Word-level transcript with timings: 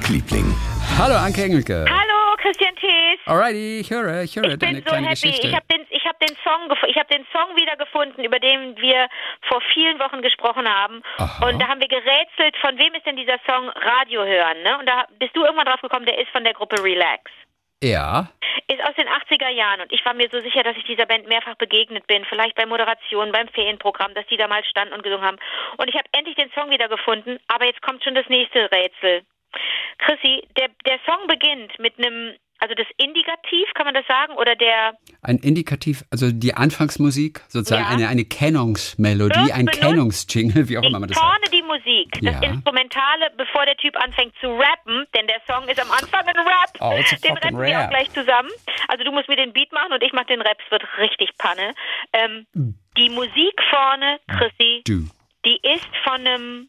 Rockliebling. 0.00 0.48
Hallo 0.98 1.14
Anke 1.14 1.42
Engelke. 1.44 1.84
Hallo, 1.84 2.34
Christian 2.40 2.74
Thees. 2.76 3.20
Alrighty, 3.26 3.80
ich 3.80 3.90
höre, 3.90 4.22
ich 4.22 4.34
höre 4.34 4.44
Ich 4.48 4.58
deine 4.58 4.76
bin 4.80 4.84
so 4.84 4.88
kleine 4.90 5.08
happy. 5.08 5.20
Geschichte. 5.20 5.46
Ich 5.48 5.54
habe 5.54 5.66
den, 5.70 5.86
ich 5.90 6.04
hab 6.06 6.18
den 6.20 6.34
Song, 6.42 6.72
ich 6.88 6.96
habe 6.96 7.08
den 7.12 7.26
Song 7.32 7.54
wiedergefunden, 7.54 8.24
über 8.24 8.38
den 8.40 8.76
wir 8.80 9.08
vor 9.48 9.60
vielen 9.74 9.98
Wochen 9.98 10.22
gesprochen 10.22 10.66
haben. 10.66 11.02
Aha. 11.18 11.46
Und 11.46 11.60
da 11.60 11.68
haben 11.68 11.80
wir 11.80 11.88
gerätselt, 11.88 12.56
von 12.62 12.78
wem 12.78 12.94
ist 12.94 13.04
denn 13.04 13.16
dieser 13.16 13.36
Song 13.46 13.68
Radio 13.68 14.24
hören, 14.24 14.62
ne? 14.62 14.78
Und 14.78 14.86
da 14.88 15.04
bist 15.18 15.36
du 15.36 15.44
irgendwann 15.44 15.66
drauf 15.66 15.82
gekommen, 15.82 16.06
der 16.06 16.16
ist 16.18 16.30
von 16.30 16.44
der 16.44 16.54
Gruppe 16.54 16.82
Relax. 16.82 17.30
ja, 17.84 18.28
Ist 18.68 18.80
aus 18.82 18.94
den 18.96 19.06
80er 19.06 19.50
Jahren 19.50 19.82
und 19.82 19.92
ich 19.92 20.02
war 20.06 20.14
mir 20.14 20.28
so 20.32 20.40
sicher, 20.40 20.62
dass 20.62 20.76
ich 20.78 20.84
dieser 20.84 21.04
Band 21.04 21.28
mehrfach 21.28 21.56
begegnet 21.56 22.06
bin, 22.06 22.24
vielleicht 22.24 22.56
bei 22.56 22.64
Moderationen, 22.64 23.32
beim 23.32 23.48
Ferienprogramm, 23.48 24.14
dass 24.14 24.26
die 24.28 24.38
da 24.38 24.48
mal 24.48 24.64
standen 24.64 24.94
und 24.94 25.02
gesungen 25.02 25.26
haben. 25.26 25.38
Und 25.76 25.88
ich 25.88 25.94
habe 25.94 26.08
endlich 26.16 26.36
den 26.36 26.50
Song 26.52 26.70
wiedergefunden, 26.70 27.38
aber 27.48 27.66
jetzt 27.66 27.82
kommt 27.82 28.02
schon 28.02 28.14
das 28.14 28.28
nächste 28.30 28.70
Rätsel. 28.72 29.22
Chrissy, 29.98 30.42
der, 30.58 30.68
der 30.86 30.98
Song 31.06 31.26
beginnt 31.28 31.78
mit 31.78 31.98
einem, 31.98 32.34
also 32.58 32.74
das 32.74 32.86
Indikativ, 32.98 33.68
kann 33.74 33.86
man 33.86 33.94
das 33.94 34.06
sagen? 34.06 34.34
Oder 34.34 34.54
der 34.56 34.94
ein 35.22 35.38
Indikativ, 35.38 36.04
also 36.10 36.30
die 36.32 36.54
Anfangsmusik, 36.54 37.40
sozusagen 37.48 37.82
Ja. 37.84 37.88
eine, 37.88 38.08
eine 38.08 38.24
Kennungsmelodie, 38.24 39.52
ein 39.52 39.66
Kennungsjingle, 39.66 40.68
wie 40.68 40.78
auch 40.78 40.82
immer 40.82 41.00
man 41.00 41.08
das 41.08 41.18
sagt. 41.18 41.26
vorne 41.28 41.46
die 41.52 41.62
Musik, 41.62 42.12
das 42.22 42.40
Ja. 42.42 42.48
Instrumentale, 42.48 43.30
bevor 43.36 43.64
der 43.66 43.76
Typ 43.76 43.96
anfängt 43.96 44.34
zu 44.40 44.48
rappen, 44.48 45.06
denn 45.16 45.26
der 45.26 45.40
Song 45.46 45.68
ist 45.68 45.80
am 45.80 45.90
Anfang 45.90 46.26
ein 46.26 46.36
Rap. 46.36 46.70
Oh, 46.80 46.98
den 47.24 47.32
rappen 47.34 47.56
wir 47.58 47.64
rap. 47.76 47.86
auch 47.86 47.90
gleich 47.90 48.10
zusammen. 48.12 48.50
Also 48.88 49.04
du 49.04 49.12
musst 49.12 49.28
mir 49.28 49.36
den 49.36 49.52
Beat 49.52 49.72
machen 49.72 49.92
und 49.92 50.02
ich 50.02 50.12
mach 50.12 50.24
den 50.24 50.40
Rap, 50.40 50.58
es 50.64 50.70
wird 50.70 50.82
richtig 50.98 51.30
Panne. 51.38 51.74
Ähm, 52.12 52.46
die 52.96 53.08
Musik 53.10 53.54
vorne, 53.70 54.18
Chrissy, 54.28 54.82
Du. 54.86 55.08
die 55.44 55.58
ist 55.62 55.86
von 56.04 56.26
einem, 56.26 56.68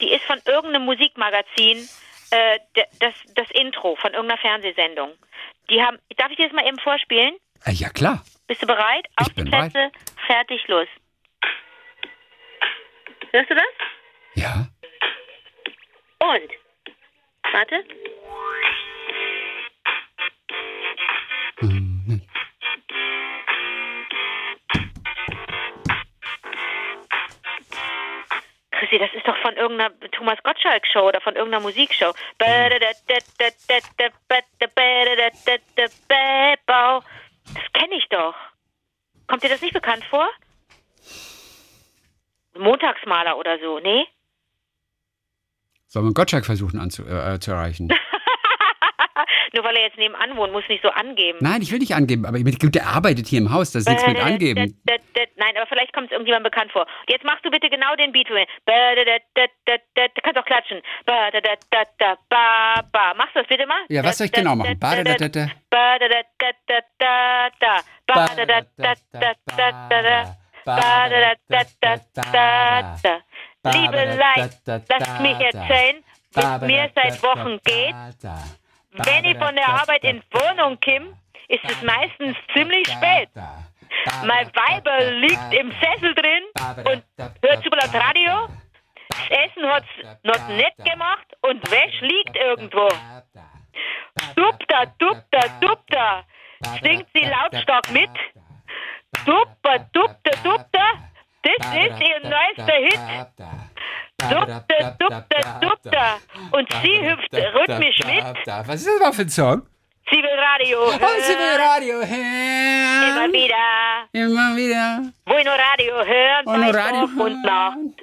die 0.00 0.10
ist 0.10 0.24
von 0.24 0.38
irgendeinem 0.46 0.84
Musikmagazin, 0.84 1.78
äh, 2.30 2.58
das, 3.00 3.14
das 3.34 3.50
Intro 3.52 3.96
von 3.96 4.12
irgendeiner 4.12 4.40
Fernsehsendung. 4.40 5.12
Die 5.70 5.82
haben, 5.82 5.98
darf 6.16 6.30
ich 6.30 6.36
dir 6.36 6.46
das 6.48 6.54
mal 6.54 6.66
eben 6.66 6.78
vorspielen? 6.78 7.36
Äh, 7.64 7.72
ja, 7.72 7.88
klar. 7.90 8.24
Bist 8.46 8.62
du 8.62 8.66
bereit? 8.66 9.06
Auf 9.16 9.28
Ich 9.28 9.34
bin 9.34 9.46
die 9.46 9.50
Plätze, 9.50 9.90
fertig, 10.26 10.66
los. 10.68 10.88
Hörst 13.32 13.50
du 13.50 13.54
das? 13.54 13.64
Ja. 14.34 14.68
Und? 16.18 16.50
Warte. 17.52 17.84
Mhm. 21.60 21.85
Irgendeiner 29.66 29.92
Thomas 30.12 30.38
Gottschalk-Show 30.42 31.08
oder 31.08 31.20
von 31.20 31.34
irgendeiner 31.34 31.62
Musikshow. 31.62 32.12
Das 37.54 37.72
kenne 37.72 37.94
ich 37.96 38.06
doch. 38.08 38.34
Kommt 39.26 39.42
dir 39.42 39.48
das 39.48 39.60
nicht 39.60 39.74
bekannt 39.74 40.04
vor? 40.04 40.28
Montagsmaler 42.56 43.36
oder 43.36 43.58
so, 43.58 43.78
nee? 43.80 44.06
Sollen 45.86 46.06
wir 46.06 46.14
Gottschalk 46.14 46.46
versuchen 46.46 46.80
äh, 46.80 47.38
zu 47.40 47.50
erreichen? 47.50 47.88
Nur 49.56 49.64
weil 49.64 49.76
er 49.76 49.84
jetzt 49.84 49.96
nebenan 49.96 50.36
wohnt, 50.36 50.52
muss 50.52 50.64
nicht 50.68 50.82
so 50.82 50.90
angeben. 50.90 51.38
Nein, 51.40 51.62
ich 51.62 51.72
will 51.72 51.78
nicht 51.78 51.94
angeben, 51.94 52.26
aber 52.26 52.36
ich 52.36 52.44
der 52.58 52.86
arbeitet 52.86 53.26
hier 53.26 53.38
im 53.38 53.50
Haus, 53.50 53.72
das 53.72 53.84
ist 53.84 53.88
nichts 53.88 54.06
mit 54.06 54.22
angeben. 54.22 54.78
Nein, 55.36 55.56
aber 55.56 55.66
vielleicht 55.66 55.94
kommt 55.94 56.06
es 56.06 56.12
irgendjemand 56.12 56.44
bekannt 56.44 56.72
vor. 56.72 56.86
Jetzt 57.08 57.24
machst 57.24 57.42
du 57.42 57.50
bitte 57.50 57.70
genau 57.70 57.96
den 57.96 58.12
Beat. 58.12 58.28
Du 58.28 58.34
kannst 60.22 60.38
auch 60.38 60.44
klatschen. 60.44 60.82
Da, 61.06 61.30
da, 61.30 61.40
da, 61.70 62.16
da. 62.28 63.14
Machst 63.14 63.34
du 63.34 63.40
das 63.40 63.48
bitte 63.48 63.66
mal? 63.66 63.80
Ja, 63.88 64.04
was 64.04 64.18
soll 64.18 64.26
ich 64.26 64.32
genau 64.32 64.56
machen? 64.56 64.78
Da, 64.78 65.02
da, 65.02 65.14
da, 65.14 65.28
da. 65.28 65.46
Da, 65.70 65.98
da, 65.98 66.08
da, 66.08 66.22
da, 66.66 66.80
da, 66.98 67.48
da. 67.58 67.80
Da, 68.06 68.26
da, 68.26 68.44
da, 68.44 68.60
da, 68.76 68.94
da, 69.12 69.32
da, 69.56 70.00
da. 70.00 70.36
Da, 70.66 71.08
da, 71.08 71.34
da, 71.48 71.64
da, 71.80 71.96
da, 72.32 72.96
da. 73.62 73.72
Liebe 73.72 73.96
Leid, 73.96 74.60
lasst 74.66 75.20
mich 75.20 75.40
erzählen, 75.40 76.04
wie 76.34 76.40
es 76.40 76.60
mir 76.60 76.90
seit 76.94 77.22
Wochen 77.22 77.58
geht. 77.64 77.94
Wenn 79.04 79.24
ich 79.24 79.36
von 79.38 79.54
der 79.54 79.68
Arbeit 79.68 80.04
in 80.04 80.20
die 80.20 80.38
Wohnung 80.38 80.78
komme, 80.80 81.16
ist 81.48 81.64
es 81.64 81.82
meistens 81.82 82.36
ziemlich 82.54 82.86
spät. 82.88 83.28
Mein 84.24 84.50
Weiber 84.54 85.10
liegt 85.12 85.52
im 85.52 85.72
Sessel 85.72 86.14
drin 86.14 86.44
und 86.90 87.04
hört 87.42 87.64
super 87.64 87.76
laut 87.76 87.94
Radio. 87.94 88.48
Das 89.08 89.18
Essen 89.30 89.66
hat's 89.66 89.88
noch 90.22 90.48
nicht 90.48 90.76
gemacht 90.76 91.26
und 91.42 91.70
Wäsch 91.70 92.00
liegt 92.00 92.36
irgendwo. 92.36 92.88
Dupta, 94.34 94.86
dupta, 94.98 95.48
dupta. 95.60 96.24
Singt 96.82 97.06
sie 97.14 97.24
lautstark 97.26 97.90
mit. 97.90 98.10
Duppa, 99.24 99.78
dupta, 99.92 100.30
dupta. 100.42 100.84
Das 101.46 101.66
ist 101.74 102.00
ihr 102.00 102.20
neuester 102.28 102.74
Hit. 102.74 103.00
Dupta, 104.18 104.96
dupta, 104.98 105.58
dupta. 105.60 106.18
Und 106.52 106.72
sie 106.82 107.00
hüpft 107.08 107.32
rhythmisch 107.34 107.98
mit. 108.06 108.46
Was 108.66 108.74
ist 108.80 108.86
das 108.86 109.00
mal 109.00 109.12
für 109.12 109.22
ein 109.22 109.28
Song? 109.28 109.62
Sie 110.10 110.16
will 110.22 110.38
Radio 110.38 110.78
Oh, 110.86 111.20
sie 111.20 111.32
will 111.32 111.38
hören. 111.38 111.60
Radio 111.60 112.00
Immer 112.00 113.20
hören. 113.20 113.32
wieder. 113.32 114.08
Immer 114.12 114.56
wieder. 114.56 115.02
Wo 115.26 115.36
ich 115.36 115.44
nur 115.44 115.54
Radio 115.54 115.94
hören, 116.04 116.46
Und 116.46 116.60
nur 116.64 116.74
Radio 116.74 117.06
Tag 117.06 117.16
und 117.26 117.42
Nacht. 117.42 117.74
hören. 117.74 117.94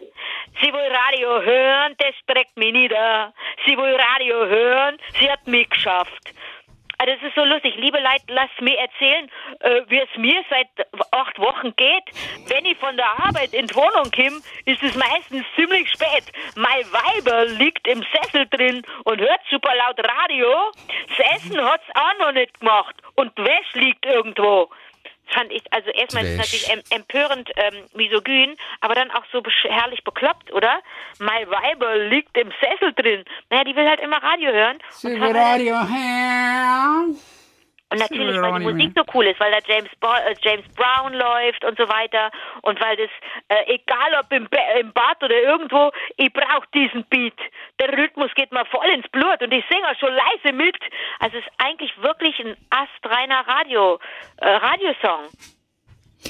Sie 0.62 0.72
will 0.72 0.92
Radio 1.08 1.42
hören, 1.42 1.96
das 1.98 2.14
trägt 2.28 2.56
mich 2.58 2.72
nieder. 2.74 3.34
Sie 3.66 3.76
will 3.76 3.96
Radio 3.96 4.46
hören, 4.46 4.98
sie 5.20 5.30
hat 5.32 5.46
mich 5.48 5.70
geschafft. 5.70 6.34
Ah, 7.04 7.06
Das 7.06 7.22
ist 7.22 7.36
so 7.36 7.44
lustig. 7.44 7.76
Liebe 7.76 7.98
Leute, 8.00 8.24
lasst 8.28 8.62
mir 8.62 8.78
erzählen, 8.78 9.30
äh, 9.60 9.82
wie 9.88 10.00
es 10.00 10.10
mir 10.16 10.42
seit 10.50 10.68
acht 11.12 11.38
Wochen 11.38 11.76
geht. 11.76 12.04
Wenn 12.48 12.64
ich 12.66 12.78
von 12.78 12.96
der 12.96 13.10
Arbeit 13.20 13.54
in 13.54 13.68
die 13.68 13.76
Wohnung 13.76 14.10
komme, 14.16 14.40
ist 14.66 14.82
es 14.82 14.96
meistens 14.96 15.46
ziemlich 15.56 15.90
spät. 15.90 16.32
Mein 16.56 16.84
Weiber 16.94 17.46
liegt 17.46 17.86
im 17.88 18.06
Sessel 18.14 18.48
drin 18.50 18.84
und 19.04 19.20
hört 19.20 19.42
super 19.50 19.72
laut 19.76 20.00
Radio. 20.00 20.72
Das 21.18 21.36
Essen 21.36 21.62
hat's 21.62 21.84
auch 21.94 22.20
noch 22.20 22.32
nicht 22.32 22.58
gemacht 22.60 22.96
und 23.16 23.38
die 23.38 23.44
Wäsche 23.44 23.80
liegt 23.80 24.06
irgendwo. 24.06 24.70
Fand 25.34 25.52
ich, 25.52 25.64
also 25.74 25.90
erstmal 25.90 26.24
ist 26.26 26.32
es 26.32 26.38
natürlich 26.38 26.70
em 26.70 26.82
empörend 26.92 27.50
ähm, 27.56 27.86
misogyn, 27.94 28.56
aber 28.82 28.94
dann 28.96 29.10
auch 29.12 29.24
so 29.32 29.42
herrlich 29.64 30.04
bekloppt, 30.04 30.52
oder? 30.54 30.80
Mein 31.20 31.50
Weiber 31.50 31.98
liegt 31.98 32.38
im 32.38 32.52
Sessel 32.62 32.94
drin. 32.94 33.24
Naja, 33.50 33.64
die 33.64 33.76
will 33.76 33.88
halt 33.88 34.00
immer 34.00 34.22
Radio 34.22 34.52
hören. 34.52 34.78
Sie 34.92 35.08
will 35.10 35.20
weil- 35.22 35.36
Radio 35.36 35.76
hören. 35.76 37.18
Und 37.94 38.00
natürlich, 38.00 38.42
weil 38.42 38.60
die 38.60 38.66
Musik 38.66 38.92
so 38.96 39.04
cool 39.14 39.28
ist, 39.28 39.40
weil 39.40 39.52
da 39.52 39.60
James, 39.66 39.90
Bo 40.00 40.08
äh, 40.08 40.36
James 40.42 40.66
Brown 40.76 41.14
läuft 41.14 41.64
und 41.64 41.78
so 41.78 41.88
weiter. 41.88 42.32
Und 42.64 42.82
weil 42.82 42.98
das, 42.98 43.10
äh, 43.50 43.76
egal 43.76 44.20
ob 44.20 44.32
im, 44.32 44.48
im 44.80 44.92
Bad 44.94 45.24
oder 45.24 45.40
irgendwo, 45.40 45.92
ich 46.18 46.34
brauche 46.34 46.68
diesen 46.74 47.06
Beat. 47.06 47.38
Der 47.80 47.96
Rhythmus 47.96 48.34
geht 48.36 48.52
mir 48.52 48.66
voll 48.66 48.88
ins 48.88 49.08
Blut 49.10 49.42
und 49.42 49.52
ich 49.54 49.64
singe 49.70 49.88
auch 49.88 50.00
schon 50.00 50.14
leise 50.14 50.56
mit. 50.56 50.78
Also 51.20 51.38
es 51.38 51.46
ist 51.46 51.54
eigentlich 51.60 51.92
wirklich 52.02 52.40
ein 52.40 52.58
astreiner 52.72 53.48
Radio, 53.48 54.00
äh, 54.38 54.50
Radiosong. 54.50 55.30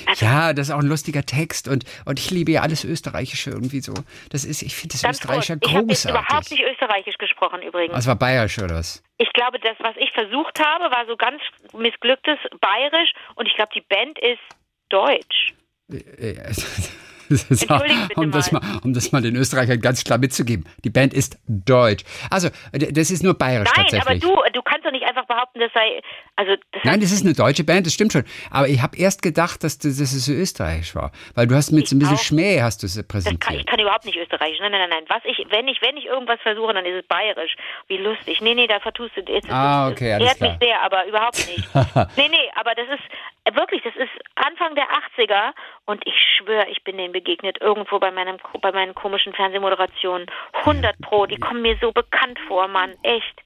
Also 0.05 0.25
Ja, 0.25 0.53
das 0.53 0.69
ist 0.69 0.73
auch 0.73 0.79
ein 0.79 0.87
lustiger 0.87 1.25
Text 1.25 1.67
und, 1.67 1.85
und 2.05 2.19
ich 2.19 2.31
liebe 2.31 2.51
ja 2.51 2.61
alles 2.61 2.83
Österreichische 2.83 3.51
irgendwie 3.51 3.81
so. 3.81 3.93
Das 4.29 4.45
ist, 4.45 4.61
ich 4.61 4.75
finde 4.75 4.93
das 4.93 5.03
Österreichische 5.03 5.57
kurz. 5.59 5.65
Ich 5.65 6.05
habe 6.05 6.11
überhaupt 6.11 6.29
großartig. 6.29 6.51
nicht 6.51 6.63
österreichisch 6.71 7.17
gesprochen 7.17 7.61
übrigens. 7.61 7.95
Das 7.95 8.07
war 8.07 8.15
bayerisch 8.15 8.59
oder 8.59 8.75
was? 8.75 9.03
Ich 9.17 9.31
glaube, 9.33 9.59
das, 9.59 9.75
was 9.79 9.95
ich 9.97 10.11
versucht 10.11 10.59
habe, 10.59 10.85
war 10.85 11.05
so 11.07 11.15
ganz 11.15 11.41
missglücktes 11.73 12.37
Bayerisch 12.59 13.13
und 13.35 13.47
ich 13.47 13.55
glaube, 13.55 13.71
die 13.75 13.81
Band 13.81 14.19
ist 14.19 14.41
deutsch. 14.89 15.53
Um, 18.15 18.31
das 18.31 18.51
mal. 18.51 18.61
um 18.83 18.93
das 18.93 19.11
mal 19.11 19.21
den 19.21 19.35
Österreichern 19.35 19.79
ganz 19.81 20.03
klar 20.03 20.17
mitzugeben. 20.17 20.65
Die 20.83 20.89
Band 20.89 21.13
ist 21.13 21.37
deutsch. 21.47 22.03
Also, 22.29 22.49
das 22.71 23.11
ist 23.11 23.23
nur 23.23 23.33
bayerisch 23.33 23.69
Nein, 23.75 23.85
aber 23.85 23.97
tatsächlich. 23.97 24.21
du, 24.23 24.35
du 24.53 24.61
kannst 24.61 24.85
doch 24.85 24.91
nicht 24.91 25.05
einfach 25.05 25.25
behaupten, 25.25 25.59
das 25.59 25.71
sei, 25.73 26.01
also 26.35 26.53
das 26.71 26.81
Nein, 26.83 26.99
das 27.01 27.11
ist 27.11 27.23
eine 27.25 27.33
deutsche 27.33 27.63
Band, 27.63 27.85
das 27.85 27.93
stimmt 27.93 28.13
schon. 28.13 28.23
Aber 28.51 28.67
ich 28.67 28.81
habe 28.81 28.97
erst 28.97 29.21
gedacht, 29.21 29.63
dass 29.63 29.77
das, 29.77 29.97
dass 29.97 30.13
es 30.13 30.25
so 30.25 30.33
österreichisch 30.33 30.95
war. 30.95 31.11
Weil 31.35 31.47
du 31.47 31.55
hast 31.55 31.71
mit 31.71 31.87
so 31.87 31.95
ein 31.95 31.99
bisschen 31.99 32.15
auch. 32.17 32.21
Schmäh 32.21 32.61
hast 32.61 32.83
du 32.83 32.87
es 32.87 32.93
Das 32.95 33.01
kann, 33.03 33.07
präsentiert. 33.07 33.59
ich 33.61 33.65
kann 33.65 33.79
überhaupt 33.79 34.05
nicht 34.05 34.17
österreichisch. 34.17 34.59
Nein, 34.59 34.71
nein, 34.71 34.81
nein, 34.89 34.99
nein. 35.01 35.05
Was 35.09 35.21
ich, 35.25 35.45
wenn 35.49 35.67
ich, 35.67 35.81
wenn 35.81 35.97
ich 35.97 36.05
irgendwas 36.05 36.39
versuche, 36.41 36.73
dann 36.73 36.85
ist 36.85 37.01
es 37.01 37.07
bayerisch. 37.07 37.55
Wie 37.87 37.97
lustig. 37.97 38.41
Nee, 38.41 38.55
nee, 38.55 38.67
da 38.67 38.79
vertust 38.79 39.11
du. 39.15 39.21
Jetzt, 39.31 39.49
Ah, 39.49 39.89
okay, 39.89 40.13
alles 40.13 40.27
ehrt 40.29 40.41
mich 40.41 40.59
klar. 40.59 40.59
sehr, 40.61 40.81
aber 40.83 41.05
überhaupt 41.07 41.37
nicht. 41.47 41.67
nee, 42.17 42.29
nee, 42.29 42.49
aber 42.55 42.75
das 42.75 42.85
ist 42.87 43.03
wirklich, 43.51 43.83
das 43.83 43.95
ist 43.95 44.11
Anfang 44.35 44.75
der 44.75 44.87
80er 45.17 45.53
und 45.85 46.05
ich 46.05 46.15
schwöre, 46.37 46.67
ich 46.69 46.83
bin 46.83 46.97
denen 46.97 47.13
begegnet 47.13 47.59
irgendwo 47.61 47.99
bei 47.99 48.11
meinem, 48.11 48.37
bei 48.61 48.71
meinen 48.71 48.95
komischen 48.95 49.33
Fernsehmoderationen. 49.33 50.27
100 50.53 50.97
pro, 51.01 51.25
die 51.25 51.39
kommen 51.39 51.61
mir 51.61 51.77
so 51.81 51.91
bekannt 51.91 52.39
vor, 52.47 52.67
Mann, 52.67 52.95
echt. 53.03 53.43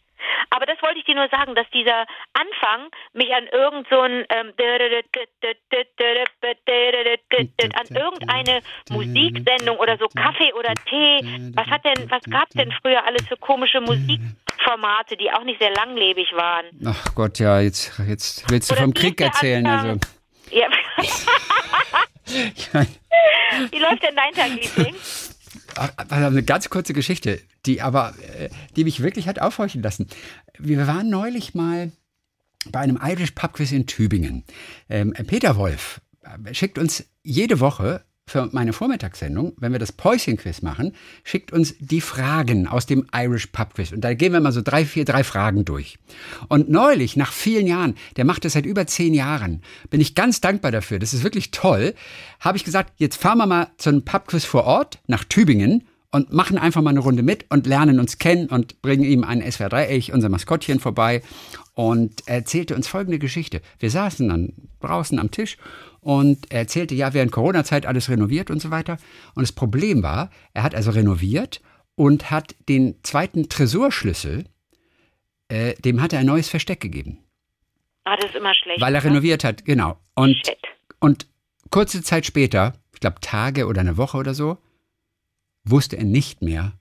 Aber 0.49 0.65
das 0.65 0.81
wollte 0.81 0.99
ich 0.99 1.05
dir 1.05 1.15
nur 1.15 1.29
sagen, 1.29 1.55
dass 1.55 1.69
dieser 1.71 2.05
Anfang 2.33 2.89
mich 3.13 3.33
an 3.33 3.47
irgend 3.47 3.88
so 3.89 3.99
ein 3.99 4.25
ähm, 4.29 4.53
an 7.75 7.95
irgendeine 7.95 8.61
Musiksendung 8.89 9.77
oder 9.77 9.97
so 9.97 10.07
Kaffee 10.07 10.53
oder 10.53 10.73
Tee. 10.89 11.51
Was 11.55 11.67
hat 11.67 11.85
denn, 11.85 12.09
was 12.09 12.23
gab 12.29 12.49
denn 12.49 12.71
früher 12.71 13.05
alles 13.05 13.27
für 13.27 13.38
komische 13.38 13.81
Musikformate, 14.57 15.18
die 15.18 15.31
auch 15.31 15.44
nicht 15.44 15.59
sehr 15.59 15.71
langlebig 15.74 16.27
waren? 16.33 16.65
Ach 16.86 17.15
Gott, 17.15 17.39
ja, 17.39 17.59
jetzt, 17.59 17.92
jetzt 18.07 18.50
willst 18.50 18.69
du 18.69 18.74
Oder 18.75 18.83
vom 18.83 18.94
Krieg 18.94 19.19
erzählen. 19.21 19.65
Anfang? 19.65 19.89
Also, 19.89 20.56
Ja. 20.56 20.68
ja, 22.74 22.86
Wie 23.71 23.80
läuft 23.80 24.04
denn 24.04 24.15
dein 24.15 24.33
Tag, 24.33 24.50
Liebling? 24.50 24.95
Ach, 25.75 25.92
also 25.98 26.25
eine 26.27 26.44
ganz 26.44 26.69
kurze 26.69 26.94
Geschichte, 26.94 27.42
die 27.65 27.81
aber, 27.81 28.13
äh, 28.38 28.50
die 28.75 28.83
mich 28.83 29.01
wirklich 29.01 29.27
hat 29.27 29.39
aufhorchen 29.39 29.81
lassen. 29.81 30.07
Wir 30.57 30.86
waren 30.88 31.09
neulich 31.09 31.54
mal 31.56 31.92
bei 32.71 32.80
einem 32.80 33.00
Irish 33.01 33.31
Pub 33.31 33.54
Quiz 33.54 33.71
in 33.71 33.86
Tübingen. 33.88 34.44
Ähm, 34.89 35.13
Peter 35.27 35.56
Wolf 35.56 36.01
äh, 36.24 36.54
schickt 36.54 36.77
uns 36.77 37.06
jede 37.24 37.59
Woche 37.59 38.04
für 38.27 38.50
meine 38.51 38.74
Vormittagssendung, 38.74 39.53
wenn 39.57 39.71
wir 39.71 39.79
das 39.79 39.94
Päuschen-Quiz 39.94 40.62
machen, 40.62 40.94
schickt 41.24 41.53
uns 41.53 41.75
die 41.79 42.01
Fragen 42.01 42.68
aus 42.68 42.85
dem 42.85 43.07
Irish 43.15 43.47
Pub 43.47 43.74
Quiz. 43.74 43.94
Und 43.94 44.01
da 44.01 44.13
gehen 44.13 44.33
wir 44.33 44.41
mal 44.41 44.51
so 44.51 44.62
drei, 44.62 44.85
vier, 44.85 45.06
drei 45.06 45.24
Fragen 45.24 45.63
durch. 45.63 45.97
Und 46.50 46.69
neulich, 46.69 47.15
nach 47.15 47.31
vielen 47.31 47.65
Jahren, 47.65 47.95
der 48.18 48.25
macht 48.25 48.44
das 48.44 48.53
seit 48.53 48.65
über 48.65 48.85
zehn 48.85 49.13
Jahren, 49.13 49.62
bin 49.89 50.01
ich 50.01 50.13
ganz 50.13 50.41
dankbar 50.41 50.71
dafür. 50.71 51.00
Das 51.00 51.13
ist 51.13 51.24
wirklich 51.24 51.51
toll. 51.51 51.95
Habe 52.41 52.57
ich 52.57 52.65
gesagt, 52.65 52.94
jetzt 52.97 53.15
fahren 53.15 53.38
wir 53.38 53.47
mal 53.47 53.68
zu 53.77 53.89
einem 53.89 54.03
Pub 54.03 54.27
Quiz 54.27 54.44
vor 54.44 54.65
Ort 54.65 55.00
nach 55.07 55.23
Tübingen 55.23 55.88
und 56.12 56.33
machen 56.33 56.57
einfach 56.57 56.81
mal 56.81 56.89
eine 56.89 57.00
Runde 57.00 57.23
mit 57.23 57.45
und 57.50 57.65
lernen 57.65 58.00
uns 58.00 58.18
kennen 58.18 58.47
und 58.47 58.81
bringen 58.81 59.03
ihm 59.03 59.23
ein 59.23 59.41
SWR3-Elch, 59.41 60.13
unser 60.13 60.30
Maskottchen, 60.30 60.80
vorbei. 60.80 61.21
Und 61.75 62.23
er 62.25 62.38
erzählte 62.38 62.75
uns 62.75 62.88
folgende 62.88 63.19
Geschichte. 63.19 63.62
Wir 63.80 63.91
saßen 63.91 64.27
dann 64.27 64.53
draußen 64.81 65.19
am 65.19 65.31
Tisch 65.31 65.57
und 66.01 66.51
er 66.51 66.59
erzählte, 66.59 66.95
ja, 66.95 67.13
während 67.13 67.31
Corona-Zeit 67.31 67.85
alles 67.85 68.09
renoviert 68.09 68.49
und 68.49 68.61
so 68.61 68.71
weiter. 68.71 68.97
Und 69.35 69.44
das 69.44 69.51
Problem 69.51 70.03
war, 70.03 70.29
er 70.53 70.63
hat 70.63 70.75
also 70.75 70.91
renoviert 70.91 71.61
und 71.95 72.31
hat 72.31 72.55
den 72.69 72.95
zweiten 73.03 73.49
Tresorschlüssel, 73.49 74.45
äh, 75.49 75.73
dem 75.75 76.01
hat 76.01 76.13
er 76.13 76.19
ein 76.19 76.25
neues 76.25 76.49
Versteck 76.49 76.79
gegeben. 76.79 77.19
Ah, 78.03 78.15
das 78.15 78.29
ist 78.29 78.35
immer 78.35 78.53
schlecht. 78.53 78.79
Weil 78.79 78.95
er 78.95 79.01
ne? 79.01 79.09
renoviert 79.09 79.44
hat, 79.44 79.65
genau. 79.65 79.99
Und, 80.15 80.35
Shit. 80.38 80.57
und 80.99 81.27
kurze 81.71 82.01
Zeit 82.01 82.25
später, 82.25 82.73
ich 82.94 82.99
glaube 82.99 83.17
Tage 83.21 83.67
oder 83.67 83.81
eine 83.81 83.97
Woche 83.97 84.17
oder 84.17 84.33
so, 84.33 84.57
wusste 85.65 85.97
er 85.97 86.05
nicht 86.05 86.41
mehr, 86.41 86.73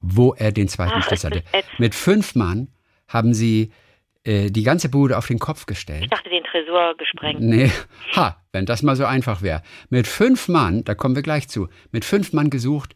wo 0.00 0.32
er 0.34 0.52
den 0.52 0.68
zweiten 0.68 0.94
Ach, 0.96 1.04
Schlüssel 1.04 1.30
hatte. 1.30 1.44
Mit 1.78 1.94
fünf 1.94 2.34
Mann 2.34 2.68
haben 3.06 3.34
sie 3.34 3.72
äh, 4.24 4.50
die 4.50 4.62
ganze 4.62 4.88
Bude 4.88 5.18
auf 5.18 5.26
den 5.26 5.38
Kopf 5.38 5.66
gestellt. 5.66 6.04
Ich 6.04 6.10
dachte, 6.10 6.30
den 6.30 6.44
Tresor 6.44 6.94
gesprengt. 6.96 7.40
Nee, 7.40 7.70
ha, 8.16 8.36
wenn 8.52 8.66
das 8.66 8.82
mal 8.82 8.96
so 8.96 9.04
einfach 9.04 9.42
wäre. 9.42 9.62
Mit 9.90 10.06
fünf 10.06 10.48
Mann, 10.48 10.84
da 10.84 10.94
kommen 10.94 11.14
wir 11.16 11.22
gleich 11.22 11.48
zu, 11.48 11.68
mit 11.90 12.04
fünf 12.04 12.32
Mann 12.32 12.50
gesucht, 12.50 12.94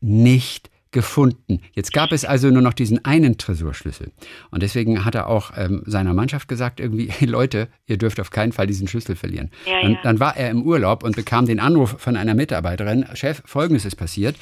nicht 0.00 0.70
gefunden. 0.92 1.62
Jetzt 1.72 1.92
gab 1.92 2.12
es 2.12 2.24
also 2.24 2.50
nur 2.50 2.62
noch 2.62 2.74
diesen 2.74 3.04
einen 3.04 3.38
Tresorschlüssel. 3.38 4.12
Und 4.50 4.62
deswegen 4.62 5.04
hat 5.04 5.14
er 5.14 5.26
auch 5.26 5.52
ähm, 5.56 5.82
seiner 5.86 6.12
Mannschaft 6.12 6.48
gesagt, 6.48 6.80
irgendwie, 6.80 7.08
hey 7.10 7.26
Leute, 7.26 7.68
ihr 7.86 7.96
dürft 7.96 8.20
auf 8.20 8.30
keinen 8.30 8.52
Fall 8.52 8.66
diesen 8.66 8.86
Schlüssel 8.86 9.16
verlieren. 9.16 9.50
Ja, 9.64 9.80
dann, 9.80 9.92
ja. 9.92 9.98
dann 10.02 10.20
war 10.20 10.36
er 10.36 10.50
im 10.50 10.62
Urlaub 10.62 11.02
und 11.02 11.16
bekam 11.16 11.46
den 11.46 11.60
Anruf 11.60 11.96
von 11.98 12.16
einer 12.16 12.34
Mitarbeiterin, 12.34 13.06
Chef, 13.14 13.42
folgendes 13.46 13.84
ist 13.84 13.96
passiert. 13.96 14.36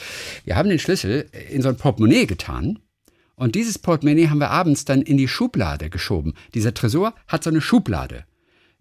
Wir 0.44 0.56
haben 0.56 0.69
den 0.69 0.81
Schlüssel 0.81 1.31
in 1.50 1.62
so 1.62 1.69
ein 1.69 1.76
Portemonnaie 1.76 2.26
getan. 2.26 2.81
Und 3.40 3.54
dieses 3.54 3.78
Portemonnaie 3.78 4.28
haben 4.28 4.38
wir 4.38 4.50
abends 4.50 4.84
dann 4.84 5.00
in 5.00 5.16
die 5.16 5.26
Schublade 5.26 5.88
geschoben. 5.88 6.34
Dieser 6.52 6.75
Tresor 6.75 7.14
hat 7.26 7.42
so 7.42 7.48
eine 7.48 7.62
Schublade. 7.62 8.26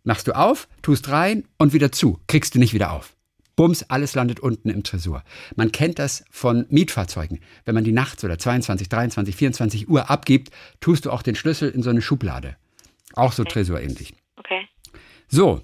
Machst 0.03 0.27
du 0.27 0.35
auf, 0.35 0.67
tust 0.81 1.07
rein 1.07 1.45
und 1.57 1.71
wieder 1.71 1.93
zu. 1.93 2.19
Kriegst 2.27 2.55
du 2.55 2.59
nicht 2.59 2.73
wieder 2.73 2.91
auf. 2.91 3.15
Bums, 3.55 3.83
alles 3.83 4.15
landet 4.15 4.41
unten 4.41 4.69
im 4.69 4.83
Tresor. 4.83 5.23
Man 5.55 5.71
kennt 5.71 5.97
das 5.97 6.25
von 6.29 6.65
Mietfahrzeugen. 6.67 7.39
Wenn 7.63 7.73
man 7.73 7.85
die 7.85 7.93
nachts 7.93 8.21
oder 8.25 8.37
22, 8.37 8.89
23, 8.89 9.33
24 9.33 9.87
Uhr 9.87 10.09
abgibt, 10.09 10.51
tust 10.81 11.05
du 11.05 11.11
auch 11.11 11.21
den 11.21 11.35
Schlüssel 11.35 11.69
in 11.69 11.81
so 11.81 11.89
eine 11.89 12.01
Schublade. 12.01 12.57
Auch 13.13 13.31
so 13.31 13.45
tresorähnlich. 13.45 14.13
Okay. 14.35 14.67
So, 15.29 15.61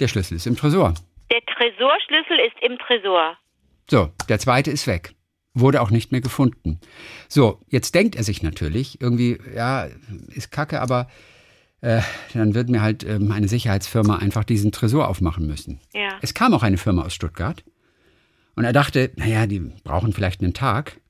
der 0.00 0.08
Schlüssel 0.08 0.36
ist 0.36 0.46
im 0.46 0.56
Tresor. 0.56 0.94
Der 1.30 1.44
Tresorschlüssel 1.44 2.38
ist 2.38 2.56
im 2.62 2.78
Tresor. 2.78 3.36
So, 3.90 4.10
der 4.30 4.38
zweite 4.38 4.70
ist 4.70 4.86
weg. 4.86 5.12
Wurde 5.58 5.80
auch 5.80 5.90
nicht 5.90 6.12
mehr 6.12 6.20
gefunden. 6.20 6.80
So, 7.28 7.60
jetzt 7.68 7.94
denkt 7.94 8.16
er 8.16 8.24
sich 8.24 8.42
natürlich, 8.42 9.00
irgendwie, 9.00 9.38
ja, 9.54 9.88
ist 10.28 10.50
kacke, 10.52 10.80
aber 10.80 11.08
äh, 11.80 12.02
dann 12.34 12.54
wird 12.54 12.68
mir 12.68 12.82
halt 12.82 13.04
ähm, 13.04 13.30
eine 13.32 13.48
Sicherheitsfirma 13.48 14.16
einfach 14.16 14.44
diesen 14.44 14.72
Tresor 14.72 15.08
aufmachen 15.08 15.46
müssen. 15.46 15.80
Ja. 15.94 16.18
Es 16.22 16.34
kam 16.34 16.54
auch 16.54 16.62
eine 16.62 16.78
Firma 16.78 17.02
aus 17.02 17.14
Stuttgart 17.14 17.64
und 18.56 18.64
er 18.64 18.72
dachte, 18.72 19.12
naja, 19.16 19.46
die 19.46 19.60
brauchen 19.84 20.12
vielleicht 20.12 20.42
einen 20.42 20.54
Tag. 20.54 21.00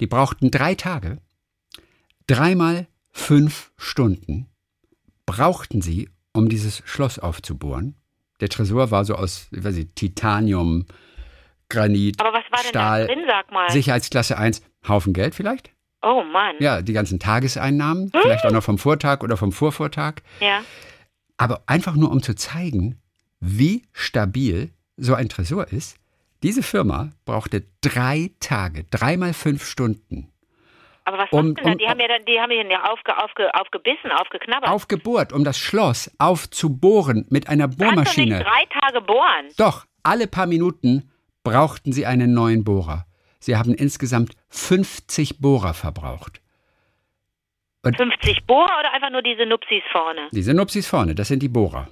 Die 0.00 0.06
brauchten 0.06 0.50
drei 0.50 0.74
Tage, 0.74 1.18
dreimal 2.26 2.86
fünf 3.10 3.72
Stunden 3.76 4.46
brauchten 5.26 5.80
sie, 5.80 6.08
um 6.32 6.48
dieses 6.48 6.82
Schloss 6.86 7.18
aufzubohren. 7.18 7.94
Der 8.40 8.48
Tresor 8.48 8.90
war 8.90 9.04
so 9.04 9.14
aus, 9.14 9.48
ich 9.52 9.62
weiß 9.62 9.76
nicht, 9.76 9.94
Titanium, 9.94 10.86
Granit, 11.68 12.20
Aber 12.20 12.32
war 12.52 12.60
denn 12.60 12.68
Stahl, 12.70 13.06
da 13.06 13.14
drin, 13.14 13.24
sag 13.26 13.50
mal? 13.52 13.70
Sicherheitsklasse 13.70 14.36
1, 14.38 14.62
Haufen 14.88 15.12
Geld 15.12 15.34
vielleicht? 15.34 15.70
Oh 16.02 16.22
Mann. 16.22 16.56
Ja, 16.60 16.80
die 16.82 16.92
ganzen 16.94 17.18
Tageseinnahmen, 17.20 18.10
vielleicht 18.22 18.44
auch 18.46 18.52
noch 18.52 18.62
vom 18.62 18.78
Vortag 18.78 19.22
oder 19.22 19.36
vom 19.36 19.52
Vorvortag. 19.52 20.22
Ja. 20.40 20.62
Aber 21.36 21.62
einfach 21.66 21.94
nur, 21.94 22.10
um 22.10 22.22
zu 22.22 22.34
zeigen, 22.34 23.00
wie 23.40 23.82
stabil 23.92 24.70
so 24.96 25.14
ein 25.14 25.28
Tresor 25.28 25.68
ist. 25.68 25.96
Diese 26.42 26.62
Firma 26.62 27.10
brauchte 27.26 27.64
drei 27.82 28.30
Tage, 28.40 28.84
dreimal 28.90 29.34
fünf 29.34 29.64
Stunden, 29.66 30.28
Aber 31.04 31.18
was 31.18 31.28
Um- 31.32 31.54
denn 31.54 31.64
da? 31.64 31.72
um- 31.72 31.78
Die 31.78 31.86
haben 31.88 32.00
ja 32.00 32.08
dann, 32.08 32.24
die 32.26 32.38
haben 32.40 32.50
ihn 32.50 32.70
ja 32.70 32.84
aufge, 32.90 33.16
aufge, 33.22 33.50
aufgebissen, 33.54 34.10
aufgeknabbert. 34.12 34.68
aufgebohrt, 34.70 35.32
um 35.32 35.44
das 35.44 35.58
Schloss 35.58 36.10
aufzubohren 36.18 37.26
mit 37.30 37.48
einer 37.48 37.64
Kannst 37.68 37.80
doch 37.80 37.86
nicht 37.86 37.94
Bohrmaschine. 37.94 38.38
drei 38.44 38.80
Tage 38.80 39.00
bohren. 39.04 39.48
Doch, 39.58 39.86
alle 40.02 40.26
paar 40.26 40.46
Minuten 40.46 41.09
brauchten 41.42 41.92
sie 41.92 42.06
einen 42.06 42.32
neuen 42.32 42.64
Bohrer. 42.64 43.06
Sie 43.38 43.56
haben 43.56 43.74
insgesamt 43.74 44.34
50 44.48 45.40
Bohrer 45.40 45.74
verbraucht. 45.74 46.40
50 47.82 48.46
Bohrer 48.46 48.78
oder 48.78 48.92
einfach 48.92 49.10
nur 49.10 49.22
diese 49.22 49.46
Nupsis 49.46 49.82
vorne? 49.90 50.28
Diese 50.32 50.52
Nupsis 50.52 50.86
vorne, 50.86 51.14
das 51.14 51.28
sind 51.28 51.42
die 51.42 51.48
Bohrer. 51.48 51.88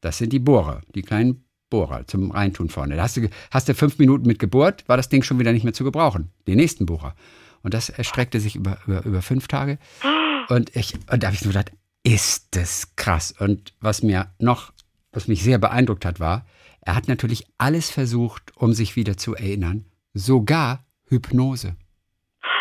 Das 0.00 0.18
sind 0.18 0.32
die 0.32 0.38
Bohrer, 0.38 0.80
die 0.94 1.02
kleinen 1.02 1.44
Bohrer 1.70 2.06
zum 2.06 2.30
Reintun 2.30 2.70
vorne. 2.70 2.96
Da 2.96 3.02
hast 3.02 3.16
du, 3.16 3.28
hast 3.50 3.68
du 3.68 3.74
fünf 3.74 3.98
Minuten 3.98 4.26
mit 4.26 4.38
gebohrt, 4.38 4.88
war 4.88 4.96
das 4.96 5.08
Ding 5.08 5.22
schon 5.22 5.38
wieder 5.38 5.52
nicht 5.52 5.64
mehr 5.64 5.74
zu 5.74 5.84
gebrauchen. 5.84 6.30
Die 6.46 6.56
nächsten 6.56 6.86
Bohrer. 6.86 7.14
Und 7.62 7.74
das 7.74 7.90
erstreckte 7.90 8.40
sich 8.40 8.56
über, 8.56 8.78
über, 8.86 9.04
über 9.04 9.22
fünf 9.22 9.48
Tage. 9.48 9.78
Und, 10.48 10.74
ich, 10.74 10.94
und 11.12 11.22
da 11.22 11.26
habe 11.26 11.34
ich 11.34 11.40
so 11.40 11.50
gedacht, 11.50 11.72
ist 12.02 12.56
das 12.56 12.96
krass. 12.96 13.34
Und 13.38 13.74
was 13.80 14.02
mir 14.02 14.32
noch, 14.38 14.72
was 15.12 15.28
mich 15.28 15.42
sehr 15.42 15.58
beeindruckt 15.58 16.04
hat, 16.04 16.20
war, 16.20 16.46
er 16.80 16.94
hat 16.94 17.08
natürlich 17.08 17.46
alles 17.58 17.90
versucht, 17.90 18.56
um 18.56 18.72
sich 18.72 18.96
wieder 18.96 19.16
zu 19.16 19.34
erinnern. 19.34 19.84
Sogar 20.14 20.86
Hypnose. 21.08 21.76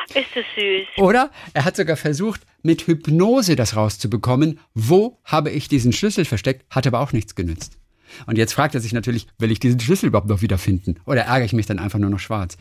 Ist 0.10 0.36
es 0.36 0.46
süß. 0.56 1.04
Oder 1.04 1.32
er 1.54 1.66
hat 1.66 1.76
sogar 1.76 1.98
versucht, 1.98 2.42
mit 2.62 2.88
Hypnose 2.88 3.56
das 3.56 3.76
rauszubekommen. 3.76 4.60
Wo 4.74 5.20
habe 5.24 5.52
ich 5.52 5.68
diesen 5.68 5.92
Schlüssel 5.94 6.26
versteckt? 6.26 6.66
Hat 6.74 6.88
aber 6.88 7.00
auch 7.00 7.12
nichts 7.12 7.36
genützt. 7.36 7.78
Und 8.26 8.38
jetzt 8.38 8.54
fragt 8.54 8.74
er 8.74 8.82
sich 8.82 8.94
natürlich, 8.94 9.28
will 9.38 9.52
ich 9.52 9.60
diesen 9.60 9.80
Schlüssel 9.80 10.08
überhaupt 10.08 10.30
noch 10.30 10.42
wiederfinden? 10.42 11.00
Oder 11.06 11.24
ärgere 11.24 11.46
ich 11.46 11.54
mich 11.54 11.66
dann 11.66 11.80
einfach 11.80 12.00
nur 12.00 12.10
noch 12.10 12.20
schwarz? 12.20 12.58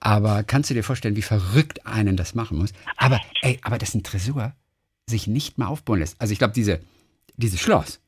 Aber 0.00 0.42
kannst 0.42 0.70
du 0.70 0.74
dir 0.74 0.82
vorstellen, 0.82 1.16
wie 1.16 1.22
verrückt 1.22 1.86
einen 1.86 2.16
das 2.16 2.34
machen 2.34 2.56
muss? 2.56 2.72
Aber, 2.96 3.20
ey, 3.42 3.58
aber 3.62 3.76
dass 3.76 3.94
ein 3.94 4.02
Tresor 4.02 4.54
sich 5.06 5.26
nicht 5.26 5.58
mal 5.58 5.66
aufbauen 5.66 5.98
lässt. 5.98 6.18
Also 6.20 6.32
ich 6.32 6.38
glaube, 6.38 6.54
diese, 6.54 6.80
dieses 7.36 7.60
Schloss. 7.60 8.00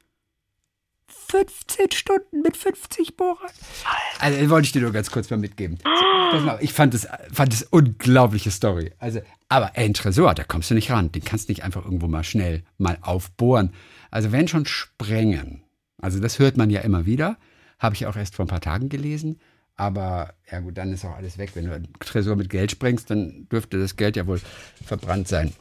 15 1.32 1.92
Stunden 1.92 2.42
mit 2.42 2.58
50 2.58 3.16
Bohrern. 3.16 3.50
Also 4.18 4.38
das 4.38 4.50
wollte 4.50 4.66
ich 4.66 4.72
dir 4.72 4.82
nur 4.82 4.92
ganz 4.92 5.10
kurz 5.10 5.30
mal 5.30 5.38
mitgeben. 5.38 5.78
Mal, 5.82 6.58
Ich 6.60 6.74
fand 6.74 6.92
das, 6.92 7.08
fand 7.32 7.54
das 7.54 7.62
unglaubliche 7.62 8.50
Story. 8.50 8.92
Also, 8.98 9.20
aber 9.48 9.74
ein 9.76 9.94
Tresor, 9.94 10.34
da 10.34 10.44
kommst 10.44 10.70
du 10.70 10.74
nicht 10.74 10.90
ran. 10.90 11.10
Den 11.10 11.24
kannst 11.24 11.48
du 11.48 11.52
nicht 11.52 11.64
einfach 11.64 11.86
irgendwo 11.86 12.06
mal 12.06 12.22
schnell 12.22 12.64
mal 12.76 12.98
aufbohren. 13.00 13.72
Also 14.10 14.30
wenn 14.30 14.46
schon 14.46 14.66
sprengen. 14.66 15.62
Also 16.02 16.20
das 16.20 16.38
hört 16.38 16.58
man 16.58 16.68
ja 16.68 16.82
immer 16.82 17.06
wieder. 17.06 17.38
Habe 17.78 17.94
ich 17.94 18.04
auch 18.04 18.16
erst 18.16 18.36
vor 18.36 18.44
ein 18.44 18.48
paar 18.48 18.60
Tagen 18.60 18.90
gelesen. 18.90 19.40
Aber 19.74 20.34
ja 20.50 20.60
gut, 20.60 20.76
dann 20.76 20.92
ist 20.92 21.06
auch 21.06 21.16
alles 21.16 21.38
weg. 21.38 21.52
Wenn 21.54 21.64
du 21.64 21.74
einen 21.74 21.88
Tresor 21.98 22.36
mit 22.36 22.50
Geld 22.50 22.72
sprengst, 22.72 23.08
dann 23.10 23.48
dürfte 23.50 23.78
das 23.78 23.96
Geld 23.96 24.16
ja 24.16 24.26
wohl 24.26 24.40
verbrannt 24.84 25.28
sein. 25.28 25.54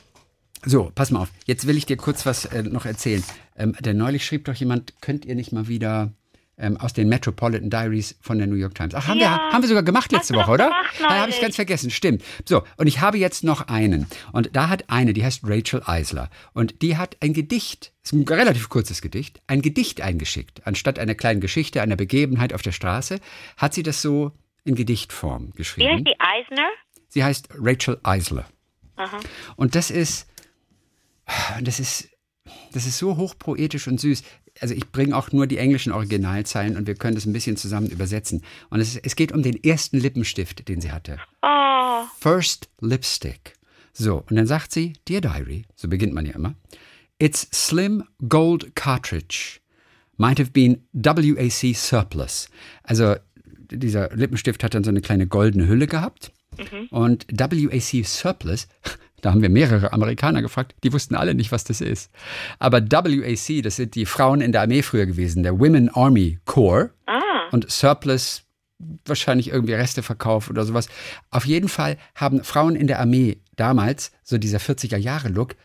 So, 0.66 0.92
pass 0.94 1.12
mal 1.12 1.22
auf. 1.22 1.30
Jetzt 1.46 1.66
will 1.68 1.78
ich 1.78 1.86
dir 1.86 1.98
kurz 1.98 2.26
was 2.26 2.46
äh, 2.46 2.64
noch 2.64 2.86
erzählen. 2.86 3.24
Ähm, 3.58 3.76
denn 3.80 3.98
neulich 3.98 4.26
schrieb 4.26 4.46
doch 4.46 4.54
jemand, 4.54 5.02
könnt 5.02 5.26
ihr 5.26 5.36
nicht 5.36 5.52
mal 5.52 5.68
wieder 5.68 6.12
ähm, 6.58 6.78
aus 6.78 6.94
den 6.94 7.10
Metropolitan 7.10 7.72
Diaries 7.72 8.16
von 8.22 8.38
der 8.38 8.46
New 8.46 8.56
York 8.56 8.76
Times. 8.76 8.94
Ach, 8.94 9.08
haben, 9.08 9.20
Ja. 9.20 9.38
wir, 9.38 9.54
haben 9.54 9.62
wir 9.64 9.68
sogar 9.68 9.82
gemacht 9.82 10.12
letzte 10.12 10.36
Woche, 10.36 10.52
oder? 10.52 10.72
Ah, 11.02 11.22
habe 11.22 11.32
ich 11.32 11.42
ganz 11.42 11.56
vergessen, 11.56 11.90
stimmt. 11.90 12.24
So, 12.48 12.62
und 12.78 12.86
ich 12.86 13.02
habe 13.02 13.18
jetzt 13.18 13.44
noch 13.44 13.68
einen. 13.70 14.06
Und 14.34 14.52
da 14.56 14.70
hat 14.70 14.90
eine, 14.90 15.14
die 15.14 15.24
heißt 15.26 15.42
Rachel 15.44 15.82
Eisler. 15.86 16.30
Und 16.54 16.84
die 16.84 16.96
hat 16.98 17.18
ein 17.22 17.34
Gedicht, 17.34 17.94
ist 18.04 18.14
ein 18.14 18.24
relativ 18.28 18.70
kurzes 18.70 19.02
Gedicht, 19.02 19.42
ein 19.48 19.64
Gedicht 19.64 20.02
eingeschickt. 20.02 20.62
Anstatt 20.68 21.00
einer 21.00 21.16
kleinen 21.16 21.42
Geschichte, 21.42 21.82
einer 21.82 21.96
Begebenheit 21.96 22.54
auf 22.54 22.62
der 22.62 22.72
Straße, 22.72 23.20
hat 23.58 23.74
sie 23.74 23.84
das 23.84 24.02
so 24.04 24.32
in 24.64 24.76
Gedichtform 24.76 25.48
Wie 25.54 25.58
geschrieben. 25.58 25.90
heißt 25.90 26.06
die 26.08 26.20
Eisner? 26.20 26.68
Sie 27.08 27.24
heißt 27.24 27.50
Rachel 27.58 28.00
Eisler. 28.04 28.46
Aha. 28.98 29.20
Und 29.56 29.74
das 29.74 29.90
ist, 29.90 30.28
das 31.62 31.80
ist, 31.80 32.10
das 32.74 32.86
ist 32.86 32.98
so 32.98 33.18
hochpoetisch 33.18 33.88
und 33.88 34.00
süß. 34.00 34.24
Also 34.60 34.74
ich 34.74 34.92
bringe 34.92 35.16
auch 35.16 35.32
nur 35.32 35.48
die 35.48 35.58
englischen 35.58 35.94
Originalzeilen 35.94 36.76
und 36.76 36.88
wir 36.88 36.96
können 36.96 37.16
das 37.16 37.26
ein 37.26 37.34
bisschen 37.34 37.58
zusammen 37.58 37.88
übersetzen. 37.88 38.44
Und 38.70 38.80
es, 38.80 38.98
es 38.98 39.16
geht 39.16 39.32
um 39.32 39.44
den 39.44 39.62
ersten 39.64 39.98
Lippenstift, 39.98 40.68
den 40.68 40.82
sie 40.82 40.92
hatte. 40.92 41.20
Oh, 41.42 42.04
First 42.20 42.70
Lipstick. 42.82 43.54
So, 43.94 44.24
und 44.30 44.36
dann 44.36 44.48
sagt 44.48 44.72
sie, 44.72 44.94
Dear 45.08 45.22
Diary, 45.22 45.66
so 45.76 45.88
beginnt 45.88 46.14
man 46.14 46.26
ja 46.26 46.34
immer, 46.34 46.56
Its 47.20 47.48
slim 47.54 48.04
gold 48.28 48.76
cartridge 48.76 49.60
might 50.18 50.40
have 50.40 50.52
been 50.52 50.84
WAC 50.94 51.76
surplus. 51.76 52.50
Also 52.84 53.16
dieser 53.70 54.10
Lippenstift 54.16 54.64
hat 54.64 54.74
dann 54.74 54.84
so 54.84 54.90
eine 54.90 55.02
kleine 55.02 55.28
goldene 55.28 55.68
Hülle 55.68 55.88
gehabt. 55.88 56.32
Und 56.90 57.26
WAC 57.32 58.06
surplus, 58.06 58.68
da 59.22 59.32
haben 59.32 59.42
wir 59.42 59.50
mehrere 59.50 59.94
Amerikaner 59.94 60.42
gefragt, 60.42 60.76
die 60.84 60.94
wussten 60.94 61.16
alle 61.16 61.34
nicht, 61.34 61.52
was 61.52 61.64
das 61.64 61.82
ist. 61.82 62.12
Aber 62.60 62.82
WAC, 62.82 63.62
das 63.64 63.76
sind 63.76 63.96
die 63.96 64.06
Frauen 64.06 64.42
in 64.42 64.52
der 64.52 64.62
Armee 64.62 64.82
früher 64.82 65.06
gewesen, 65.06 65.44
der 65.44 65.60
Women 65.60 65.90
Army 65.90 66.40
Corps. 66.46 66.92
ah. 67.08 67.20
Und 67.52 67.70
Surplus 67.70 68.44
wahrscheinlich 69.06 69.50
irgendwie 69.50 69.74
Resteverkauf 69.74 70.50
oder 70.50 70.66
sowas. 70.66 70.88
Auf 71.30 71.46
jeden 71.46 71.70
Fall 71.70 71.98
haben 72.16 72.44
Frauen 72.44 72.76
in 72.76 72.88
der 72.88 73.00
Armee 73.00 73.42
damals, 73.56 74.12
so 74.24 74.38
dieser 74.38 74.58
40er-Jahre-Look, 74.58 75.56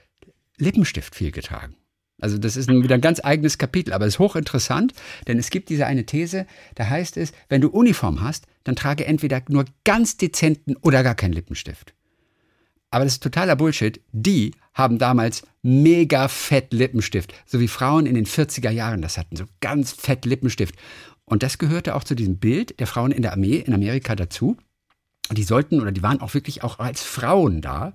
Lippenstift 0.59 1.15
viel 1.15 1.33
getragen. 1.33 1.77
Also 2.21 2.39
das 2.39 2.57
ist 2.57 2.69
wieder 2.71 2.95
ein 2.95 3.03
ganz 3.03 3.21
eigenes 3.23 3.59
Kapitel, 3.59 3.93
aber 3.93 4.07
es 4.07 4.15
ist 4.15 4.19
hochinteressant, 4.19 4.95
denn 5.27 5.39
es 5.39 5.51
gibt 5.51 5.69
diese 5.69 5.87
eine 5.87 6.07
These, 6.07 6.47
da 6.75 6.89
heißt 6.89 7.19
es, 7.19 7.33
wenn 7.49 7.61
du 7.61 7.69
Uniform 7.69 8.23
hast, 8.23 8.47
dann 8.65 8.75
trage 8.75 9.05
entweder 9.05 9.43
nur 9.49 9.67
ganz 9.85 10.17
dezenten 10.17 10.77
oder 10.77 11.03
gar 11.03 11.15
keinen 11.15 11.35
Lippenstift. 11.35 11.95
Aber 12.97 13.05
das 13.05 13.13
ist 13.13 13.23
totaler 13.23 13.57
Bullshit. 13.57 14.01
Die 14.13 14.53
haben 14.73 14.97
damals 14.97 15.43
mega 15.61 16.29
fett 16.29 16.73
Lippenstift, 16.73 17.35
so 17.45 17.61
wie 17.61 17.69
Frauen 17.69 18.07
in 18.07 18.15
den 18.15 18.25
40er 18.25 18.71
Jahren 18.71 19.03
das 19.03 19.19
hatten, 19.19 19.37
so 19.37 19.45
ganz 19.61 19.93
fett 19.93 20.25
Lippenstift. 20.25 20.75
Und 21.27 21.43
das 21.43 21.59
gehörte 21.59 21.95
auch 21.95 22.05
zu 22.05 22.15
diesem 22.15 22.39
Bild 22.39 22.81
der 22.81 22.87
Frauen 22.87 23.13
in 23.13 23.21
der 23.21 23.33
Armee 23.33 23.57
in 23.57 23.75
Amerika 23.75 24.17
dazu. 24.17 24.57
Die 25.31 25.43
sollten 25.43 25.83
oder 25.83 25.93
die 25.93 26.03
waren 26.03 26.23
auch 26.23 26.33
wirklich 26.33 26.65
auch 26.65 26.79
als 26.79 27.03
Frauen 27.03 27.61
da. 27.61 27.93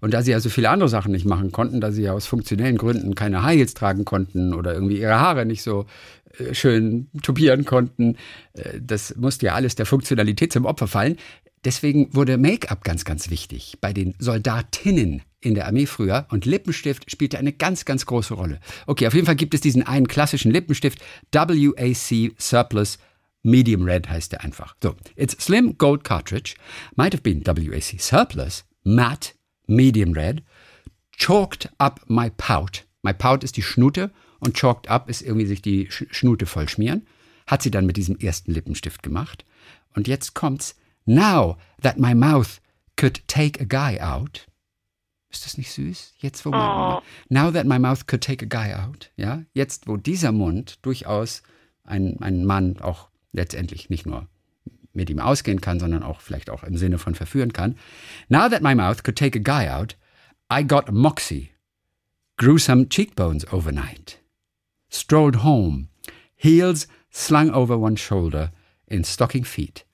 Und 0.00 0.14
da 0.14 0.22
sie 0.22 0.32
ja 0.32 0.40
so 0.40 0.48
viele 0.48 0.70
andere 0.70 0.88
Sachen 0.88 1.12
nicht 1.12 1.26
machen 1.26 1.52
konnten, 1.52 1.80
da 1.80 1.92
sie 1.92 2.02
ja 2.02 2.12
aus 2.12 2.26
funktionellen 2.26 2.76
Gründen 2.76 3.14
keine 3.14 3.44
High 3.44 3.58
Heels 3.58 3.74
tragen 3.74 4.04
konnten 4.04 4.52
oder 4.52 4.74
irgendwie 4.74 4.98
ihre 4.98 5.20
Haare 5.20 5.46
nicht 5.46 5.62
so 5.62 5.86
äh, 6.38 6.54
schön 6.54 7.08
tupieren 7.22 7.64
konnten, 7.66 8.16
äh, 8.54 8.80
das 8.80 9.14
musste 9.14 9.46
ja 9.46 9.54
alles 9.54 9.76
der 9.76 9.86
Funktionalität 9.86 10.52
zum 10.52 10.64
Opfer 10.64 10.88
fallen. 10.88 11.18
Deswegen 11.64 12.14
wurde 12.14 12.38
Make-up 12.38 12.84
ganz, 12.84 13.04
ganz 13.04 13.30
wichtig 13.30 13.78
bei 13.80 13.92
den 13.92 14.14
Soldatinnen 14.18 15.22
in 15.40 15.54
der 15.54 15.66
Armee 15.66 15.86
früher 15.86 16.26
und 16.30 16.46
Lippenstift 16.46 17.10
spielte 17.10 17.38
eine 17.38 17.52
ganz, 17.52 17.84
ganz 17.84 18.06
große 18.06 18.34
Rolle. 18.34 18.60
Okay, 18.86 19.06
auf 19.06 19.14
jeden 19.14 19.26
Fall 19.26 19.36
gibt 19.36 19.54
es 19.54 19.60
diesen 19.60 19.82
einen 19.86 20.08
klassischen 20.08 20.50
Lippenstift, 20.50 21.00
WAC 21.32 22.32
Surplus 22.38 22.98
Medium 23.42 23.84
Red 23.84 24.08
heißt 24.08 24.32
der 24.32 24.44
einfach. 24.44 24.76
So, 24.82 24.94
it's 25.16 25.32
slim 25.42 25.78
gold 25.78 26.04
cartridge, 26.04 26.56
might 26.94 27.14
have 27.14 27.22
been 27.22 27.42
WAC 27.44 28.00
surplus, 28.00 28.64
matte, 28.84 29.32
medium 29.66 30.12
red, 30.12 30.42
chalked 31.16 31.70
up 31.78 32.00
my 32.08 32.30
pout. 32.30 32.84
My 33.02 33.14
pout 33.14 33.42
ist 33.42 33.56
die 33.56 33.62
Schnute 33.62 34.10
und 34.40 34.56
chalked 34.56 34.88
up 34.88 35.08
ist 35.08 35.22
irgendwie 35.22 35.46
sich 35.46 35.62
die 35.62 35.90
Sch 35.90 36.04
Schnute 36.10 36.46
vollschmieren. 36.46 37.06
Hat 37.46 37.62
sie 37.62 37.70
dann 37.70 37.86
mit 37.86 37.96
diesem 37.96 38.16
ersten 38.18 38.52
Lippenstift 38.52 39.02
gemacht. 39.02 39.44
Und 39.94 40.06
jetzt 40.06 40.34
kommt's. 40.34 40.76
Now 41.10 41.56
that 41.82 41.98
my 41.98 42.14
mouth 42.14 42.60
could 42.96 43.26
take 43.26 43.60
a 43.60 43.64
guy 43.64 43.98
out. 43.98 44.46
Ist 45.28 45.44
das 45.44 45.58
nicht 45.58 45.72
süß? 45.72 46.12
Jetzt, 46.18 46.44
wo 46.44 46.50
man, 46.50 46.60
Oh. 46.60 47.02
Now 47.28 47.50
that 47.50 47.66
my 47.66 47.78
mouth 47.80 48.06
could 48.06 48.22
take 48.22 48.44
a 48.44 48.48
guy 48.48 48.72
out. 48.72 49.10
Ja, 49.16 49.42
jetzt, 49.52 49.88
wo 49.88 49.96
dieser 49.96 50.30
Mund 50.30 50.78
durchaus 50.82 51.42
einen, 51.82 52.22
einen 52.22 52.44
Mann 52.44 52.78
auch 52.80 53.08
letztendlich 53.32 53.90
nicht 53.90 54.06
nur 54.06 54.28
mit 54.92 55.10
ihm 55.10 55.18
ausgehen 55.18 55.60
kann, 55.60 55.80
sondern 55.80 56.04
auch 56.04 56.20
vielleicht 56.20 56.48
auch 56.48 56.62
im 56.62 56.76
Sinne 56.76 56.98
von 56.98 57.16
verführen 57.16 57.52
kann. 57.52 57.76
Now 58.28 58.48
that 58.48 58.62
my 58.62 58.74
mouth 58.76 59.02
could 59.02 59.16
take 59.16 59.36
a 59.36 59.42
guy 59.42 59.68
out, 59.68 59.96
I 60.48 60.62
got 60.64 60.92
moxie, 60.92 61.50
grew 62.36 62.58
some 62.58 62.88
cheekbones 62.88 63.44
overnight, 63.52 64.20
strolled 64.88 65.42
home, 65.42 65.88
heels 66.36 66.86
slung 67.12 67.50
over 67.50 67.80
one 67.80 67.96
shoulder 67.96 68.52
in 68.86 69.04
stocking 69.04 69.44
feet, 69.44 69.84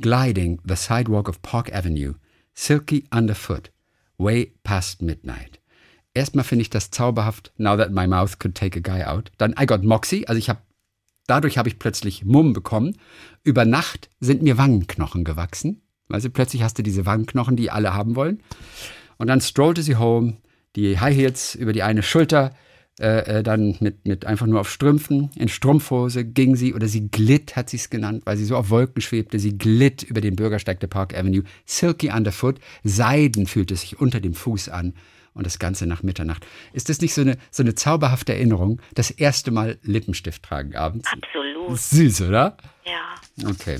gliding 0.00 0.60
the 0.64 0.76
sidewalk 0.76 1.28
of 1.28 1.42
Park 1.42 1.72
Avenue, 1.72 2.14
silky 2.54 3.06
underfoot, 3.10 3.70
way 4.18 4.52
past 4.64 5.02
midnight. 5.02 5.60
Erstmal 6.14 6.44
finde 6.44 6.62
ich 6.62 6.70
das 6.70 6.90
zauberhaft, 6.90 7.52
now 7.56 7.76
that 7.76 7.92
my 7.92 8.06
mouth 8.06 8.38
could 8.38 8.54
take 8.54 8.76
a 8.76 8.82
guy 8.82 9.02
out. 9.04 9.30
Dann 9.38 9.54
I 9.60 9.66
got 9.66 9.84
moxie, 9.84 10.26
also 10.26 10.38
ich 10.38 10.48
habe 10.48 10.60
Dadurch 11.30 11.58
habe 11.58 11.68
ich 11.68 11.78
plötzlich 11.78 12.24
Mumm 12.24 12.52
bekommen. 12.52 12.96
Über 13.44 13.64
Nacht 13.64 14.10
sind 14.18 14.42
mir 14.42 14.58
Wangenknochen 14.58 15.22
gewachsen. 15.22 15.80
Du, 16.08 16.28
plötzlich 16.28 16.64
hast 16.64 16.76
du 16.76 16.82
diese 16.82 17.06
Wangenknochen, 17.06 17.54
die 17.54 17.70
alle 17.70 17.94
haben 17.94 18.16
wollen. 18.16 18.42
Und 19.16 19.28
dann 19.28 19.40
strollte 19.40 19.84
sie 19.84 19.94
home, 19.94 20.38
die 20.74 20.98
High 20.98 21.14
Heels 21.14 21.54
über 21.54 21.72
die 21.72 21.84
eine 21.84 22.02
Schulter, 22.02 22.52
äh, 23.00 23.38
äh, 23.38 23.42
dann 23.42 23.76
mit, 23.80 24.06
mit 24.06 24.26
einfach 24.26 24.46
nur 24.46 24.60
auf 24.60 24.70
Strümpfen, 24.70 25.30
in 25.34 25.48
Strumpfhose 25.48 26.24
ging 26.24 26.54
sie, 26.54 26.74
oder 26.74 26.86
sie 26.86 27.08
glitt, 27.08 27.56
hat 27.56 27.70
sie 27.70 27.78
es 27.78 27.88
genannt, 27.88 28.22
weil 28.26 28.36
sie 28.36 28.44
so 28.44 28.56
auf 28.56 28.68
Wolken 28.68 29.00
schwebte. 29.00 29.38
Sie 29.38 29.56
glitt 29.56 30.02
über 30.02 30.20
den 30.20 30.36
Bürgersteig 30.36 30.80
der 30.80 30.86
Park 30.88 31.16
Avenue. 31.16 31.44
Silky 31.64 32.10
underfoot, 32.10 32.60
Seiden 32.84 33.46
fühlte 33.46 33.74
sich 33.74 34.00
unter 34.00 34.20
dem 34.20 34.34
Fuß 34.34 34.68
an. 34.68 34.94
Und 35.32 35.46
das 35.46 35.58
Ganze 35.58 35.86
nach 35.86 36.02
Mitternacht. 36.02 36.46
Ist 36.72 36.88
das 36.88 37.00
nicht 37.00 37.14
so 37.14 37.22
eine, 37.22 37.38
so 37.50 37.62
eine 37.62 37.74
zauberhafte 37.74 38.34
Erinnerung? 38.34 38.82
Das 38.94 39.10
erste 39.10 39.50
Mal 39.50 39.78
Lippenstift 39.82 40.42
tragen 40.42 40.74
abends. 40.76 41.08
absolut. 41.10 41.78
Süß, 41.78 42.22
oder? 42.22 42.56
Ja. 42.84 43.48
Okay. 43.48 43.78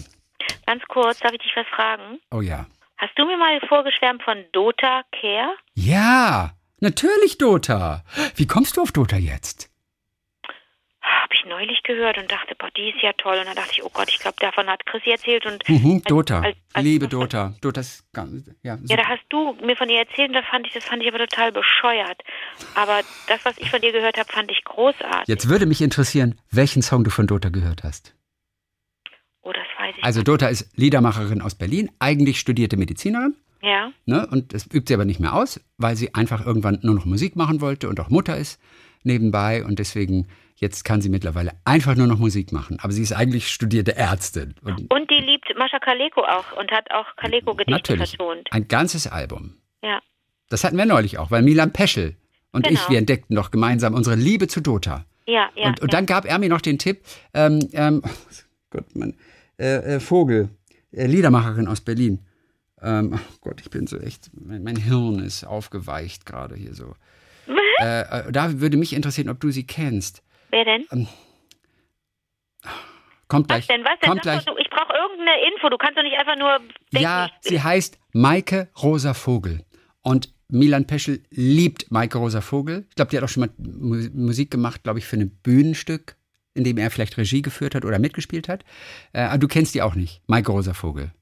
Ganz 0.66 0.82
kurz, 0.88 1.18
darf 1.18 1.32
ich 1.32 1.40
dich 1.40 1.52
was 1.56 1.66
fragen? 1.74 2.20
Oh 2.30 2.40
ja. 2.40 2.66
Hast 2.96 3.18
du 3.18 3.26
mir 3.26 3.36
mal 3.36 3.60
vorgeschwärmt 3.68 4.22
von 4.22 4.38
Dota 4.52 5.02
Care? 5.20 5.54
Ja, 5.74 6.52
natürlich 6.80 7.38
Dota. 7.38 8.04
Wie 8.36 8.46
kommst 8.46 8.76
du 8.76 8.82
auf 8.82 8.92
Dota 8.92 9.16
jetzt? 9.16 9.68
Habe 11.02 11.34
ich 11.34 11.44
neulich 11.46 11.82
gehört 11.82 12.18
und 12.18 12.30
dachte, 12.30 12.54
boah, 12.58 12.68
die 12.76 12.90
ist 12.90 13.00
ja 13.02 13.12
toll. 13.14 13.38
Und 13.38 13.46
dann 13.46 13.54
dachte 13.56 13.70
ich, 13.72 13.82
oh 13.84 13.90
Gott, 13.92 14.08
ich 14.10 14.18
glaube, 14.18 14.36
davon 14.40 14.66
hat 14.66 14.84
Chrissy 14.86 15.10
erzählt. 15.10 15.46
Und 15.46 15.66
Mhm, 15.68 15.94
als- 15.96 16.02
Dota. 16.04 16.40
als- 16.40 16.56
als- 16.74 16.84
Liebe 16.84 17.08
Dota. 17.08 17.54
Dota 17.60 17.80
ist 17.80 18.04
ganz, 18.12 18.46
ja, 18.62 18.74
Ja, 18.74 18.76
super. 18.78 18.96
da 18.96 19.06
hast 19.08 19.22
du 19.30 19.52
mir 19.64 19.76
von 19.76 19.88
ihr 19.88 20.00
erzählt 20.00 20.28
und 20.28 20.34
da 20.34 20.42
fand 20.42 20.66
ich, 20.66 20.72
das 20.74 20.84
fand 20.84 21.02
ich 21.02 21.08
aber 21.08 21.18
total 21.18 21.52
bescheuert. 21.52 22.20
Aber 22.74 23.00
das, 23.28 23.44
was 23.44 23.56
ich 23.58 23.70
von 23.70 23.80
dir 23.80 23.92
gehört 23.92 24.18
habe, 24.18 24.30
fand 24.30 24.50
ich 24.50 24.62
großartig. 24.64 25.28
Jetzt 25.28 25.48
würde 25.48 25.66
mich 25.66 25.80
interessieren, 25.80 26.38
welchen 26.50 26.82
Song 26.82 27.04
du 27.04 27.10
von 27.10 27.26
Dota 27.26 27.48
gehört 27.48 27.82
hast. 27.84 28.14
Oh, 29.42 29.52
das 29.52 29.66
weiß 29.78 29.94
ich. 29.96 30.04
Also 30.04 30.22
Dota 30.22 30.48
ist 30.48 30.76
Liedermacherin 30.76 31.40
aus 31.40 31.54
Berlin, 31.54 31.90
eigentlich 31.98 32.38
studierte 32.38 32.76
Medizinerin. 32.76 33.36
Ja. 33.62 33.92
Ne? 34.06 34.26
Und 34.26 34.54
das 34.54 34.66
übt 34.66 34.84
sie 34.88 34.94
aber 34.94 35.04
nicht 35.04 35.20
mehr 35.20 35.34
aus, 35.34 35.60
weil 35.78 35.96
sie 35.96 36.14
einfach 36.14 36.44
irgendwann 36.44 36.78
nur 36.82 36.94
noch 36.94 37.04
Musik 37.04 37.36
machen 37.36 37.60
wollte 37.60 37.88
und 37.88 38.00
auch 38.00 38.08
Mutter 38.10 38.36
ist 38.36 38.60
nebenbei. 39.02 39.64
Und 39.64 39.78
deswegen, 39.78 40.28
jetzt 40.56 40.84
kann 40.84 41.00
sie 41.00 41.08
mittlerweile 41.08 41.52
einfach 41.64 41.96
nur 41.96 42.06
noch 42.06 42.18
Musik 42.18 42.52
machen. 42.52 42.78
Aber 42.80 42.92
sie 42.92 43.02
ist 43.02 43.12
eigentlich 43.12 43.48
studierte 43.48 43.96
Ärztin. 43.96 44.54
Und 44.62 44.90
Und 44.92 45.10
die 45.10 45.18
liebt 45.22 45.46
Mascha 45.58 45.78
Kaleko 45.78 46.22
auch 46.22 46.56
und 46.58 46.70
hat 46.70 46.90
auch 46.90 47.06
Kaleko-Gedichte 47.16 47.70
natürlich 47.92 48.16
vertont. 48.16 48.48
ein 48.52 48.68
ganzes 48.68 49.06
Album. 49.06 49.54
Ja. 49.82 50.00
Das 50.48 50.64
hatten 50.64 50.76
wir 50.76 50.86
neulich 50.86 51.18
auch, 51.18 51.30
weil 51.30 51.42
Milan 51.42 51.72
Peschel 51.72 52.16
und 52.52 52.66
Genau. 52.66 52.80
ich, 52.80 52.88
wir 52.90 52.98
entdeckten 52.98 53.36
doch 53.36 53.50
gemeinsam 53.50 53.94
unsere 53.94 54.16
Liebe 54.16 54.48
zu 54.48 54.60
Dota. 54.60 55.04
Ja, 55.26 55.48
ja. 55.54 55.68
und, 55.68 55.80
und 55.80 55.92
ja. 55.92 55.98
dann 55.98 56.06
gab 56.06 56.24
er 56.24 56.38
mir 56.38 56.48
noch 56.48 56.60
den 56.60 56.78
Tipp, 56.78 57.04
ähm, 57.34 57.60
ähm, 57.72 58.02
Gott, 58.70 58.94
Mann, 58.96 59.14
äh, 59.58 59.96
äh, 59.96 60.00
Vogel, 60.00 60.48
äh, 60.92 61.06
Liedermacherin 61.06 61.68
aus 61.68 61.80
Berlin. 61.80 62.18
Ähm, 62.82 63.12
ach 63.14 63.40
Gott, 63.40 63.60
ich 63.60 63.70
bin 63.70 63.86
so 63.86 63.98
echt, 63.98 64.30
mein, 64.32 64.62
mein 64.62 64.76
Hirn 64.76 65.18
ist 65.20 65.44
aufgeweicht 65.44 66.24
gerade 66.26 66.54
hier 66.56 66.74
so. 66.74 66.94
äh, 67.80 68.00
äh, 68.28 68.32
da 68.32 68.60
würde 68.60 68.76
mich 68.76 68.92
interessieren, 68.94 69.28
ob 69.28 69.40
du 69.40 69.50
sie 69.50 69.66
kennst. 69.66 70.22
Wer 70.50 70.64
denn? 70.64 71.06
Kommt 73.28 73.48
Was 73.48 73.58
gleich. 73.58 73.66
denn? 73.68 73.84
Was 73.84 73.98
denn? 74.00 74.08
Kommt 74.10 74.24
Sag 74.24 74.32
gleich. 74.32 74.44
du, 74.44 74.56
ich 74.60 74.68
brauche 74.70 74.92
irgendeine 74.92 75.36
Info. 75.54 75.68
Du 75.68 75.76
kannst 75.78 75.96
doch 75.96 76.02
nicht 76.02 76.18
einfach 76.18 76.36
nur 76.36 76.58
denken. 76.92 77.02
Ja, 77.02 77.30
sie 77.40 77.62
heißt 77.62 77.98
Maike 78.12 78.68
Rosa 78.82 79.14
Vogel. 79.14 79.64
Und 80.02 80.32
Milan 80.48 80.86
Peschel 80.86 81.22
liebt 81.30 81.90
Maike 81.92 82.18
Rosa 82.18 82.40
Vogel. 82.40 82.86
Ich 82.88 82.96
glaube, 82.96 83.10
die 83.10 83.16
hat 83.16 83.22
auch 83.24 83.28
schon 83.28 83.42
mal 83.42 83.50
Mu 83.58 83.96
Musik 84.14 84.50
gemacht, 84.50 84.82
glaube 84.82 84.98
ich, 84.98 85.06
für 85.06 85.16
ein 85.16 85.30
Bühnenstück. 85.42 86.16
in 86.54 86.64
dem 86.64 86.78
er 86.78 86.90
vielleicht 86.90 87.16
Regie 87.16 87.42
geführt 87.42 87.76
hat 87.76 87.84
oder 87.84 88.00
mitgespielt 88.00 88.48
hat. 88.48 88.64
Äh, 89.12 89.38
du 89.38 89.46
kennst 89.46 89.74
die 89.76 89.82
auch 89.82 89.94
nicht. 89.94 90.20
Maike 90.26 90.50
Rosa-Vogel. 90.50 91.12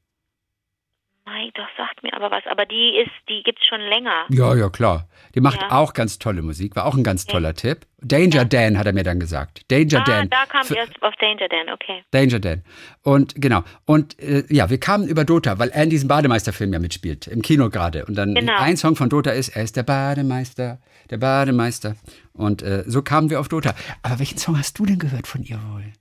Mai, 1.28 1.50
das 1.54 1.66
sagt 1.76 2.02
mir 2.02 2.14
aber 2.14 2.30
was. 2.30 2.42
Aber 2.50 2.64
die 2.64 2.96
ist, 3.02 3.10
die 3.28 3.42
gibt's 3.42 3.66
schon 3.66 3.80
länger. 3.80 4.24
Ja, 4.30 4.54
ja, 4.54 4.68
klar. 4.70 5.08
Die 5.34 5.40
macht 5.40 5.60
Ja. 5.60 5.72
auch 5.72 5.92
ganz 5.92 6.18
tolle 6.18 6.40
Musik, 6.42 6.74
war 6.74 6.86
auch 6.86 6.94
ein 6.96 7.04
ganz 7.04 7.26
toller 7.26 7.54
Tipp. 7.54 7.86
Danger 8.00 8.44
Dan 8.44 8.78
hat 8.78 8.86
er 8.86 8.92
mir 8.92 9.02
dann 9.02 9.20
gesagt. 9.20 9.70
Danger 9.70 10.00
ah, 10.00 10.04
Dan. 10.04 10.30
da 10.30 10.46
kam 10.46 10.64
Für- 10.64 10.76
erst 10.76 11.02
auf 11.02 11.14
Danger 11.16 11.48
Dan, 11.48 11.68
okay. 11.74 12.02
Danger 12.12 12.38
Dan. 12.40 12.62
Und 13.02 13.34
genau. 13.36 13.62
Und 13.84 14.18
äh, 14.20 14.44
ja, 14.48 14.70
wir 14.70 14.78
kamen 14.80 15.06
über 15.08 15.24
Dota, 15.24 15.58
weil 15.58 15.68
er 15.70 15.82
in 15.84 15.90
diesem 15.90 16.08
Bademeisterfilm 16.08 16.72
ja 16.72 16.78
mitspielt, 16.78 17.26
im 17.26 17.42
Kino 17.42 17.68
gerade. 17.70 18.06
Und 18.06 18.14
dann 18.14 18.34
Genau. 18.34 18.56
ein 18.58 18.76
Song 18.76 18.96
von 18.96 19.08
Dota 19.10 19.30
ist, 19.32 19.50
er 19.50 19.64
ist 19.64 19.76
der 19.76 19.82
Bademeister, 19.82 20.78
der 21.10 21.18
Bademeister. 21.18 21.96
Und 22.32 22.62
äh, 22.62 22.84
so 22.86 23.02
kamen 23.02 23.30
wir 23.30 23.40
auf 23.40 23.48
Dota. 23.48 23.74
Aber 24.02 24.18
welchen 24.20 24.38
Song 24.38 24.56
hast 24.58 24.78
du 24.78 24.86
denn 24.86 24.98
gehört 24.98 25.26
von 25.26 25.42
ihr 25.42 25.58
wohl? 25.72 25.92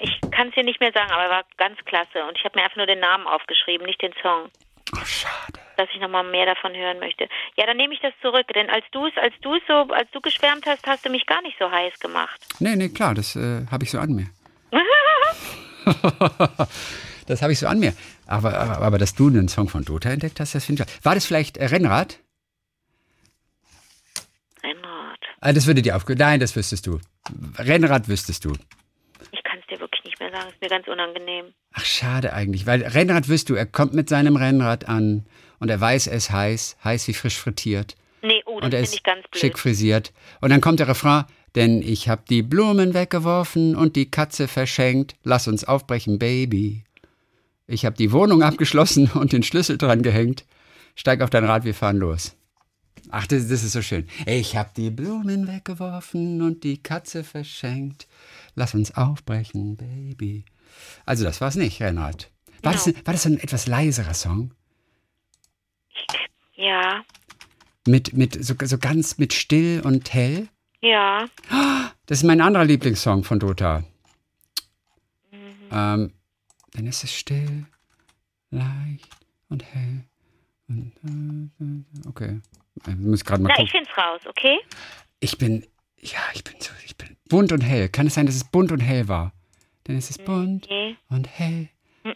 Ich 0.00 0.20
kann 0.30 0.48
es 0.48 0.54
dir 0.54 0.64
nicht 0.64 0.80
mehr 0.80 0.92
sagen, 0.92 1.10
aber 1.10 1.24
er 1.24 1.30
war 1.30 1.44
ganz 1.56 1.78
klasse. 1.84 2.24
Und 2.28 2.36
ich 2.38 2.44
habe 2.44 2.58
mir 2.58 2.64
einfach 2.64 2.76
nur 2.76 2.86
den 2.86 3.00
Namen 3.00 3.26
aufgeschrieben, 3.26 3.86
nicht 3.86 4.02
den 4.02 4.12
Song. 4.22 4.48
Oh, 4.94 5.04
schade. 5.04 5.60
dass 5.76 5.88
ich 5.92 6.00
nochmal 6.00 6.24
mehr 6.24 6.46
davon 6.46 6.74
hören 6.74 7.00
möchte. 7.00 7.28
Ja, 7.56 7.66
dann 7.66 7.76
nehme 7.76 7.92
ich 7.92 8.00
das 8.00 8.14
zurück, 8.22 8.46
denn 8.54 8.70
als 8.70 8.84
du 8.92 9.06
es, 9.06 9.16
als 9.16 9.34
du 9.42 9.54
es 9.54 9.62
so, 9.66 9.92
als 9.92 10.10
du 10.12 10.20
geschwärmt 10.20 10.64
hast, 10.66 10.86
hast 10.86 11.04
du 11.04 11.10
mich 11.10 11.26
gar 11.26 11.42
nicht 11.42 11.58
so 11.58 11.70
heiß 11.70 11.98
gemacht. 11.98 12.40
Nee, 12.60 12.76
nee, 12.76 12.88
klar, 12.88 13.14
das 13.14 13.34
äh, 13.36 13.66
habe 13.70 13.84
ich 13.84 13.90
so 13.90 13.98
an 13.98 14.14
mir. 14.14 14.26
das 17.26 17.42
habe 17.42 17.52
ich 17.52 17.58
so 17.58 17.66
an 17.66 17.78
mir. 17.78 17.94
Aber, 18.26 18.58
aber, 18.58 18.78
aber 18.78 18.98
dass 18.98 19.14
du 19.14 19.28
einen 19.28 19.48
Song 19.48 19.68
von 19.68 19.84
Dota 19.84 20.10
entdeckt 20.10 20.40
hast, 20.40 20.54
das 20.54 20.64
finde 20.64 20.84
ich. 20.84 21.04
War 21.04 21.14
das 21.14 21.26
vielleicht 21.26 21.56
äh, 21.56 21.66
Rennrad? 21.66 22.18
Rennrad. 24.62 25.20
Ah, 25.40 25.52
das 25.52 25.66
würde 25.66 25.82
dir 25.82 25.96
aufgehen. 25.96 26.18
Nein, 26.18 26.40
das 26.40 26.56
wüsstest 26.56 26.86
du. 26.86 27.00
Rennrad 27.58 28.08
wüsstest 28.08 28.44
du. 28.44 28.52
Ich 29.32 29.42
kann 29.44 29.58
es 29.60 29.66
dir 29.66 29.80
wirklich 29.80 30.04
nicht 30.04 30.15
mehr 30.30 30.40
sagen, 30.40 30.52
ist 30.52 30.60
mir 30.60 30.68
ganz 30.68 30.88
unangenehm. 30.88 31.46
Ach, 31.72 31.84
schade 31.84 32.32
eigentlich, 32.32 32.66
weil 32.66 32.82
Rennrad 32.82 33.28
wirst 33.28 33.50
du, 33.50 33.54
er 33.54 33.66
kommt 33.66 33.94
mit 33.94 34.08
seinem 34.08 34.36
Rennrad 34.36 34.88
an 34.88 35.26
und 35.58 35.70
er 35.70 35.80
weiß, 35.80 36.06
er 36.06 36.16
ist 36.16 36.30
heiß, 36.30 36.76
heiß 36.84 37.08
wie 37.08 37.14
frisch 37.14 37.36
frittiert. 37.38 37.96
Nee, 38.22 38.42
oh, 38.46 38.58
das 38.60 38.66
und 38.66 38.74
er 38.74 38.78
finde 38.80 38.84
ist 38.84 38.94
ich 38.94 39.02
ganz 39.02 39.22
blöd. 39.30 39.40
schick 39.40 39.58
frisiert. 39.58 40.12
Und 40.40 40.50
dann 40.50 40.60
kommt 40.60 40.80
der 40.80 40.88
Refrain, 40.88 41.24
denn 41.54 41.82
ich 41.82 42.08
hab 42.08 42.26
die 42.26 42.42
Blumen 42.42 42.94
weggeworfen 42.94 43.76
und 43.76 43.96
die 43.96 44.10
Katze 44.10 44.48
verschenkt. 44.48 45.14
Lass 45.22 45.48
uns 45.48 45.64
aufbrechen, 45.64 46.18
Baby. 46.18 46.84
Ich 47.66 47.84
hab 47.84 47.96
die 47.96 48.12
Wohnung 48.12 48.42
abgeschlossen 48.42 49.10
und 49.14 49.32
den 49.32 49.42
Schlüssel 49.42 49.78
dran 49.78 50.02
gehängt. 50.02 50.44
Steig 50.94 51.20
auf 51.20 51.30
dein 51.30 51.44
Rad, 51.44 51.64
wir 51.64 51.74
fahren 51.74 51.98
los. 51.98 52.36
Ach, 53.10 53.26
das, 53.26 53.48
das 53.48 53.62
ist 53.62 53.72
so 53.72 53.82
schön. 53.82 54.06
Ich 54.26 54.56
hab 54.56 54.74
die 54.74 54.90
Blumen 54.90 55.46
weggeworfen 55.48 56.42
und 56.42 56.64
die 56.64 56.82
Katze 56.82 57.24
verschenkt. 57.24 58.06
Lass 58.54 58.74
uns 58.74 58.94
aufbrechen, 58.96 59.76
Baby. 59.76 60.44
Also 61.04 61.24
das 61.24 61.40
war's 61.40 61.56
nicht, 61.56 61.80
Reinhard. 61.80 62.30
War, 62.62 62.72
das, 62.72 62.84
Genau. 62.84 62.98
war 63.04 63.12
das 63.14 63.26
ein 63.26 63.38
etwas 63.38 63.66
leiserer 63.66 64.14
Song? 64.14 64.52
Ja, 66.56 67.04
Mit, 67.86 68.14
mit 68.14 68.42
so, 68.44 68.54
so 68.64 68.78
ganz 68.78 69.18
mit 69.18 69.32
still 69.34 69.82
und 69.84 70.12
hell? 70.12 70.48
ja. 70.80 71.26
Das 72.08 72.18
ist 72.18 72.24
mein 72.24 72.40
anderer 72.40 72.64
Lieblingssong 72.64 73.24
von 73.24 73.40
Dota. 73.40 73.80
Mhm. 75.32 75.38
Ähm, 75.72 76.12
dann 76.72 76.86
ist 76.86 77.02
es 77.02 77.12
still, 77.12 77.66
leicht 78.50 79.16
und 79.48 79.64
hell. 79.64 80.04
Und, 80.68 80.92
äh, 81.04 82.08
okay. 82.08 82.40
Ich 82.86 82.96
muss 82.96 83.24
gerade 83.24 83.42
mal 83.42 83.48
Na, 83.56 83.62
ich 83.62 83.70
gucken. 83.70 83.86
find's 83.86 83.98
raus, 83.98 84.20
okay? 84.28 84.58
Ich 85.20 85.38
bin, 85.38 85.66
ja, 86.00 86.18
ich 86.34 86.44
bin 86.44 86.54
so, 86.60 86.70
ich 86.84 86.96
bin 86.96 87.16
bunt 87.28 87.52
und 87.52 87.60
hell. 87.62 87.88
Kann 87.88 88.06
es 88.06 88.14
sein, 88.14 88.26
dass 88.26 88.34
es 88.36 88.44
bunt 88.44 88.70
und 88.72 88.80
hell 88.80 89.08
war? 89.08 89.32
Dann 89.84 89.96
ist 89.96 90.10
es 90.10 90.18
bunt 90.18 90.66
Nee. 90.68 90.96
und 91.08 91.26
hell 91.28 91.68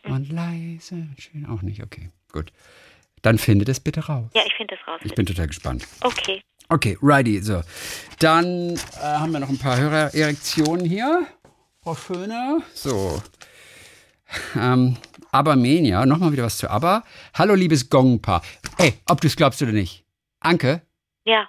und 0.05 0.31
leise 0.31 0.95
und 0.97 1.17
schön. 1.19 1.47
Auch 1.47 1.63
nicht, 1.63 1.83
okay. 1.83 2.11
Gut. 2.33 2.53
Dann 3.23 3.39
findet 3.39 3.69
es 3.69 3.81
bitte 3.81 4.07
raus. 4.07 4.31
Ja, 4.35 4.43
ich 4.47 4.55
finde 4.55 4.77
das 4.77 4.87
raus. 4.87 5.01
Ich 5.05 5.15
bin 5.15 5.27
total 5.27 5.47
gespannt. 5.47 5.87
Okay. 6.03 6.43
Okay, 6.69 6.97
righty, 7.03 7.41
so. 7.41 7.63
Dann 8.21 8.75
äh, 8.77 8.79
haben 9.03 9.33
wir 9.33 9.41
noch 9.41 9.49
ein 9.49 9.59
paar 9.59 9.77
Hörererektionen 9.77 10.85
hier. 10.87 11.27
Frau 11.83 11.95
Schöne. 11.97 12.63
So. 12.75 13.21
Ähm, 14.57 14.97
Abermania, 15.33 16.07
nochmal 16.07 16.31
wieder 16.33 16.45
was 16.45 16.59
zu 16.59 16.71
Aber. 16.71 17.03
Hallo, 17.35 17.55
liebes 17.55 17.91
Gongpaar. 17.91 18.43
Ey, 18.79 18.95
ob 19.07 19.21
du 19.21 19.27
es 19.27 19.35
glaubst 19.35 19.61
oder 19.63 19.73
nicht. 19.73 20.05
Anke, 20.41 20.83
Ja. 21.25 21.49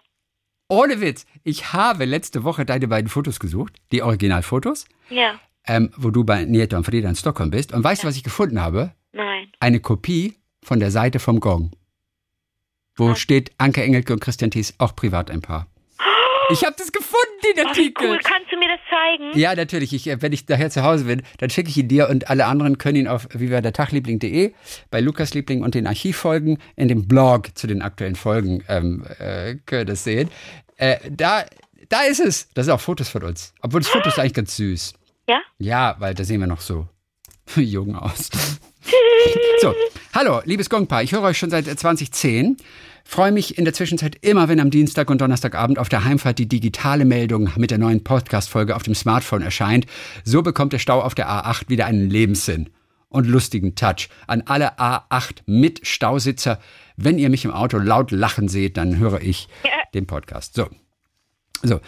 ohne 0.67 1.01
Witz, 1.01 1.25
ich 1.43 1.73
habe 1.73 2.05
letzte 2.05 2.43
Woche 2.43 2.65
deine 2.65 2.87
beiden 2.87 3.09
Fotos 3.09 3.39
gesucht, 3.39 3.77
die 3.91 4.01
Originalfotos, 4.03 4.85
Ja. 5.09 5.39
ähm, 5.65 5.91
wo 5.97 6.11
du 6.11 6.23
bei 6.23 6.45
Nieto 6.45 6.75
und 6.77 6.83
Frieda 6.85 7.09
in 7.09 7.15
Stockholm 7.15 7.49
bist. 7.51 7.71
Und 7.73 7.83
weißt 7.83 8.03
du, 8.03 8.07
was 8.07 8.15
ich 8.15 8.23
gefunden 8.23 8.59
habe? 8.61 8.93
Nein. 9.13 9.47
Eine 9.59 9.79
Kopie 9.79 10.35
von 10.63 10.79
der 10.79 10.91
Seite 10.91 11.19
vom 11.19 11.39
Gong. 11.39 11.71
Wo 12.95 13.15
steht 13.15 13.51
Anke 13.57 13.83
Engelke 13.83 14.13
und 14.13 14.19
Christian 14.19 14.51
Thies 14.51 14.75
auch 14.77 14.95
privat 14.95 15.31
ein 15.31 15.41
Paar. 15.41 15.67
Ich 16.51 16.63
habe 16.65 16.75
das 16.77 16.91
gefunden, 16.91 17.17
den 17.57 17.65
Oh, 17.65 17.69
Artikel. 17.69 18.09
cool. 18.09 18.19
Kannst 18.23 18.51
du 18.51 18.57
mir 18.57 18.67
das 18.67 18.79
zeigen? 18.89 19.37
Ja, 19.39 19.55
natürlich. 19.55 19.93
Ich, 19.93 20.07
äh, 20.07 20.21
wenn 20.21 20.33
ich 20.33 20.45
daher 20.45 20.69
zu 20.69 20.83
Hause 20.83 21.05
bin, 21.05 21.21
dann 21.39 21.49
schicke 21.49 21.69
ich 21.69 21.77
ihn 21.77 21.87
dir 21.87 22.09
und 22.09 22.29
alle 22.29 22.45
anderen 22.45 22.77
können 22.77 22.97
ihn 22.97 23.07
auf 23.07 23.27
vivadertagliebling.de, 23.33 24.53
bei 24.89 24.99
Lukas 25.01 25.33
Liebling 25.33 25.63
und 25.63 25.75
den 25.75 25.87
Archivfolgen 25.87 26.57
in 26.75 26.87
dem 26.87 27.07
Blog 27.07 27.49
zu 27.57 27.67
den 27.67 27.81
aktuellen 27.81 28.15
Folgen 28.15 28.63
ähm, 28.67 29.05
äh, 29.19 29.55
können 29.65 29.87
das 29.87 30.03
sehen. 30.03 30.29
Äh, 30.77 30.97
da, 31.09 31.45
da 31.89 32.01
ist 32.03 32.19
es. 32.19 32.49
Das 32.53 32.65
sind 32.65 32.73
auch 32.73 32.81
Fotos 32.81 33.09
von 33.09 33.23
uns. 33.23 33.53
Obwohl 33.61 33.81
das 33.81 33.89
Foto 33.89 34.09
ist 34.09 34.19
eigentlich 34.19 34.33
ganz 34.33 34.55
süß. 34.57 34.93
Ja? 35.27 35.39
Ja, 35.59 35.95
weil 35.99 36.13
da 36.13 36.23
sehen 36.23 36.39
wir 36.41 36.47
noch 36.47 36.61
so 36.61 36.87
jung 37.55 37.95
aus. 37.95 38.29
So, 39.61 39.75
hallo, 40.15 40.41
liebes 40.45 40.67
Gongpaar. 40.69 41.03
Ich 41.03 41.11
höre 41.11 41.21
euch 41.21 41.37
schon 41.37 41.51
seit 41.51 41.67
äh, 41.67 41.75
2010. 41.75 42.57
Freue 43.11 43.33
mich 43.33 43.57
in 43.57 43.65
der 43.65 43.73
Zwischenzeit 43.73 44.15
immer, 44.21 44.47
wenn 44.47 44.61
am 44.61 44.71
Dienstag 44.71 45.09
und 45.09 45.19
Donnerstagabend 45.19 45.79
auf 45.79 45.89
der 45.89 46.05
Heimfahrt 46.05 46.39
die 46.39 46.47
digitale 46.47 47.03
Meldung 47.03 47.49
mit 47.57 47.69
der 47.69 47.77
neuen 47.77 48.05
Podcast-Folge 48.05 48.73
auf 48.73 48.83
dem 48.83 48.95
Smartphone 48.95 49.41
erscheint. 49.41 49.85
So 50.23 50.41
bekommt 50.41 50.71
der 50.71 50.79
Stau 50.79 51.01
auf 51.01 51.13
der 51.13 51.27
A8 51.27 51.67
wieder 51.67 51.87
einen 51.87 52.09
Lebenssinn 52.09 52.69
und 53.09 53.27
lustigen 53.27 53.75
Touch. 53.75 54.07
An 54.27 54.43
alle 54.45 54.79
A8 54.79 55.39
mit 55.45 55.85
Stausitzer. 55.85 56.61
Wenn 56.95 57.19
ihr 57.19 57.29
mich 57.29 57.43
im 57.43 57.51
Auto 57.51 57.79
laut 57.79 58.11
lachen 58.11 58.47
seht, 58.47 58.77
dann 58.77 58.97
höre 58.97 59.19
ich 59.19 59.49
den 59.93 60.07
Podcast. 60.07 60.53
So. 60.53 60.69
So, 61.63 61.81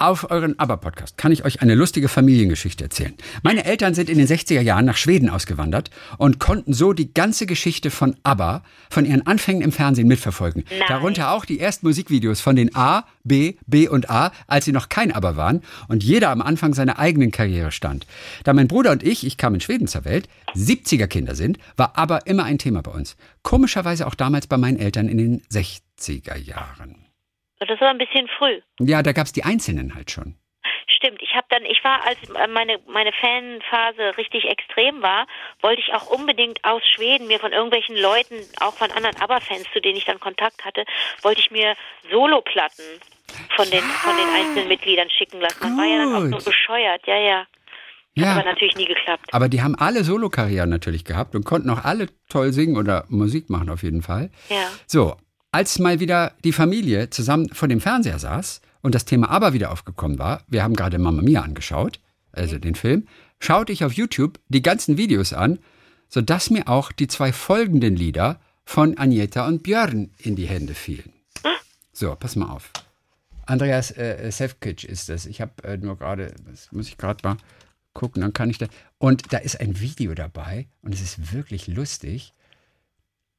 auf 0.00 0.30
euren 0.30 0.58
ABBA-Podcast 0.58 1.18
kann 1.18 1.30
ich 1.30 1.44
euch 1.44 1.62
eine 1.62 1.74
lustige 1.74 2.08
Familiengeschichte 2.08 2.84
erzählen. 2.84 3.14
Meine 3.42 3.64
Eltern 3.64 3.94
sind 3.94 4.08
in 4.08 4.18
den 4.18 4.26
60er 4.26 4.60
Jahren 4.60 4.86
nach 4.86 4.96
Schweden 4.96 5.28
ausgewandert 5.28 5.90
und 6.18 6.38
konnten 6.40 6.72
so 6.72 6.92
die 6.92 7.12
ganze 7.12 7.46
Geschichte 7.46 7.90
von 7.90 8.16
ABBA 8.22 8.62
von 8.88 9.04
ihren 9.04 9.26
Anfängen 9.26 9.62
im 9.62 9.72
Fernsehen 9.72 10.08
mitverfolgen. 10.08 10.64
Nein. 10.70 10.80
Darunter 10.88 11.32
auch 11.32 11.44
die 11.44 11.60
ersten 11.60 11.86
Musikvideos 11.86 12.40
von 12.40 12.56
den 12.56 12.74
A, 12.74 13.04
B, 13.24 13.54
B 13.66 13.88
und 13.88 14.10
A, 14.10 14.32
als 14.46 14.64
sie 14.64 14.72
noch 14.72 14.88
kein 14.88 15.12
ABBA 15.12 15.36
waren 15.36 15.60
und 15.88 16.02
jeder 16.02 16.30
am 16.30 16.40
Anfang 16.42 16.74
seiner 16.74 16.98
eigenen 16.98 17.30
Karriere 17.30 17.72
stand. 17.72 18.06
Da 18.44 18.52
mein 18.52 18.68
Bruder 18.68 18.92
und 18.92 19.02
ich, 19.02 19.26
ich 19.26 19.36
kam 19.36 19.54
in 19.54 19.60
Schweden 19.60 19.86
zur 19.86 20.04
Welt, 20.04 20.28
70er 20.54 21.06
Kinder 21.06 21.34
sind, 21.34 21.58
war 21.76 21.98
ABBA 21.98 22.18
immer 22.18 22.44
ein 22.44 22.58
Thema 22.58 22.82
bei 22.82 22.90
uns. 22.90 23.16
Komischerweise 23.42 24.06
auch 24.06 24.14
damals 24.14 24.46
bei 24.46 24.56
meinen 24.56 24.78
Eltern 24.78 25.08
in 25.08 25.18
den 25.18 25.42
60er 25.52 26.36
Jahren. 26.36 27.09
Das 27.60 27.80
war 27.80 27.88
ein 27.90 27.98
bisschen 27.98 28.28
früh. 28.38 28.60
Ja, 28.80 29.02
da 29.02 29.12
gab's 29.12 29.32
die 29.32 29.44
Einzelnen 29.44 29.94
halt 29.94 30.10
schon. 30.10 30.36
Stimmt, 30.86 31.22
ich 31.22 31.34
habe 31.34 31.46
dann, 31.50 31.64
ich 31.64 31.82
war, 31.82 32.04
als 32.06 32.18
äh, 32.28 32.46
meine 32.48 32.78
meine 32.86 33.12
Fanphase 33.12 34.16
richtig 34.18 34.44
extrem 34.44 35.00
war, 35.00 35.26
wollte 35.62 35.80
ich 35.80 35.94
auch 35.94 36.06
unbedingt 36.10 36.62
aus 36.64 36.82
Schweden 36.94 37.26
mir 37.26 37.38
von 37.38 37.52
irgendwelchen 37.52 37.96
Leuten, 37.96 38.34
auch 38.60 38.74
von 38.74 38.90
anderen 38.90 39.16
ABBA-Fans, 39.16 39.64
zu 39.72 39.80
denen 39.80 39.96
ich 39.96 40.04
dann 40.04 40.20
Kontakt 40.20 40.62
hatte, 40.64 40.84
wollte 41.22 41.40
ich 41.40 41.50
mir 41.50 41.74
Soloplatten 42.10 42.84
von 43.56 43.70
den 43.70 43.80
von 43.80 44.16
den 44.16 44.28
einzelnen 44.28 44.68
Mitgliedern 44.68 45.08
schicken 45.10 45.40
lassen. 45.40 45.58
Das 45.62 45.76
war 45.76 45.84
ja 45.86 45.98
dann 45.98 46.14
auch 46.14 46.30
Gut. 46.30 46.42
so 46.42 46.50
bescheuert, 46.50 47.06
ja, 47.06 47.16
ja. 47.18 47.46
Ja, 48.14 48.32
Aber 48.34 48.44
natürlich 48.44 48.76
nie 48.76 48.86
geklappt. 48.86 49.32
aber 49.32 49.48
die 49.48 49.62
haben 49.62 49.76
alle 49.76 50.02
Solokarrieren 50.02 50.68
natürlich 50.68 51.04
gehabt 51.04 51.34
und 51.36 51.44
konnten 51.44 51.70
auch 51.70 51.84
alle 51.84 52.08
toll 52.28 52.52
singen 52.52 52.76
oder 52.76 53.04
Musik 53.08 53.48
machen 53.48 53.70
auf 53.70 53.82
jeden 53.84 54.02
Fall. 54.02 54.30
Ja. 54.48 54.68
So, 54.86 55.16
als 55.52 55.78
mal 55.78 56.00
wieder 56.00 56.34
die 56.44 56.52
Familie 56.52 57.10
zusammen 57.10 57.48
vor 57.50 57.68
dem 57.68 57.80
Fernseher 57.80 58.18
saß 58.18 58.60
und 58.82 58.94
das 58.94 59.04
Thema 59.04 59.30
aber 59.30 59.52
wieder 59.52 59.70
aufgekommen 59.70 60.18
war, 60.18 60.42
wir 60.48 60.62
haben 60.62 60.74
gerade 60.74 60.98
Mamma 60.98 61.22
Mia 61.22 61.42
angeschaut, 61.42 62.00
also 62.32 62.58
den 62.58 62.74
Film, 62.74 63.06
schaute 63.40 63.72
ich 63.72 63.84
auf 63.84 63.92
YouTube 63.92 64.38
die 64.48 64.62
ganzen 64.62 64.96
Videos 64.96 65.32
an, 65.32 65.58
sodass 66.08 66.50
mir 66.50 66.68
auch 66.68 66.92
die 66.92 67.08
zwei 67.08 67.32
folgenden 67.32 67.96
Lieder 67.96 68.40
von 68.64 68.96
Agneta 68.98 69.46
und 69.46 69.62
Björn 69.62 70.10
in 70.18 70.36
die 70.36 70.46
Hände 70.46 70.74
fielen. 70.74 71.12
So, 71.92 72.14
pass 72.14 72.36
mal 72.36 72.48
auf. 72.50 72.70
Andreas 73.46 73.90
äh, 73.96 74.30
Sefkic 74.30 74.84
ist 74.84 75.08
das. 75.08 75.26
Ich 75.26 75.40
habe 75.40 75.64
äh, 75.64 75.76
nur 75.76 75.98
gerade, 75.98 76.34
das 76.48 76.70
muss 76.70 76.88
ich 76.88 76.96
gerade 76.96 77.18
mal 77.26 77.36
gucken, 77.92 78.22
dann 78.22 78.32
kann 78.32 78.48
ich 78.48 78.58
da. 78.58 78.66
Und 78.98 79.32
da 79.32 79.38
ist 79.38 79.60
ein 79.60 79.80
Video 79.80 80.14
dabei 80.14 80.68
und 80.82 80.94
es 80.94 81.00
ist 81.00 81.32
wirklich 81.32 81.66
lustig. 81.66 82.32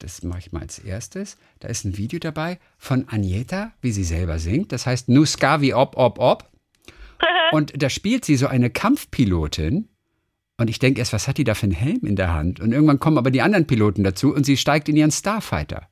Das 0.02 0.24
mache 0.24 0.40
ich 0.40 0.52
mal 0.52 0.62
als 0.62 0.80
erstes. 0.80 1.38
Da 1.60 1.68
ist 1.68 1.86
ein 1.86 1.96
Video 1.96 2.20
dabay 2.20 2.58
von 2.78 3.08
Agneta, 3.08 3.72
wie 3.82 3.92
sie 3.92 4.04
selber 4.04 4.40
singt. 4.40 4.72
Das 4.72 4.88
heißt 4.88 5.10
Nu 5.10 5.26
ska 5.26 5.62
vi 5.62 5.74
op, 5.74 5.96
op, 5.96 6.18
op. 6.18 6.50
Und 7.52 7.82
da 7.82 7.90
spielt 7.90 8.26
sie 8.26 8.36
so 8.36 8.48
eine 8.48 8.72
Kampfpilotin. 8.72 9.88
Und 10.58 10.70
ich 10.70 10.80
denke 10.80 11.00
erst, 11.00 11.14
was 11.14 11.28
hat 11.28 11.38
die 11.38 11.44
da 11.44 11.54
für 11.54 11.64
einen 11.64 11.74
Helm 11.74 12.02
in 12.04 12.16
der 12.16 12.34
Hand? 12.34 12.60
Und 12.60 12.72
irgendwann 12.72 13.00
kommen 13.00 13.18
aber 13.18 13.30
die 13.30 13.42
anderen 13.42 13.68
Piloten 13.68 14.04
dazu 14.04 14.34
und 14.34 14.46
sie 14.46 14.58
steigt 14.58 14.90
in 14.90 14.96
ihren 14.96 15.12
Starfighter. 15.12 15.88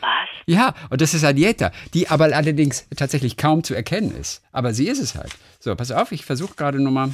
Was? 0.00 0.10
Ja, 0.46 0.74
und 0.90 1.00
das 1.00 1.14
ist 1.14 1.24
Agneta, 1.24 1.72
die 1.94 2.08
aber 2.08 2.24
allerdings 2.24 2.86
tatsächlich 2.96 3.36
kaum 3.36 3.64
zu 3.64 3.74
erkennen 3.74 4.12
ist. 4.12 4.42
Aber 4.52 4.74
sie 4.74 4.88
ist 4.88 5.00
es 5.00 5.14
halt. 5.16 5.32
So, 5.58 5.74
pass 5.74 5.90
auf, 5.90 6.12
ich 6.12 6.24
versuche 6.24 6.54
gerade 6.54 6.80
nochmal. 6.80 7.12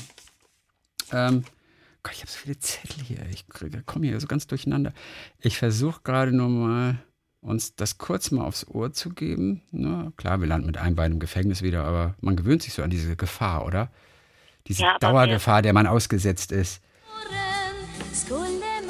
Ähm, 1.12 1.44
Gott, 2.06 2.14
ich 2.14 2.20
habe 2.20 2.30
so 2.30 2.38
viele 2.38 2.56
Zettel 2.60 3.02
hier. 3.02 3.18
Ich 3.32 3.46
komme 3.84 4.06
hier 4.06 4.20
so 4.20 4.28
ganz 4.28 4.46
durcheinander. 4.46 4.92
Ich 5.40 5.58
versuche 5.58 6.02
gerade 6.04 6.30
nochmal 6.30 6.98
uns 7.40 7.74
das 7.74 7.98
kurz 7.98 8.30
mal 8.30 8.44
aufs 8.44 8.64
Ohr 8.68 8.92
zu 8.92 9.10
geben. 9.10 9.62
Na, 9.72 10.12
klar, 10.16 10.40
wir 10.40 10.46
landen 10.46 10.66
mit 10.66 10.76
einem 10.76 10.94
Bein 10.94 11.10
im 11.10 11.18
Gefängnis 11.18 11.62
wieder, 11.62 11.82
aber 11.82 12.14
man 12.20 12.36
gewöhnt 12.36 12.62
sich 12.62 12.74
so 12.74 12.84
an 12.84 12.90
diese 12.90 13.16
Gefahr, 13.16 13.66
oder? 13.66 13.90
Diese 14.68 14.82
Ja, 14.82 14.98
Dauergefahr, 15.00 15.62
der 15.62 15.72
man 15.72 15.88
ausgesetzt 15.88 16.52
ist. 16.52 16.80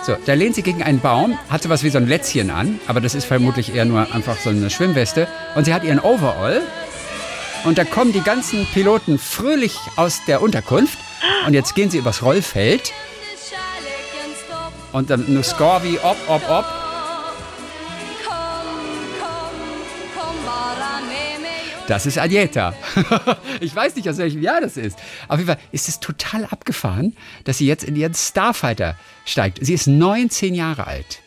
So, 0.03 0.15
da 0.27 0.35
lehnt 0.35 0.55
sie 0.55 0.63
gegen 0.63 0.83
einen 0.83 1.01
Baum, 1.01 1.39
hat 1.49 1.63
sowas 1.63 1.83
wie 1.85 1.91
so 1.91 1.97
ein 1.97 2.07
Lätzchen 2.07 2.51
an, 2.51 2.81
aber 2.87 3.01
das 3.01 3.15
ist 3.15 3.25
vermutlich 3.25 3.75
eher 3.75 3.87
nur 3.87 4.13
einfach 4.15 4.37
so 4.37 4.51
eine 4.51 4.69
Schwimmweste. 4.69 5.27
Und 5.55 5.65
sie 5.65 5.73
hat 5.73 5.85
ihren 5.85 6.01
Overall. 6.01 6.61
Und 7.65 7.79
da 7.79 7.85
kommen 7.85 8.13
die 8.13 8.21
ganzen 8.21 8.67
Piloten 8.67 9.19
fröhlich 9.19 9.77
aus 9.97 10.25
der 10.27 10.41
Unterkunft. 10.41 10.99
Und 11.47 11.55
jetzt 11.55 11.75
gehen 11.75 11.91
sie 11.91 11.99
übers 11.99 12.23
Rollfeld. 12.23 12.93
Und 14.93 15.11
dann 15.11 15.33
nur 15.33 15.43
Score 15.43 15.83
wie 15.83 15.99
ob, 15.99 16.17
ob, 16.29 16.49
ob. 16.49 16.65
Das 21.89 22.05
ist 22.05 22.19
Agneta. 22.19 22.75
ich 23.61 23.75
weiß 23.75 23.95
nicht, 23.95 24.09
aus 24.09 24.19
welchem 24.19 24.43
Jahr 24.43 24.61
das 24.61 24.77
ist. 24.77 24.99
Auf 25.29 25.39
jeden 25.39 25.49
Fall 25.49 25.61
ist 25.71 25.89
es 25.89 26.01
total 26.01 26.45
abgefahren, 26.47 27.17
dass 27.45 27.59
sie 27.59 27.67
jetzt 27.67 27.85
in 27.85 27.95
ihren 27.95 28.15
Starfighter 28.15 28.97
steigt. 29.25 29.59
Sie 29.61 29.75
ist 29.75 29.87
19 29.87 30.55
Jahre 30.55 30.87
alt 30.87 31.21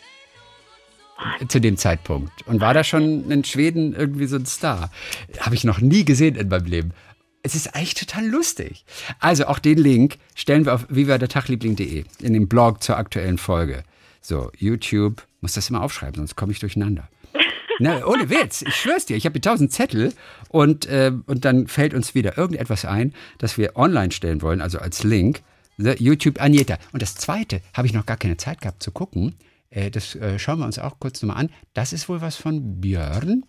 zu 1.47 1.59
dem 1.59 1.77
Zeitpunkt 1.77 2.31
und 2.47 2.61
war 2.61 2.73
da 2.73 2.83
schon 2.83 3.29
in 3.29 3.43
Schweden 3.43 3.93
irgendwie 3.93 4.25
so 4.25 4.37
ein 4.37 4.45
Star. 4.45 4.91
Habe 5.39 5.55
ich 5.55 5.63
noch 5.63 5.79
nie 5.79 6.05
gesehen 6.05 6.35
in 6.35 6.47
meinem 6.47 6.65
Leben. 6.65 6.93
Es 7.41 7.55
ist 7.55 7.73
eigentlich 7.75 7.93
total 7.93 8.27
lustig. 8.27 8.85
Also 9.19 9.47
auch 9.47 9.59
den 9.59 9.77
Link 9.77 10.17
stellen 10.35 10.65
wir 10.65 10.73
auf 10.73 10.85
vivadertagliebling.de 10.89 12.05
in 12.21 12.33
den 12.33 12.47
Blog 12.47 12.83
zur 12.83 12.97
aktuellen 12.97 13.37
Folge. 13.37 13.83
So, 14.21 14.51
YouTube, 14.57 15.25
muss 15.41 15.53
das 15.53 15.69
immer 15.69 15.81
aufschreiben, 15.81 16.15
sonst 16.15 16.35
komme 16.35 16.51
ich 16.51 16.59
durcheinander. 16.59 17.07
Na, 17.79 18.05
ohne 18.05 18.29
Witz, 18.29 18.61
ich 18.61 18.75
schwör's 18.75 19.05
dir, 19.05 19.15
ich 19.15 19.25
habe 19.25 19.33
hier 19.33 19.41
tausend 19.41 19.71
Zettel 19.71 20.13
und, 20.49 20.85
äh, 20.87 21.13
und 21.27 21.45
dann 21.45 21.67
fällt 21.67 21.93
uns 21.93 22.13
wieder 22.13 22.37
irgendetwas 22.37 22.83
ein, 22.83 23.13
das 23.37 23.57
wir 23.57 23.77
online 23.77 24.11
stellen 24.11 24.41
wollen, 24.41 24.61
also 24.61 24.79
als 24.79 25.03
Link. 25.03 25.41
The 25.81 25.95
YouTube 25.97 26.41
Agneta. 26.41 26.77
Und 26.91 27.01
das 27.01 27.15
zweite 27.15 27.61
habe 27.73 27.87
ich 27.87 27.93
noch 27.93 28.05
gar 28.05 28.17
keine 28.17 28.35
Zeit 28.35 28.59
gehabt 28.59 28.83
zu 28.83 28.91
gucken. 28.91 29.35
Äh, 29.69 29.91
das 29.91 30.15
äh, 30.15 30.39
schauen 30.39 30.59
wir 30.59 30.65
uns 30.65 30.79
auch 30.79 30.99
kurz 30.99 31.21
nochmal 31.21 31.45
an. 31.45 31.49
Das 31.73 31.93
ist 31.93 32.09
wohl 32.09 32.21
was 32.21 32.35
von 32.35 32.81
Björn. 32.81 33.45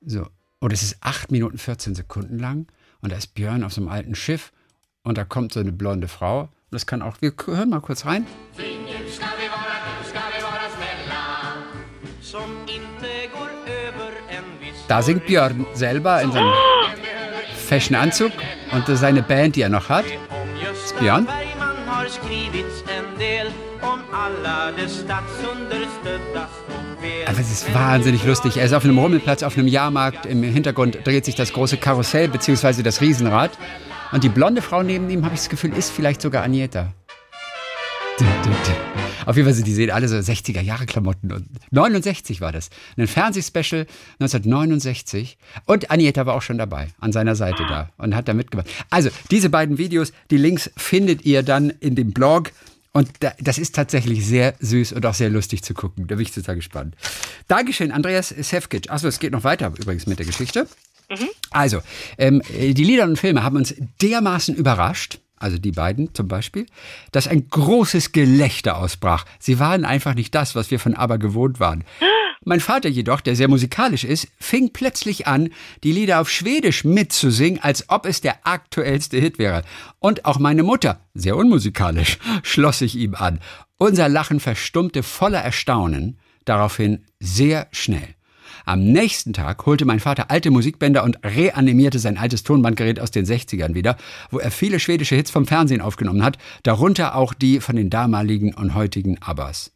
So. 0.00 0.26
Und 0.58 0.72
es 0.72 0.82
ist 0.82 0.98
8 1.00 1.30
Minuten 1.30 1.58
14 1.58 1.94
Sekunden 1.94 2.38
lang. 2.38 2.66
Und 3.00 3.12
da 3.12 3.16
ist 3.16 3.34
Björn 3.34 3.64
auf 3.64 3.72
so 3.72 3.80
einem 3.80 3.88
alten 3.88 4.14
Schiff. 4.14 4.52
Und 5.02 5.16
da 5.16 5.24
kommt 5.24 5.52
so 5.52 5.60
eine 5.60 5.72
blonde 5.72 6.08
Frau. 6.08 6.42
Und 6.42 6.50
das 6.70 6.86
kann 6.86 7.02
auch, 7.02 7.20
wir 7.20 7.32
hören 7.46 7.70
mal 7.70 7.80
kurz 7.80 8.04
rein. 8.04 8.26
Da 14.86 15.02
singt 15.02 15.26
Björn 15.26 15.66
selber 15.72 16.20
in 16.20 16.32
seinem 16.32 16.52
Fashion-Anzug. 17.68 18.32
Und 18.72 18.82
das 18.82 18.94
ist 18.94 19.00
seine 19.00 19.22
Band, 19.22 19.56
die 19.56 19.62
er 19.62 19.68
noch 19.68 19.88
hat. 19.88 20.04
Om 20.28 20.48
Gösta 20.60 20.98
Björn? 20.98 21.28
Aber 27.26 27.38
es 27.38 27.50
ist 27.50 27.74
wahnsinnig 27.74 28.24
lustig. 28.24 28.56
Er 28.56 28.64
ist 28.64 28.72
auf 28.72 28.84
einem 28.84 28.98
Rummelplatz, 28.98 29.42
auf 29.42 29.56
einem 29.56 29.68
Jahrmarkt. 29.68 30.26
Im 30.26 30.42
Hintergrund 30.42 30.98
dreht 31.04 31.24
sich 31.24 31.34
das 31.34 31.52
große 31.52 31.76
Karussell 31.76 32.28
bzw. 32.28 32.82
das 32.82 33.00
Riesenrad. 33.00 33.52
Und 34.12 34.24
die 34.24 34.28
blonde 34.28 34.62
Frau 34.62 34.82
neben 34.82 35.08
ihm, 35.10 35.24
habe 35.24 35.34
ich 35.34 35.40
das 35.40 35.48
Gefühl, 35.48 35.72
ist 35.76 35.90
vielleicht 35.90 36.20
sogar 36.22 36.46
dü. 36.48 36.66
Auf 39.26 39.36
jeden 39.36 39.52
Fall, 39.52 39.62
die 39.62 39.72
sehen 39.72 39.90
alle 39.90 40.08
so 40.08 40.16
60er-Jahre-Klamotten. 40.16 41.30
Und 41.32 41.46
69 41.70 42.40
war 42.40 42.52
das. 42.52 42.70
Ein 42.96 43.06
Fernsehspecial 43.06 43.86
1969. 44.18 45.38
Und 45.66 45.90
Agneta 45.90 46.26
war 46.26 46.34
auch 46.34 46.42
schon 46.42 46.58
dabei, 46.58 46.88
an 46.98 47.12
seiner 47.12 47.36
Seite 47.36 47.64
da 47.68 47.90
und 47.96 48.16
hat 48.16 48.28
da 48.28 48.34
mitgemacht. 48.34 48.68
Also, 48.88 49.10
diese 49.30 49.50
beiden 49.50 49.78
Videos, 49.78 50.12
die 50.30 50.36
Links 50.36 50.70
findet 50.76 51.24
ihr 51.24 51.42
dann 51.42 51.70
in 51.70 51.94
dem 51.94 52.12
Blog. 52.12 52.50
Und 52.92 53.08
da, 53.20 53.32
das 53.38 53.58
ist 53.58 53.74
tatsächlich 53.74 54.26
sehr 54.26 54.54
süß 54.58 54.92
und 54.92 55.06
auch 55.06 55.14
sehr 55.14 55.30
lustig 55.30 55.62
zu 55.62 55.74
gucken. 55.74 56.08
Da 56.08 56.16
bin 56.16 56.22
ich 56.22 56.32
total 56.32 56.56
gespannt. 56.56 56.96
Dankeschön, 57.46 57.92
Andreas 57.92 58.30
Sefkic. 58.30 58.90
Achso, 58.90 59.06
es 59.06 59.20
geht 59.20 59.32
noch 59.32 59.44
weiter 59.44 59.72
übrigens 59.78 60.06
mit 60.06 60.18
der 60.18 60.26
Geschichte. 60.26 60.66
Also, 61.50 61.80
ähm, 62.18 62.42
die 62.48 62.84
Lieder 62.84 63.04
und 63.04 63.18
Filme 63.18 63.42
haben 63.42 63.56
uns 63.56 63.74
dermaßen 64.00 64.54
überrascht, 64.54 65.18
also 65.36 65.58
die 65.58 65.72
beiden 65.72 66.14
zum 66.14 66.28
Beispiel, 66.28 66.66
dass 67.12 67.26
ein 67.26 67.48
großes 67.48 68.12
Gelächter 68.12 68.76
ausbrach. 68.76 69.24
Sie 69.38 69.58
waren 69.58 69.84
einfach 69.84 70.14
nicht 70.14 70.34
das, 70.34 70.54
was 70.54 70.70
wir 70.70 70.78
von 70.78 70.94
ABBA 70.94 71.16
gewohnt 71.16 71.60
waren. 71.60 71.84
Mein 72.42 72.60
Vater 72.60 72.88
jedoch, 72.88 73.20
der 73.20 73.36
sehr 73.36 73.48
musikalisch 73.48 74.02
ist, 74.02 74.28
fing 74.38 74.72
plötzlich 74.72 75.26
an, 75.26 75.50
die 75.84 75.92
Lieder 75.92 76.22
auf 76.22 76.30
Schwedisch 76.30 76.84
mitzusingen, 76.84 77.62
als 77.62 77.90
ob 77.90 78.06
es 78.06 78.22
der 78.22 78.46
aktuellste 78.46 79.18
Hit 79.18 79.38
wäre. 79.38 79.62
Und 79.98 80.24
auch 80.24 80.38
meine 80.38 80.62
Mutter, 80.62 81.00
sehr 81.12 81.36
unmusikalisch, 81.36 82.18
schloss 82.42 82.78
sich 82.78 82.96
ihm 82.96 83.14
an. 83.14 83.40
Unser 83.76 84.08
Lachen 84.08 84.40
verstummte 84.40 85.02
voller 85.02 85.40
Erstaunen, 85.40 86.18
daraufhin 86.46 87.04
sehr 87.18 87.68
schnell. 87.72 88.14
Am 88.64 88.84
nächsten 88.84 89.34
Tag 89.34 89.66
holte 89.66 89.84
mein 89.84 90.00
Vater 90.00 90.30
alte 90.30 90.50
Musikbänder 90.50 91.04
und 91.04 91.18
reanimierte 91.22 91.98
sein 91.98 92.16
altes 92.16 92.42
Tonbandgerät 92.42 93.00
aus 93.00 93.10
den 93.10 93.26
60ern 93.26 93.74
wieder, 93.74 93.98
wo 94.30 94.38
er 94.38 94.50
viele 94.50 94.80
schwedische 94.80 95.14
Hits 95.14 95.30
vom 95.30 95.46
Fernsehen 95.46 95.82
aufgenommen 95.82 96.24
hat, 96.24 96.38
darunter 96.62 97.16
auch 97.16 97.34
die 97.34 97.60
von 97.60 97.76
den 97.76 97.90
damaligen 97.90 98.54
und 98.54 98.74
heutigen 98.74 99.20
Abbas. 99.20 99.72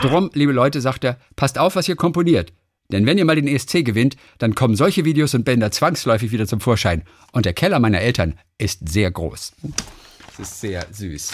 Drum, 0.00 0.30
liebe 0.34 0.52
Leute, 0.52 0.80
sagt 0.80 1.04
er, 1.04 1.18
passt 1.36 1.58
auf, 1.58 1.76
was 1.76 1.88
ihr 1.88 1.96
komponiert. 1.96 2.52
Denn 2.90 3.06
wenn 3.06 3.18
ihr 3.18 3.24
mal 3.24 3.36
den 3.36 3.48
ESC 3.48 3.84
gewinnt, 3.84 4.16
dann 4.38 4.54
kommen 4.54 4.76
solche 4.76 5.04
Videos 5.04 5.34
und 5.34 5.44
Bänder 5.44 5.70
zwangsläufig 5.70 6.30
wieder 6.30 6.46
zum 6.46 6.60
Vorschein. 6.60 7.04
Und 7.32 7.46
der 7.46 7.54
Keller 7.54 7.78
meiner 7.78 8.00
Eltern 8.00 8.38
ist 8.58 8.88
sehr 8.88 9.10
groß. 9.10 9.52
Das 10.26 10.38
ist 10.38 10.60
sehr 10.60 10.86
süß. 10.90 11.32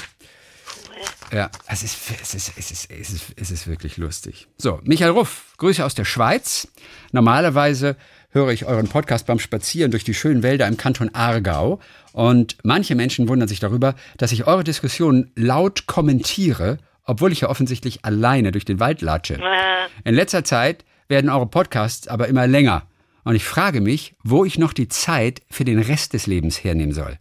Ja, 1.32 1.50
es 1.66 1.82
ist, 1.82 1.96
es, 2.22 2.34
ist, 2.34 2.52
es, 2.56 2.70
ist, 2.70 2.90
es, 2.90 3.10
ist, 3.10 3.24
es 3.36 3.50
ist 3.50 3.66
wirklich 3.66 3.96
lustig. 3.96 4.48
So, 4.56 4.80
Michael 4.84 5.10
Ruff, 5.10 5.54
Grüße 5.58 5.84
aus 5.84 5.94
der 5.94 6.04
Schweiz. 6.04 6.68
Normalerweise 7.12 7.96
höre 8.30 8.50
ich 8.50 8.64
euren 8.64 8.88
Podcast 8.88 9.26
beim 9.26 9.38
Spazieren 9.38 9.90
durch 9.90 10.04
die 10.04 10.14
schönen 10.14 10.42
Wälder 10.42 10.66
im 10.66 10.76
Kanton 10.76 11.14
Aargau. 11.14 11.80
Und 12.12 12.56
manche 12.62 12.94
Menschen 12.94 13.28
wundern 13.28 13.48
sich 13.48 13.60
darüber, 13.60 13.94
dass 14.16 14.32
ich 14.32 14.46
eure 14.46 14.64
Diskussionen 14.64 15.30
laut 15.34 15.86
kommentiere, 15.86 16.78
obwohl 17.08 17.32
ich 17.32 17.40
ja 17.40 17.48
offensichtlich 17.48 18.04
alleine 18.04 18.52
durch 18.52 18.64
den 18.64 18.80
Wald 18.80 19.00
latsche. 19.00 19.34
Äh, 19.34 20.08
In 20.08 20.14
letzter 20.14 20.44
Zeit 20.44 20.84
werden 21.08 21.30
eure 21.30 21.46
Podcasts 21.46 22.06
aber 22.06 22.28
immer 22.28 22.46
länger. 22.46 22.86
Und 23.24 23.34
ich 23.34 23.44
frage 23.44 23.80
mich, 23.80 24.14
wo 24.22 24.44
ich 24.44 24.58
noch 24.58 24.72
die 24.72 24.88
Zeit 24.88 25.42
für 25.50 25.64
den 25.64 25.78
Rest 25.78 26.12
des 26.12 26.26
Lebens 26.26 26.62
hernehmen 26.62 26.92
soll. 26.92 27.18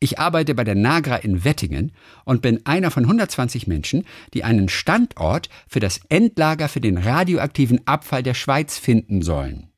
Ich 0.00 0.18
arbeite 0.18 0.54
bei 0.54 0.64
der 0.64 0.74
Nagra 0.74 1.16
in 1.16 1.44
Wettingen 1.44 1.92
und 2.24 2.42
bin 2.42 2.64
einer 2.66 2.90
von 2.90 3.04
120 3.04 3.66
Menschen, 3.66 4.04
die 4.34 4.44
einen 4.44 4.68
Standort 4.68 5.48
für 5.68 5.80
das 5.80 6.00
Endlager 6.08 6.68
für 6.68 6.80
den 6.80 6.98
radioaktiven 6.98 7.86
Abfall 7.86 8.22
der 8.22 8.34
Schweiz 8.34 8.78
finden 8.78 9.22
sollen. 9.22 9.68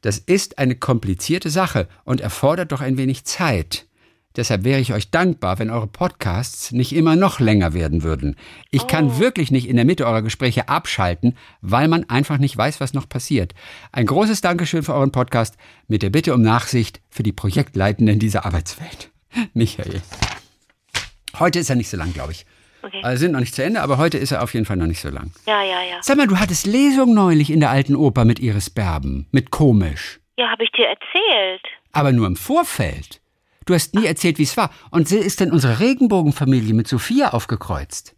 Das 0.00 0.18
ist 0.18 0.58
eine 0.58 0.76
komplizierte 0.76 1.50
Sache 1.50 1.88
und 2.04 2.20
erfordert 2.20 2.72
doch 2.72 2.80
ein 2.80 2.96
wenig 2.96 3.24
Zeit. 3.24 3.86
Deshalb 4.36 4.64
wäre 4.64 4.80
ich 4.80 4.92
euch 4.92 5.10
dankbar, 5.10 5.58
wenn 5.58 5.70
eure 5.70 5.86
Podcasts 5.86 6.70
nicht 6.70 6.94
immer 6.94 7.16
noch 7.16 7.40
länger 7.40 7.72
werden 7.72 8.02
würden. 8.02 8.36
Ich 8.70 8.86
kann 8.86 9.18
wirklich 9.18 9.50
nicht 9.50 9.66
in 9.66 9.76
der 9.76 9.86
Mitte 9.86 10.06
eurer 10.06 10.20
Gespräche 10.20 10.68
abschalten, 10.68 11.36
weil 11.62 11.88
man 11.88 12.08
einfach 12.10 12.36
nicht 12.36 12.54
weiß, 12.54 12.80
was 12.80 12.92
noch 12.92 13.08
passiert. 13.08 13.54
Ein 13.92 14.04
großes 14.04 14.42
Dankeschön 14.42 14.82
für 14.82 14.92
euren 14.92 15.10
Podcast 15.10 15.56
mit 15.88 16.02
der 16.02 16.10
Bitte 16.10 16.34
um 16.34 16.42
Nachsicht 16.42 17.00
für 17.08 17.22
die 17.22 17.32
Projektleitenden 17.32 18.18
dieser 18.18 18.44
Arbeitswelt. 18.44 19.10
Michael. 19.54 20.02
Heute 21.38 21.58
ist 21.58 21.70
er 21.70 21.76
nicht 21.76 21.88
so 21.88 21.96
lang, 21.96 22.12
glaube 22.12 22.32
ich. 22.32 22.44
Okay. 22.82 23.00
Also 23.02 23.20
sind 23.20 23.32
noch 23.32 23.40
nicht 23.40 23.54
zu 23.54 23.64
Ende, 23.64 23.80
aber 23.80 23.96
heute 23.96 24.18
ist 24.18 24.32
er 24.32 24.42
auf 24.42 24.52
jeden 24.52 24.66
Fall 24.66 24.76
noch 24.76 24.86
nicht 24.86 25.00
so 25.00 25.08
lang. 25.08 25.32
ja, 25.46 25.62
ja, 25.62 25.82
ja. 25.82 25.98
Sag 26.02 26.18
mal, 26.18 26.26
du 26.26 26.38
hattest 26.38 26.66
Lesung 26.66 27.14
neulich 27.14 27.50
in 27.50 27.60
der 27.60 27.70
alten 27.70 27.96
Oper 27.96 28.26
mit 28.26 28.38
Iris 28.38 28.68
Berben, 28.68 29.26
mit 29.32 29.50
Komisch. 29.50 30.20
Ja, 30.38 30.50
habe 30.50 30.64
ich 30.64 30.70
dir 30.72 30.86
erzählt. 30.86 31.62
Aber 31.92 32.12
nur 32.12 32.26
im 32.26 32.36
Vorfeld. 32.36 33.20
Du 33.66 33.74
hast 33.74 33.94
nie 33.94 34.06
erzählt, 34.06 34.38
wie 34.38 34.44
es 34.44 34.56
war. 34.56 34.70
Und 34.90 35.08
sie 35.08 35.18
ist 35.18 35.40
denn 35.40 35.52
unsere 35.52 35.80
Regenbogenfamilie 35.80 36.72
mit 36.72 36.88
Sophia 36.88 37.30
aufgekreuzt? 37.30 38.14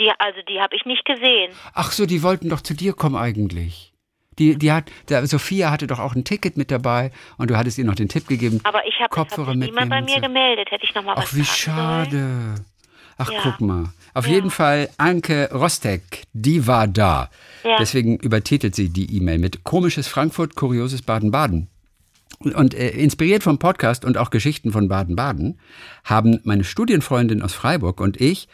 Die, 0.00 0.10
also 0.18 0.40
die 0.48 0.60
habe 0.60 0.74
ich 0.74 0.84
nicht 0.84 1.04
gesehen. 1.04 1.52
Ach 1.74 1.92
so, 1.92 2.06
die 2.06 2.22
wollten 2.22 2.48
doch 2.48 2.60
zu 2.60 2.74
dir 2.74 2.92
kommen 2.94 3.16
eigentlich. 3.16 3.92
Die, 4.38 4.56
die 4.56 4.72
hat, 4.72 4.90
der, 5.08 5.26
Sophia 5.26 5.70
hatte 5.70 5.86
doch 5.86 5.98
auch 5.98 6.14
ein 6.14 6.24
Ticket 6.24 6.56
mit 6.58 6.70
dabei 6.70 7.10
und 7.38 7.50
du 7.50 7.56
hattest 7.56 7.78
ihr 7.78 7.84
noch 7.84 7.94
den 7.94 8.08
Tipp 8.08 8.26
gegeben. 8.26 8.60
Aber 8.64 8.86
ich 8.86 8.94
habe 9.00 9.16
hab 9.16 9.54
niemand 9.54 9.88
bei 9.88 10.02
mir 10.02 10.16
so. 10.16 10.20
gemeldet. 10.20 10.70
Hätte 10.70 10.84
ich 10.84 10.94
noch 10.94 11.04
mal 11.04 11.16
was 11.16 11.26
Ach, 11.28 11.34
wie 11.34 11.44
schade. 11.44 12.54
Ach, 13.16 13.30
Ja. 13.30 13.38
guck 13.42 13.60
mal. 13.62 13.86
Auf 14.12 14.26
Ja. 14.26 14.34
jeden 14.34 14.50
Fall 14.50 14.90
Anke 14.98 15.50
Rostek, 15.52 16.24
die 16.34 16.66
war 16.66 16.86
da. 16.86 17.30
Ja. 17.64 17.76
Deswegen 17.78 18.18
übertitelt 18.18 18.74
sie 18.74 18.90
die 18.90 19.16
E-Mail 19.16 19.38
mit 19.38 19.64
Komisches 19.64 20.06
Frankfurt, 20.08 20.54
Kurioses 20.54 21.00
Baden-Baden. 21.02 21.68
Und, 22.38 22.74
äh, 22.74 22.90
inspiriert 22.90 23.42
vom 23.42 23.58
Podcast 23.58 24.04
und 24.04 24.18
auch 24.18 24.30
Geschichten 24.30 24.70
von 24.70 24.88
Baden-Baden 24.88 25.58
haben 26.04 26.40
meine 26.44 26.64
Studienfreundin 26.64 27.42
aus 27.42 27.54
Freiburg 27.54 28.00
und 28.00 28.20
ich 28.20 28.48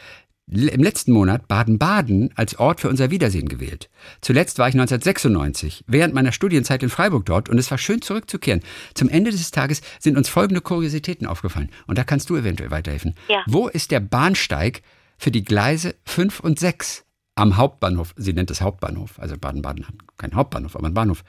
im 0.50 0.82
letzten 0.82 1.12
Monat 1.12 1.48
Baden-Baden 1.48 2.30
als 2.34 2.58
Ort 2.58 2.80
für 2.80 2.88
unser 2.88 3.10
Wiedersehen 3.10 3.48
gewählt. 3.48 3.88
Zuletzt 4.20 4.58
war 4.58 4.68
ich 4.68 4.74
1996 4.74 5.84
während 5.86 6.14
meiner 6.14 6.32
Studienzeit 6.32 6.82
in 6.82 6.90
Freiburg 6.90 7.24
dort 7.26 7.48
und 7.48 7.58
es 7.58 7.70
war 7.70 7.78
schön 7.78 8.02
zurückzukehren. 8.02 8.60
Zum 8.94 9.08
Ende 9.08 9.30
des 9.30 9.50
Tages 9.50 9.80
sind 9.98 10.16
uns 10.16 10.28
folgende 10.28 10.60
Kuriositäten 10.60 11.26
aufgefallen 11.26 11.70
und 11.86 11.96
da 11.96 12.04
kannst 12.04 12.28
du 12.28 12.36
eventuell 12.36 12.70
weiterhelfen. 12.70 13.14
Ja. 13.28 13.42
Wo 13.46 13.68
ist 13.68 13.90
der 13.90 14.00
Bahnsteig 14.00 14.82
für 15.16 15.30
die 15.30 15.44
Gleise 15.44 15.94
5 16.04 16.40
und 16.40 16.58
6 16.58 17.04
am 17.34 17.56
Hauptbahnhof? 17.56 18.12
Sie 18.16 18.32
nennt 18.32 18.50
es 18.50 18.60
Hauptbahnhof, 18.60 19.18
also 19.18 19.38
Baden-Baden 19.38 19.86
hat 19.86 19.94
keinen 20.18 20.34
Hauptbahnhof, 20.34 20.76
aber 20.76 20.86
einen 20.86 20.94
Bahnhof. 20.94 21.24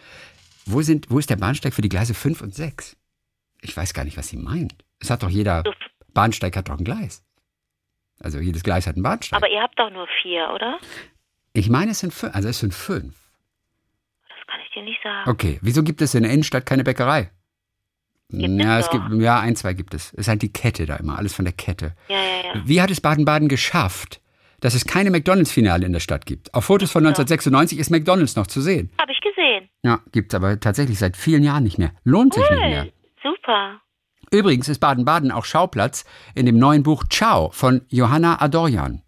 Wo, 0.66 0.82
sind, 0.82 1.10
wo 1.10 1.20
ist 1.20 1.30
der 1.30 1.36
Bahnsteig 1.36 1.74
für 1.74 1.82
die 1.82 1.90
Gleise 1.90 2.14
5 2.14 2.42
und 2.42 2.56
6? 2.56 2.96
Ich 3.62 3.76
weiß 3.76 3.94
gar 3.94 4.04
nicht, 4.06 4.18
was 4.18 4.28
sie 4.28 4.38
meint. 4.38 4.76
Es 5.00 5.10
hat 5.10 5.24
doch 5.24 5.30
jeder 5.30 5.64
Bahnsteig 6.14 6.56
hat 6.56 6.70
doch 6.70 6.78
ein 6.78 6.84
Gleis. 6.84 7.24
Also 8.20 8.40
jedes 8.40 8.64
Gleis 8.64 8.88
hat 8.88 8.96
einen 8.96 9.04
Bahnsteig. 9.04 9.38
Aber 9.38 9.50
ihr 9.50 9.62
habt 9.62 9.78
doch 9.78 9.90
nur 9.90 10.08
vier, 10.22 10.50
oder? 10.54 10.80
ich 11.54 11.70
meine, 11.70 11.92
es 11.92 12.00
sind 12.00 12.14
fünf. 12.14 12.36
Also 12.36 12.50
es 12.50 12.60
sind 12.60 12.74
fünf. 12.74 13.16
Das 14.28 14.48
kann 14.48 14.60
ich 14.66 14.74
dir 14.74 14.84
nicht 14.84 15.00
sagen. 15.04 15.30
Okay, 15.30 15.60
wieso 15.62 15.84
gibt 15.84 16.02
es 16.02 16.16
in 16.16 16.24
der 16.24 16.32
Innenstadt 16.32 16.66
keine 16.66 16.84
Bäckerei? 16.84 17.30
Gibt 18.30 18.60
es 18.60 18.66
ja, 18.66 18.80
es 18.80 18.90
doch. 18.90 19.10
gibt, 19.10 19.22
ja, 19.22 19.40
ein, 19.40 19.56
zwei 19.56 19.74
gibt 19.74 19.94
es. 19.94 20.12
Es 20.14 20.20
ist 20.20 20.28
halt 20.28 20.42
die 20.42 20.52
Kette 20.52 20.86
da 20.86 20.96
immer, 20.96 21.18
alles 21.18 21.36
von 21.36 21.46
der 21.46 21.54
Kette. 21.54 21.96
Ja, 22.08 22.16
ja, 22.16 22.56
ja. 22.56 22.62
Wie 22.66 22.82
hat 22.82 22.90
es 22.90 23.00
Baden-Baden 23.00 23.48
geschafft, 23.48 24.22
dass 24.60 24.74
es 24.74 24.86
keine 24.86 25.12
McDonalds-Finale 25.12 25.86
in 25.86 25.94
der 25.94 26.00
Stadt 26.00 26.26
gibt? 26.26 26.52
Auf 26.54 26.66
Fotos 26.66 26.92
von 26.92 27.06
1996 27.06 27.78
ist 27.78 27.92
McDonalds 27.92 28.36
noch 28.36 28.48
zu 28.48 28.62
sehen. 28.62 28.92
Habe 29.00 29.12
ich 29.12 29.20
gesehen. 29.44 29.70
Ja, 29.84 30.00
gibt 30.12 30.34
es 30.34 30.36
aber 30.38 30.60
tatsächlich 30.60 31.00
seit 31.00 31.18
vielen 31.18 31.44
Jahren 31.44 31.64
nicht 31.64 31.78
mehr. 31.78 31.92
Lohnt 32.04 32.34
sich 32.34 32.50
nicht 32.50 32.60
mehr. 32.60 32.84
Cool. 33.24 33.36
Super. 33.36 33.82
Übrigens 34.32 34.68
ist 34.68 34.80
Baden-Baden 34.80 35.32
auch 35.32 35.46
Schauplatz 35.46 36.06
in 36.34 36.46
dem 36.46 36.58
neuen 36.58 36.84
Buch 36.84 37.04
Ciao 37.10 37.50
von 37.52 37.82
Johanna 37.90 38.42
Adorjan. 38.42 39.02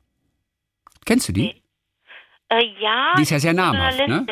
Kennst 1.05 1.27
du 1.29 1.33
die? 1.33 1.61
Äh, 2.49 2.63
ja. 2.79 3.13
Die 3.17 3.23
ist 3.23 3.31
ja 3.31 3.39
sehr 3.39 3.53
namhaft, 3.53 4.07
ne? 4.07 4.25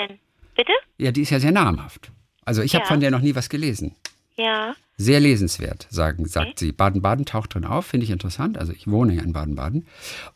Bitte? 0.56 0.72
Ja, 0.98 1.12
die 1.12 1.22
ist 1.22 1.32
ja 1.32 1.40
sehr 1.40 1.52
namhaft. 1.52 2.12
Also 2.46 2.62
ich 2.62 2.76
habe 2.76 2.84
Ja. 2.84 2.88
von 2.88 3.00
der 3.00 3.10
noch 3.12 3.22
nie 3.22 3.36
was 3.36 3.50
gelesen. 3.50 3.96
Ja. 4.36 4.76
Sehr 4.98 5.20
lesenswert, 5.20 5.88
sagen, 5.90 6.26
sagt 6.28 6.60
sie. 6.60 6.72
Baden-Baden 6.72 7.26
taucht 7.26 7.56
drin 7.56 7.66
auf, 7.66 7.88
finde 7.88 8.04
ich 8.04 8.12
interessant. 8.12 8.58
Also 8.60 8.74
ich 8.74 8.88
wohne 8.88 9.14
ja 9.16 9.24
in 9.24 9.34
Baden-Baden. 9.34 9.88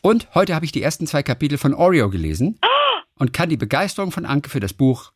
Und 0.02 0.28
heute 0.34 0.56
habe 0.56 0.66
ich 0.66 0.72
die 0.72 0.82
ersten 0.82 1.06
zwei 1.06 1.22
Kapitel 1.22 1.60
von 1.60 1.76
Oreo 1.76 2.10
gelesen 2.10 2.60
und 3.20 3.34
kann 3.34 3.50
die 3.50 3.58
Begeisterung 3.58 4.12
von 4.12 4.26
Anke 4.26 4.50
für 4.50 4.60
das 4.60 4.74
Buch 4.74 5.12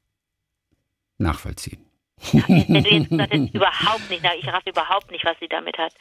nachvollziehen. 1.22 1.86
Wenn 2.34 2.68
du 3.10 3.18
jetzt 3.18 3.54
überhaupt 3.56 4.10
nicht, 4.12 4.22
ich 4.40 4.48
raff 4.48 4.62
überhaupt 4.68 5.10
nicht, 5.10 5.26
was 5.26 5.36
sie 5.40 5.48
damit 5.48 5.76
hat. 5.80 5.92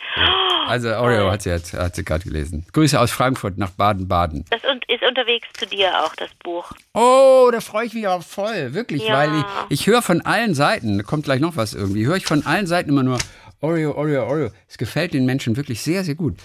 Also 0.66 0.90
Oreo 0.96 1.30
hat 1.30 1.40
sie, 1.42 1.48
jetzt- 1.48 1.72
hat 1.72 1.96
sie 1.96 2.04
gerade 2.04 2.24
gelesen. 2.24 2.66
Grüße 2.74 3.00
aus 3.00 3.10
Frankfurt 3.10 3.56
nach 3.56 3.70
Baden-Baden. 3.70 4.44
Das 4.50 4.60
ist 4.88 5.02
unterwegs 5.02 5.48
zu 5.54 5.66
dir 5.66 5.88
auch, 6.04 6.14
das 6.16 6.28
Buch. 6.44 6.72
Oh, 6.92 7.48
da 7.50 7.60
freue 7.60 7.86
ich 7.86 7.94
mich 7.94 8.06
aber 8.06 8.22
voll, 8.22 8.74
wirklich, 8.74 9.02
Ja. 9.06 9.14
weil 9.14 9.30
ich, 9.38 9.44
ich 9.80 9.86
höre 9.86 10.02
von 10.02 10.20
allen 10.20 10.54
Seiten, 10.54 10.98
da 10.98 11.04
kommt 11.04 11.24
gleich 11.24 11.40
noch 11.40 11.56
was 11.56 11.72
irgendwie, 11.72 12.04
höre 12.06 12.16
ich 12.16 12.26
von 12.26 12.44
allen 12.44 12.66
Seiten 12.66 12.90
immer 12.90 13.02
nur 13.02 13.16
Oreo, 13.62 13.92
Oreo, 13.96 14.24
Oreo. 14.26 14.50
Es 14.68 14.76
gefällt 14.76 15.14
den 15.14 15.24
Menschen 15.24 15.56
wirklich 15.56 15.80
sehr, 15.82 16.04
sehr 16.04 16.16
gut. 16.16 16.36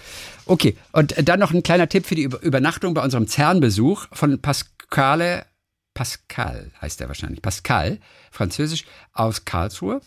Okay, 0.46 0.78
und 0.94 1.16
dann 1.28 1.40
noch 1.42 1.52
ein 1.54 1.64
kleiner 1.64 1.90
Tipp 1.90 2.06
für 2.06 2.16
die 2.16 2.24
Über 2.24 2.42
Übernachtung 2.42 2.94
bei 2.94 3.02
unserem 3.04 3.28
CERN-Besuch 3.28 4.06
von 4.14 4.42
Pascale, 4.42 5.46
Pascal 5.96 6.72
heißt 6.80 7.02
er 7.02 7.08
wahrscheinlich, 7.08 7.42
Pascal, 7.42 8.00
französisch, 8.30 8.86
aus 9.14 9.46
Karlsruhe. 9.46 10.02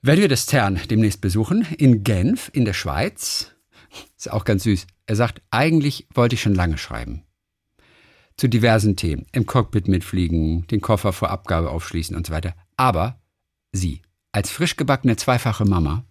Werden 0.00 0.20
wir 0.20 0.28
das 0.28 0.46
CERN 0.46 0.80
demnächst 0.90 1.20
besuchen, 1.20 1.64
in 1.78 2.02
Genf, 2.02 2.50
in 2.52 2.64
der 2.64 2.72
Schweiz. 2.72 3.52
Ist 4.18 4.32
auch 4.32 4.44
ganz 4.44 4.64
süß. 4.64 4.88
Er 5.06 5.14
sagt, 5.14 5.40
eigentlich 5.52 6.08
wollte 6.12 6.34
ich 6.34 6.42
schon 6.42 6.56
lange 6.56 6.78
schreiben 6.78 7.22
zu 8.36 8.48
diversen 8.48 8.96
Themen. 8.96 9.26
Im 9.32 9.46
Cockpit 9.46 9.88
mitfliegen, 9.88 10.66
den 10.66 10.80
Koffer 10.80 11.12
vor 11.12 11.30
Abgabe 11.30 11.70
aufschließen 11.70 12.16
und 12.16 12.26
so 12.26 12.32
weiter. 12.32 12.54
Aber 12.76 13.20
sie, 13.72 14.02
als 14.32 14.50
frisch 14.50 14.76
gebackene 14.76 15.16
zweifache 15.16 15.64
Mama 15.64 16.04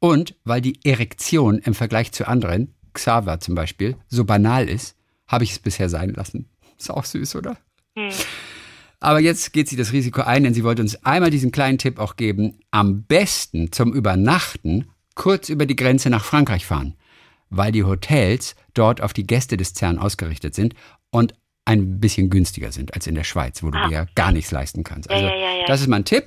und 0.00 0.34
weil 0.44 0.60
die 0.60 0.80
Erektion 0.84 1.58
im 1.58 1.74
Vergleich 1.74 2.12
zu 2.12 2.26
anderen, 2.26 2.74
Xaver 2.92 3.40
zum 3.40 3.54
Beispiel, 3.54 3.96
so 4.08 4.24
banal 4.24 4.68
ist, 4.68 4.96
habe 5.28 5.44
ich 5.44 5.52
es 5.52 5.58
bisher 5.58 5.88
sein 5.88 6.10
lassen. 6.10 6.48
Ist 6.78 6.90
auch 6.90 7.04
süß, 7.04 7.36
oder? 7.36 7.56
Aber 9.00 9.20
jetzt 9.20 9.52
geht 9.52 9.68
sie 9.68 9.76
das 9.76 9.92
Risiko 9.92 10.22
ein, 10.22 10.44
denn 10.44 10.54
sie 10.54 10.64
wollte 10.64 10.82
uns 10.82 11.04
einmal 11.04 11.30
diesen 11.30 11.52
kleinen 11.52 11.78
Tipp 11.78 11.98
auch 11.98 12.16
geben. 12.16 12.58
Am 12.70 13.02
besten 13.04 13.70
zum 13.72 13.92
Übernachten 13.92 14.86
kurz 15.14 15.48
über 15.48 15.66
die 15.66 15.76
Grenze 15.76 16.10
nach 16.10 16.24
Frankreich 16.24 16.66
fahren, 16.66 16.94
weil 17.50 17.72
die 17.72 17.84
Hotels 17.84 18.54
dort 18.74 19.00
auf 19.00 19.12
die 19.12 19.26
Gäste 19.26 19.56
des 19.56 19.74
CERN 19.74 19.98
ausgerichtet 19.98 20.54
sind 20.54 20.74
und 21.10 21.34
ein 21.64 21.98
bisschen 22.00 22.30
günstiger 22.30 22.70
sind 22.72 22.94
als 22.94 23.06
in 23.06 23.14
der 23.16 23.24
Schweiz, 23.24 23.62
wo 23.62 23.70
du 23.70 23.78
Ah. 23.78 23.88
dir 23.88 24.06
gar 24.14 24.30
nichts 24.32 24.50
leisten 24.50 24.84
kannst. 24.84 25.10
Also 25.10 25.24
ja, 25.26 25.34
ja, 25.34 25.56
ja. 25.60 25.66
das 25.66 25.80
ist 25.80 25.88
mein 25.88 26.04
Tipp. 26.04 26.26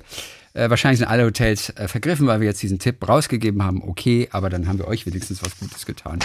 Äh, 0.52 0.68
wahrscheinlich 0.68 0.98
sind 0.98 1.08
alle 1.08 1.24
Hotels 1.24 1.70
äh, 1.70 1.88
vergriffen, 1.88 2.26
weil 2.26 2.40
wir 2.40 2.48
jetzt 2.48 2.62
diesen 2.62 2.78
Tipp 2.78 3.06
rausgegeben 3.08 3.62
haben. 3.62 3.82
Okay, 3.82 4.28
aber 4.32 4.50
dann 4.50 4.68
haben 4.68 4.78
wir 4.78 4.86
euch 4.88 5.06
wenigstens 5.06 5.42
was 5.42 5.58
Gutes 5.58 5.86
getan. 5.86 6.18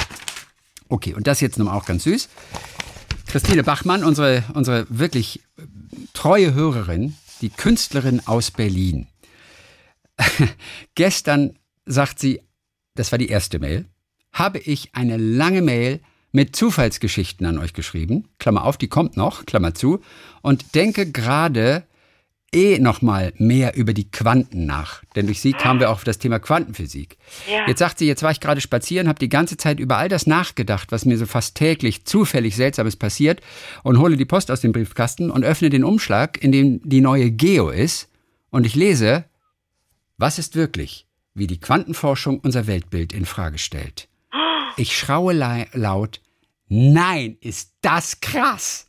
Okay, 0.90 1.14
und 1.14 1.28
das 1.28 1.40
jetzt 1.42 1.58
nochmal 1.58 1.78
auch 1.78 1.86
ganz 1.86 2.04
süß. 2.04 2.28
Christine 3.36 3.64
Bachmann, 3.64 4.06
unsere, 4.06 4.46
unsere 4.54 4.88
wirklich 4.88 5.42
treue 6.14 6.54
Hörerin, 6.54 7.16
die 7.42 7.50
Künstlerin 7.50 8.22
aus 8.26 8.50
Berlin. 8.50 9.08
Gestern 10.96 11.60
sagt 11.86 12.18
sie, 12.18 12.40
das 12.94 13.12
war 13.12 13.20
die 13.20 13.28
erste 13.28 13.60
Mail, 13.60 13.88
habe 14.32 14.60
ich 14.60 14.96
eine 14.96 15.18
lange 15.18 15.62
Mail 15.62 16.00
mit 16.32 16.56
Zufallsgeschichten 16.56 17.46
an 17.46 17.58
euch 17.58 17.74
geschrieben. 17.74 18.30
Klammer 18.40 18.64
auf, 18.64 18.78
die 18.78 18.88
kommt 18.88 19.18
noch, 19.18 19.46
Klammer 19.46 19.74
zu. 19.74 20.00
Und 20.42 20.74
denke 20.74 21.12
gerade 21.12 21.84
eh 22.54 22.80
noch 22.80 23.02
mal 23.02 23.34
mehr 23.38 23.76
über 23.76 23.94
die 23.94 24.10
Quanten 24.10 24.66
nach. 24.66 25.04
Denn 25.16 25.26
durch 25.26 25.42
sie 25.42 25.54
kamen 25.54 25.80
wir 25.80 25.90
auch 25.90 25.96
auf 25.96 26.04
das 26.04 26.20
Thema 26.20 26.40
Quantenphysik. 26.40 27.18
Ja. 27.50 27.68
Jetzt 27.68 27.80
sagt 27.80 28.00
sie, 28.00 28.08
jetzt 28.08 28.24
war 28.24 28.32
ich 28.32 28.40
gerade 28.40 28.62
spazieren, 28.62 29.08
habe 29.08 29.20
die 29.20 29.30
ganze 29.30 29.58
Zeit 29.58 29.80
über 29.80 29.98
all 29.98 30.10
das 30.10 30.26
nachgedacht, 30.28 30.92
was 30.92 31.06
mir 31.06 31.18
so 31.18 31.26
fast 31.26 31.56
täglich 31.56 32.06
zufällig 32.06 32.56
Seltsames 32.56 32.96
passiert 32.96 33.42
und 33.84 34.00
hole 34.00 34.18
die 34.18 34.26
Post 34.26 34.52
aus 34.52 34.62
dem 34.62 34.72
Briefkasten 34.72 35.30
und 35.30 35.44
öffne 35.44 35.70
den 35.70 35.84
Umschlag, 35.84 36.42
in 36.42 36.52
dem 36.52 36.82
die 36.84 37.02
neue 37.02 37.32
Geo 37.32 37.70
ist. 37.70 38.10
Und 38.52 38.66
ich 38.66 38.76
lese, 38.76 39.26
was 40.18 40.40
ist 40.40 40.56
wirklich, 40.56 41.08
wie 41.34 41.48
die 41.48 41.60
Quantenforschung 41.60 42.40
unser 42.40 42.68
Weltbild 42.68 43.12
in 43.12 43.26
Frage 43.26 43.58
stellt. 43.58 44.08
Ich 44.78 44.98
schraue 44.98 45.34
laut, 45.74 46.22
nein, 46.68 47.38
ist 47.42 47.74
das 47.82 48.22
krass. 48.22 48.85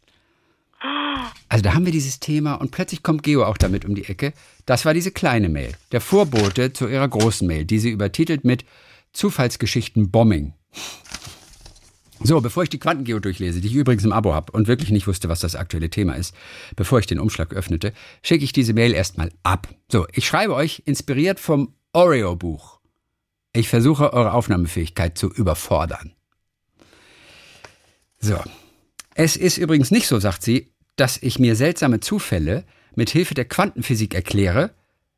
Also 1.48 1.62
da 1.62 1.74
haben 1.74 1.84
wir 1.84 1.92
dieses 1.92 2.20
Thema 2.20 2.54
und 2.54 2.70
plötzlich 2.70 3.02
kommt 3.02 3.22
Geo 3.22 3.44
auch 3.44 3.56
damit 3.56 3.84
um 3.84 3.94
die 3.94 4.04
Ecke. 4.04 4.32
Das 4.66 4.84
war 4.84 4.94
diese 4.94 5.10
kleine 5.10 5.48
Mail, 5.48 5.72
der 5.92 6.00
Vorbote 6.00 6.72
zu 6.72 6.88
ihrer 6.88 7.08
großen 7.08 7.46
Mail, 7.46 7.64
die 7.64 7.78
sie 7.78 7.90
übertitelt 7.90 8.44
mit 8.44 8.64
Zufallsgeschichten 9.12 10.10
Bombing. 10.10 10.52
So, 12.20 12.40
bevor 12.40 12.62
ich 12.62 12.70
die 12.70 12.78
Quantengeo 12.78 13.18
durchlese, 13.18 13.60
die 13.60 13.68
ich 13.68 13.74
übrigens 13.74 14.04
im 14.04 14.12
Abo 14.12 14.32
habe 14.34 14.52
und 14.52 14.68
wirklich 14.68 14.90
nicht 14.90 15.06
wusste, 15.06 15.28
was 15.28 15.40
das 15.40 15.54
aktuelle 15.54 15.90
Thema 15.90 16.14
ist, 16.14 16.34
bevor 16.74 16.98
ich 16.98 17.06
den 17.06 17.20
Umschlag 17.20 17.52
öffnete, 17.52 17.92
schicke 18.22 18.44
ich 18.44 18.52
diese 18.52 18.72
Mail 18.72 18.92
erstmal 18.92 19.30
ab. 19.42 19.68
So, 19.90 20.06
ich 20.12 20.26
schreibe 20.26 20.54
euch, 20.54 20.82
inspiriert 20.86 21.38
vom 21.38 21.74
Oreo-Buch. 21.92 22.80
Ich 23.52 23.68
versuche, 23.68 24.12
eure 24.12 24.32
Aufnahmefähigkeit 24.32 25.16
zu 25.16 25.30
überfordern. 25.30 26.12
So. 28.18 28.38
Es 29.18 29.34
ist 29.34 29.56
übrigens 29.56 29.90
nicht 29.90 30.08
so, 30.08 30.20
sagt 30.20 30.42
sie, 30.42 30.68
dass 30.96 31.16
ich 31.16 31.38
mir 31.38 31.56
seltsame 31.56 32.00
Zufälle 32.00 32.64
mit 32.94 33.08
Hilfe 33.08 33.32
der 33.32 33.46
Quantenphysik 33.46 34.14
erkläre. 34.14 34.72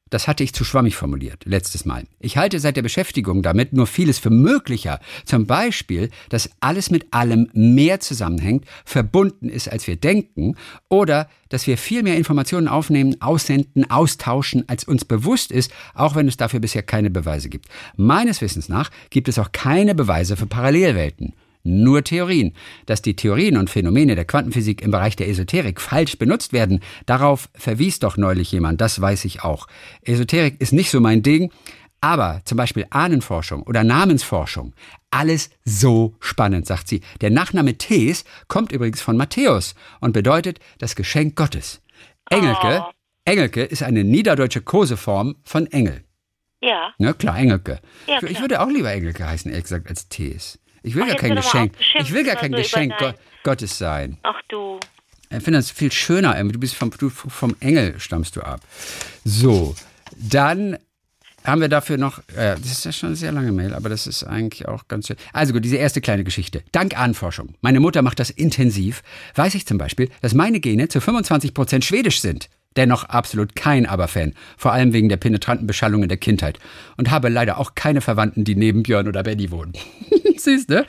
Das 0.09 0.29
hatte 0.29 0.45
ich 0.45 0.55
zu 0.55 0.63
schwammig 0.63 0.95
formuliert, 0.95 1.45
letztes 1.47 1.85
Mal. 1.85 2.05
Ich 2.21 2.37
halte 2.37 2.61
seit 2.61 2.77
der 2.77 2.83
Beschäftigung 2.83 3.43
damit 3.43 3.73
nur 3.73 3.89
vieles 3.89 4.21
für 4.21 4.31
möglicher. 4.31 5.01
Zum 5.25 5.49
Beispiel, 5.49 6.11
dass 6.29 6.49
alles 6.61 6.93
mit 6.93 7.13
allem 7.13 7.51
mehr 7.55 7.99
zusammenhängt, 7.99 8.67
verbunden 8.85 9.49
ist, 9.49 9.69
als 9.69 9.89
wir 9.89 9.97
denken, 9.97 10.55
oder 10.89 11.29
dass 11.49 11.67
wir 11.67 11.77
viel 11.77 12.05
mehr 12.05 12.17
Informationen 12.17 12.69
aufnehmen, 12.69 13.21
aussenden, 13.21 13.91
austauschen, 13.91 14.63
als 14.69 14.85
uns 14.85 15.05
bewusst 15.05 15.51
ist, 15.51 15.73
auch 15.95 16.15
wenn 16.15 16.29
es 16.29 16.37
dafür 16.37 16.61
bisher 16.61 16.85
keine 16.85 17.11
Beweise 17.11 17.49
gibt. 17.49 17.67
Meines 17.97 18.41
Wissens 18.43 18.69
nach 18.69 18.93
gibt 19.11 19.27
es 19.27 19.41
auch 19.41 19.51
keine 19.51 19.97
Beweise 19.97 20.37
für 20.37 20.47
Parallelwelten. 20.47 21.35
Nur 21.62 22.05
Theorien. 22.05 22.55
Dass 22.87 23.03
die 23.03 23.16
Theorien 23.16 23.57
und 23.57 23.71
Phänomene 23.71 24.14
der 24.14 24.25
Quantenphysik 24.25 24.83
im 24.83 24.90
Bereich 24.90 25.16
der 25.16 25.29
Esoterik 25.29 25.81
falsch 25.81 26.18
benutzt 26.18 26.53
werden, 26.53 26.81
darauf 27.07 27.49
verwies 27.55 27.99
doch 27.99 28.16
neulich 28.16 28.53
jemand, 28.53 28.81
das 28.81 29.01
weiß 29.01 29.25
ich 29.25 29.42
auch. 29.42 29.66
Esoterik 30.03 30.61
ist 30.61 30.73
nicht 30.73 30.90
so 30.90 31.01
mein 31.01 31.23
Ding, 31.23 31.51
aber 32.01 32.40
zum 32.44 32.57
Beispiel 32.57 32.87
Ahnenforschung 32.90 33.62
oder 33.64 33.83
Namensforschung, 33.83 34.73
alles 35.11 35.51
so 35.64 36.14
spannend, 36.21 36.66
sagt 36.66 36.88
sie. 36.88 37.01
Der 37.21 37.31
Nachname 37.31 37.77
Thees 37.77 38.25
kommt 38.47 38.73
übrigens 38.73 39.01
von 39.01 39.16
Matthäus 39.16 39.75
und 40.01 40.12
bedeutet 40.12 40.61
das 40.79 40.94
Geschenk 40.94 41.35
Gottes. 41.37 41.83
Engelke, 42.31 42.85
Oh. 42.87 42.90
Engelke 43.25 43.62
ist 43.64 43.83
eine 43.83 44.05
niederdeutsche 44.05 44.61
Koseform 44.62 45.37
von 45.44 45.66
Engel. 45.66 46.05
Ja. 46.61 46.92
Ne, 46.99 47.14
klar, 47.14 47.37
Engelke. 47.38 47.81
Ja, 48.07 48.16
ich, 48.18 48.23
ich 48.23 48.29
klar. 48.31 48.42
würde 48.42 48.61
auch 48.61 48.68
lieber 48.68 48.90
Engelke 48.92 49.27
heißen, 49.27 49.51
ehrlich 49.51 49.64
gesagt, 49.64 49.88
als 49.88 50.09
Thees. 50.09 50.59
Ich 50.83 50.95
will 50.95 51.03
Ach, 51.05 51.09
gar 51.09 51.17
kein 51.17 51.37
Geschenk. 51.37 51.73
Ich 51.99 52.12
will 52.12 52.25
gar 52.25 52.37
kein 52.37 52.53
so 52.53 52.59
Geschenk 52.59 52.97
Go 52.99 53.12
Gottes 53.43 53.79
sein. 53.79 54.19
Ach 54.23 54.41
du. 54.49 54.79
Ich 55.31 55.43
finde 55.43 55.59
das 55.59 55.71
viel 55.71 55.93
schöner. 55.93 56.43
Du 56.45 56.59
bist 56.59 56.75
vom, 56.75 56.91
du, 56.91 57.11
vom 57.11 57.55
Engel 57.61 57.99
stammst 58.01 58.37
du 58.37 58.41
ab. 58.41 58.61
So, 59.25 59.75
dann 60.17 60.79
haben 61.45 61.61
wir 61.61 61.69
dafür 61.69 61.97
noch, 61.97 62.19
äh, 62.37 62.57
das 62.57 62.67
ist 62.67 62.85
ja 62.85 62.93
schon 62.93 63.09
eine 63.09 63.17
sehr 63.17 63.33
lange 63.33 63.53
Mail, 63.53 63.75
aber 63.75 63.88
das 63.88 64.07
ist 64.07 64.25
eigentlich 64.25 64.69
auch 64.69 64.88
ganz 64.88 65.07
schön. 65.07 65.17
Also 65.33 65.53
gut, 65.53 65.64
diese 65.64 65.77
erste 65.77 66.01
kleine 66.01 66.25
Geschichte. 66.25 66.62
Dank 66.73 66.99
Ahnenforschung, 66.99 67.55
meine 67.61 67.81
Mutter 67.81 68.03
macht 68.03 68.21
das 68.21 68.31
intensiv, 68.31 69.03
weiß 69.35 69.55
ich 69.55 69.67
zum 69.67 69.79
Beispiel, 69.79 70.11
dass 70.21 70.35
meine 70.35 70.61
Gene 70.61 70.88
zu 70.88 71.01
25 71.01 71.55
Prozent 71.55 71.85
schwedisch 71.85 72.21
sind. 72.21 72.49
Dennoch 72.79 73.03
absolut 73.03 73.57
kein 73.57 73.87
Aber-Fan, 73.87 74.35
vor 74.57 74.73
allem 74.73 74.93
wegen 74.93 75.09
der 75.09 75.17
penetranten 75.17 75.67
Beschallung 75.67 76.05
in 76.05 76.09
der 76.09 76.17
Kindheit. 76.17 76.61
Und 76.97 77.11
habe 77.11 77.29
leider 77.29 77.59
auch 77.59 77.75
keine 77.75 78.01
Verwandten, 78.01 78.45
die 78.45 78.55
neben 78.55 78.85
Björn 78.85 79.09
oder 79.09 79.25
Benny 79.25 79.51
wohnen. 79.51 79.73
Süß, 80.37 80.69
ne? 80.69 80.87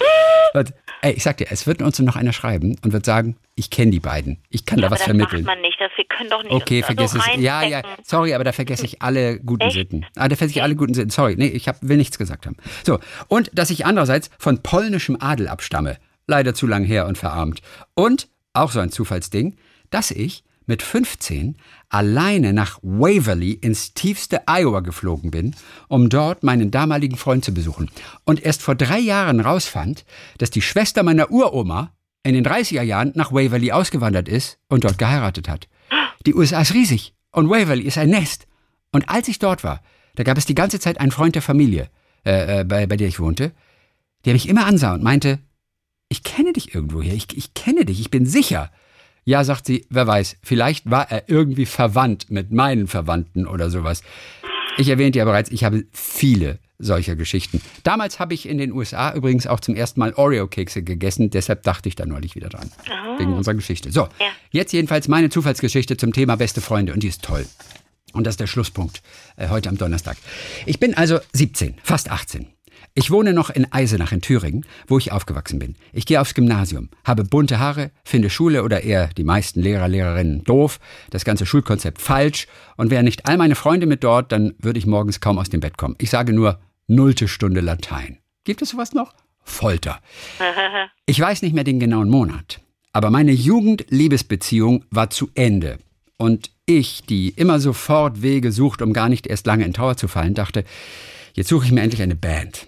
Und, 0.53 0.71
ey, 1.01 1.13
ich 1.13 1.23
sag 1.23 1.37
dir, 1.37 1.47
es 1.49 1.65
wird 1.65 1.81
uns 1.81 1.97
noch 1.97 2.15
einer 2.15 2.31
schreiben 2.31 2.75
und 2.83 2.93
wird 2.93 3.07
sagen, 3.07 3.37
ich 3.55 3.71
kenne 3.71 3.89
die 3.89 3.99
beiden. 3.99 4.37
Ich 4.49 4.67
kann 4.67 4.77
da 4.77 4.85
aber 4.85 4.91
was 4.91 4.99
das 4.99 5.05
vermitteln. 5.07 5.45
macht 5.45 5.55
man 5.55 5.61
nicht. 5.63 5.81
Das, 5.81 5.89
wir 5.95 6.05
können 6.05 6.29
doch 6.29 6.43
nicht 6.43 6.51
Okay, 6.51 6.81
da 6.81 6.85
vergiss 6.85 7.11
so 7.11 7.17
es. 7.17 7.41
Ja, 7.41 7.63
ja, 7.63 7.81
sorry, 8.03 8.35
aber 8.35 8.43
da 8.43 8.51
vergesse 8.51 8.85
ich 8.85 9.01
alle 9.01 9.39
guten 9.39 9.63
Echt? 9.63 9.73
Sitten. 9.73 10.05
Ah, 10.15 10.27
da 10.27 10.35
vergesse 10.35 10.59
ich 10.59 10.61
alle 10.61 10.75
guten 10.75 10.93
Sitten. 10.93 11.09
Sorry, 11.09 11.33
nee, 11.37 11.47
ich 11.47 11.67
hab, 11.67 11.77
will 11.81 11.97
nichts 11.97 12.19
gesagt 12.19 12.45
haben. 12.45 12.57
So, 12.85 12.99
und 13.29 13.49
dass 13.51 13.71
ich 13.71 13.87
andererseits 13.87 14.29
von 14.37 14.61
polnischem 14.61 15.17
Adel 15.19 15.47
abstamme. 15.47 15.97
Leider 16.27 16.53
zu 16.53 16.67
lang 16.67 16.83
her 16.83 17.07
und 17.07 17.17
verarmt. 17.17 17.63
Und, 17.95 18.27
auch 18.53 18.69
so 18.69 18.79
ein 18.79 18.91
Zufallsding, 18.91 19.55
dass 19.89 20.11
ich 20.11 20.43
mit 20.69 20.83
15 20.83 21.57
alleine 21.89 22.53
nach 22.53 22.79
Waverly 22.83 23.53
ins 23.53 23.93
tiefste 23.95 24.47
Iowa 24.47 24.79
geflogen 24.79 25.31
bin, 25.31 25.55
um 25.87 26.09
dort 26.09 26.43
meinen 26.43 26.69
damaligen 26.71 27.17
Freund 27.17 27.43
zu 27.43 27.53
besuchen. 27.53 27.89
Und 28.23 28.41
erst 28.41 28.61
vor 28.61 28.75
drei 28.75 28.99
Jahren 28.99 29.39
rausfand, 29.39 30.05
dass 30.37 30.51
die 30.51 30.61
Schwester 30.61 31.03
meiner 31.03 31.31
Uroma 31.31 31.91
in 32.23 32.35
den 32.35 32.45
30er 32.45 32.83
Jahren 32.83 33.11
nach 33.15 33.31
Waverly 33.31 33.71
ausgewandert 33.71 34.29
ist 34.29 34.59
und 34.69 34.83
dort 34.83 34.99
geheiratet 34.99 35.49
hat. 35.49 35.67
Die 36.27 36.35
USA 36.35 36.61
ist 36.61 36.75
riesig 36.75 37.15
und 37.31 37.49
Waverly 37.49 37.83
ist 37.83 37.97
ein 37.97 38.11
Nest. 38.11 38.47
Und 38.91 39.09
als 39.09 39.27
ich 39.27 39.39
dort 39.39 39.63
war, 39.63 39.81
da 40.15 40.23
gab 40.23 40.37
es 40.37 40.45
die 40.45 40.55
ganze 40.55 40.79
Zeit 40.79 40.99
einen 40.99 41.11
Freund 41.11 41.33
der 41.33 41.41
Familie, 41.41 41.89
äh, 42.25 42.59
äh, 42.59 42.63
bei, 42.63 42.85
bei 42.85 42.95
der 42.95 43.07
ich 43.07 43.19
wohnte, 43.19 43.53
der 44.25 44.33
mich 44.33 44.47
immer 44.47 44.65
ansah 44.67 44.93
und 44.93 45.03
meinte, 45.03 45.39
ich 46.09 46.23
kenne 46.23 46.53
dich 46.53 46.75
irgendwoher, 46.75 47.13
ich, 47.13 47.35
ich 47.35 47.53
kenne 47.55 47.85
dich, 47.85 47.99
ich 47.99 48.11
bin 48.11 48.27
sicher. 48.27 48.71
Ja, 49.29 49.43
sagt 49.43 49.67
sie, 49.67 49.85
wer 49.91 50.07
weiß, 50.07 50.37
vielleicht 50.41 50.89
war 50.89 51.11
er 51.11 51.29
irgendwie 51.29 51.67
verwandt 51.67 52.31
mit 52.31 52.51
meinen 52.51 52.87
Verwandten 52.87 53.45
oder 53.45 53.69
sowas. 53.69 54.01
Ich 54.79 54.89
erwähnte 54.89 55.19
ja 55.19 55.25
bereits, 55.25 55.51
ich 55.51 55.63
habe 55.63 55.85
viele 55.93 56.57
solcher 56.79 57.15
Geschichten. 57.15 57.61
Damals 57.83 58.17
habe 58.17 58.33
ich 58.33 58.49
in 58.49 58.57
den 58.57 58.71
USA 58.71 59.13
übrigens 59.13 59.45
auch 59.45 59.59
zum 59.59 59.75
ersten 59.75 59.99
Mal 59.99 60.13
Oreo-Kekse 60.15 60.81
gegessen, 60.81 61.29
deshalb 61.29 61.61
dachte 61.61 61.89
ich 61.89 61.95
da 61.95 62.07
neulich 62.07 62.33
wieder 62.33 62.49
dran. 62.49 62.71
Wegen 63.19 63.33
unserer 63.33 63.53
Geschichte. 63.53 63.91
So, 63.91 64.07
Ja. 64.19 64.31
jetzt 64.49 64.73
jedenfalls 64.73 65.07
meine 65.07 65.29
Zufallsgeschichte 65.29 65.95
zum 65.95 66.11
Thema 66.11 66.35
beste 66.35 66.59
Freunde 66.59 66.91
und 66.93 67.03
die 67.03 67.09
ist 67.09 67.21
toll. 67.21 67.45
Und 68.13 68.25
das 68.25 68.33
ist 68.33 68.39
der 68.39 68.47
Schlusspunkt 68.47 69.03
äh, 69.37 69.49
heute 69.49 69.69
am 69.69 69.77
Donnerstag. 69.77 70.17
Ich 70.65 70.79
bin 70.79 70.95
also 70.95 71.19
17, 71.33 71.75
fast 71.83 72.09
18. 72.09 72.47
Ich 72.93 73.11
wohne 73.11 73.33
noch 73.33 73.49
in 73.49 73.71
Eisenach 73.71 74.11
in 74.11 74.21
Thüringen, 74.21 74.65
wo 74.87 74.97
ich 74.97 75.11
aufgewachsen 75.11 75.59
bin. 75.59 75.75
Ich 75.93 76.05
gehe 76.05 76.19
aufs 76.19 76.33
Gymnasium, 76.33 76.89
habe 77.05 77.23
bunte 77.23 77.59
Haare, 77.59 77.91
finde 78.03 78.29
Schule 78.29 78.63
oder 78.63 78.83
eher 78.83 79.07
die 79.07 79.23
meisten 79.23 79.61
Lehrer, 79.61 79.87
Lehrerinnen 79.87 80.43
doof, 80.43 80.79
das 81.09 81.25
ganze 81.25 81.45
Schulkonzept 81.45 82.01
falsch 82.01 82.47
und 82.77 82.89
wären 82.89 83.05
nicht 83.05 83.25
all 83.27 83.37
meine 83.37 83.55
Freunde 83.55 83.85
mit 83.85 84.03
dort, 84.03 84.31
dann 84.31 84.53
würde 84.59 84.79
ich 84.79 84.85
morgens 84.85 85.21
kaum 85.21 85.37
aus 85.37 85.49
dem 85.49 85.59
Bett 85.59 85.77
kommen. 85.77 85.95
Ich 85.99 86.09
sage 86.09 86.33
nur 86.33 86.59
nullte 86.87 87.27
Stunde 87.27 87.61
Latein. 87.61 88.17
Gibt 88.43 88.61
es 88.61 88.69
sowas 88.69 88.93
noch? 88.93 89.13
Folter. 89.43 89.99
Ich 91.05 91.19
weiß 91.19 91.41
nicht 91.41 91.55
mehr 91.55 91.63
den 91.63 91.79
genauen 91.79 92.07
Monat, 92.07 92.61
aber 92.93 93.09
meine 93.09 93.31
Jugend-Liebesbeziehung 93.31 94.85
war 94.91 95.09
zu 95.09 95.31
Ende. 95.33 95.79
Und 96.17 96.51
ich, 96.67 97.01
die 97.01 97.29
immer 97.29 97.59
sofort 97.59 98.21
Wege 98.21 98.51
sucht, 98.51 98.83
um 98.83 98.93
gar 98.93 99.09
nicht 99.09 99.25
erst 99.25 99.47
lange 99.47 99.65
in 99.65 99.73
Trauer 99.73 99.97
zu 99.97 100.07
fallen, 100.07 100.35
dachte, 100.35 100.65
jetzt 101.33 101.49
suche 101.49 101.65
ich 101.65 101.71
mir 101.71 101.81
endlich 101.81 102.03
eine 102.03 102.15
Band. 102.15 102.67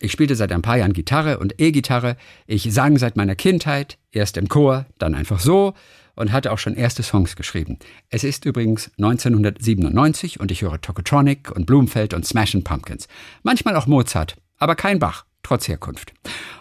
Ich 0.00 0.12
spielte 0.12 0.36
seit 0.36 0.52
ein 0.52 0.62
paar 0.62 0.78
Jahren 0.78 0.92
Gitarre 0.92 1.38
und 1.38 1.60
E-Gitarre. 1.60 2.16
Ich 2.46 2.72
sang 2.72 2.98
seit 2.98 3.16
meiner 3.16 3.34
Kindheit, 3.34 3.98
erst 4.12 4.36
im 4.36 4.48
Chor, 4.48 4.86
dann 4.98 5.14
einfach 5.14 5.40
so 5.40 5.74
und 6.14 6.32
hatte 6.32 6.52
auch 6.52 6.58
schon 6.58 6.74
erste 6.74 7.02
Songs 7.02 7.36
geschrieben. 7.36 7.78
Es 8.10 8.24
ist 8.24 8.44
übrigens 8.44 8.90
1997 8.98 10.40
und 10.40 10.50
ich 10.50 10.62
höre 10.62 10.80
Tokotronic 10.80 11.50
und 11.50 11.66
Blumenfeld 11.66 12.14
und 12.14 12.26
Smashing 12.26 12.64
Pumpkins. 12.64 13.08
Manchmal 13.42 13.76
auch 13.76 13.86
Mozart, 13.86 14.36
aber 14.58 14.74
kein 14.74 14.98
Bach, 14.98 15.24
trotz 15.42 15.68
Herkunft. 15.68 16.12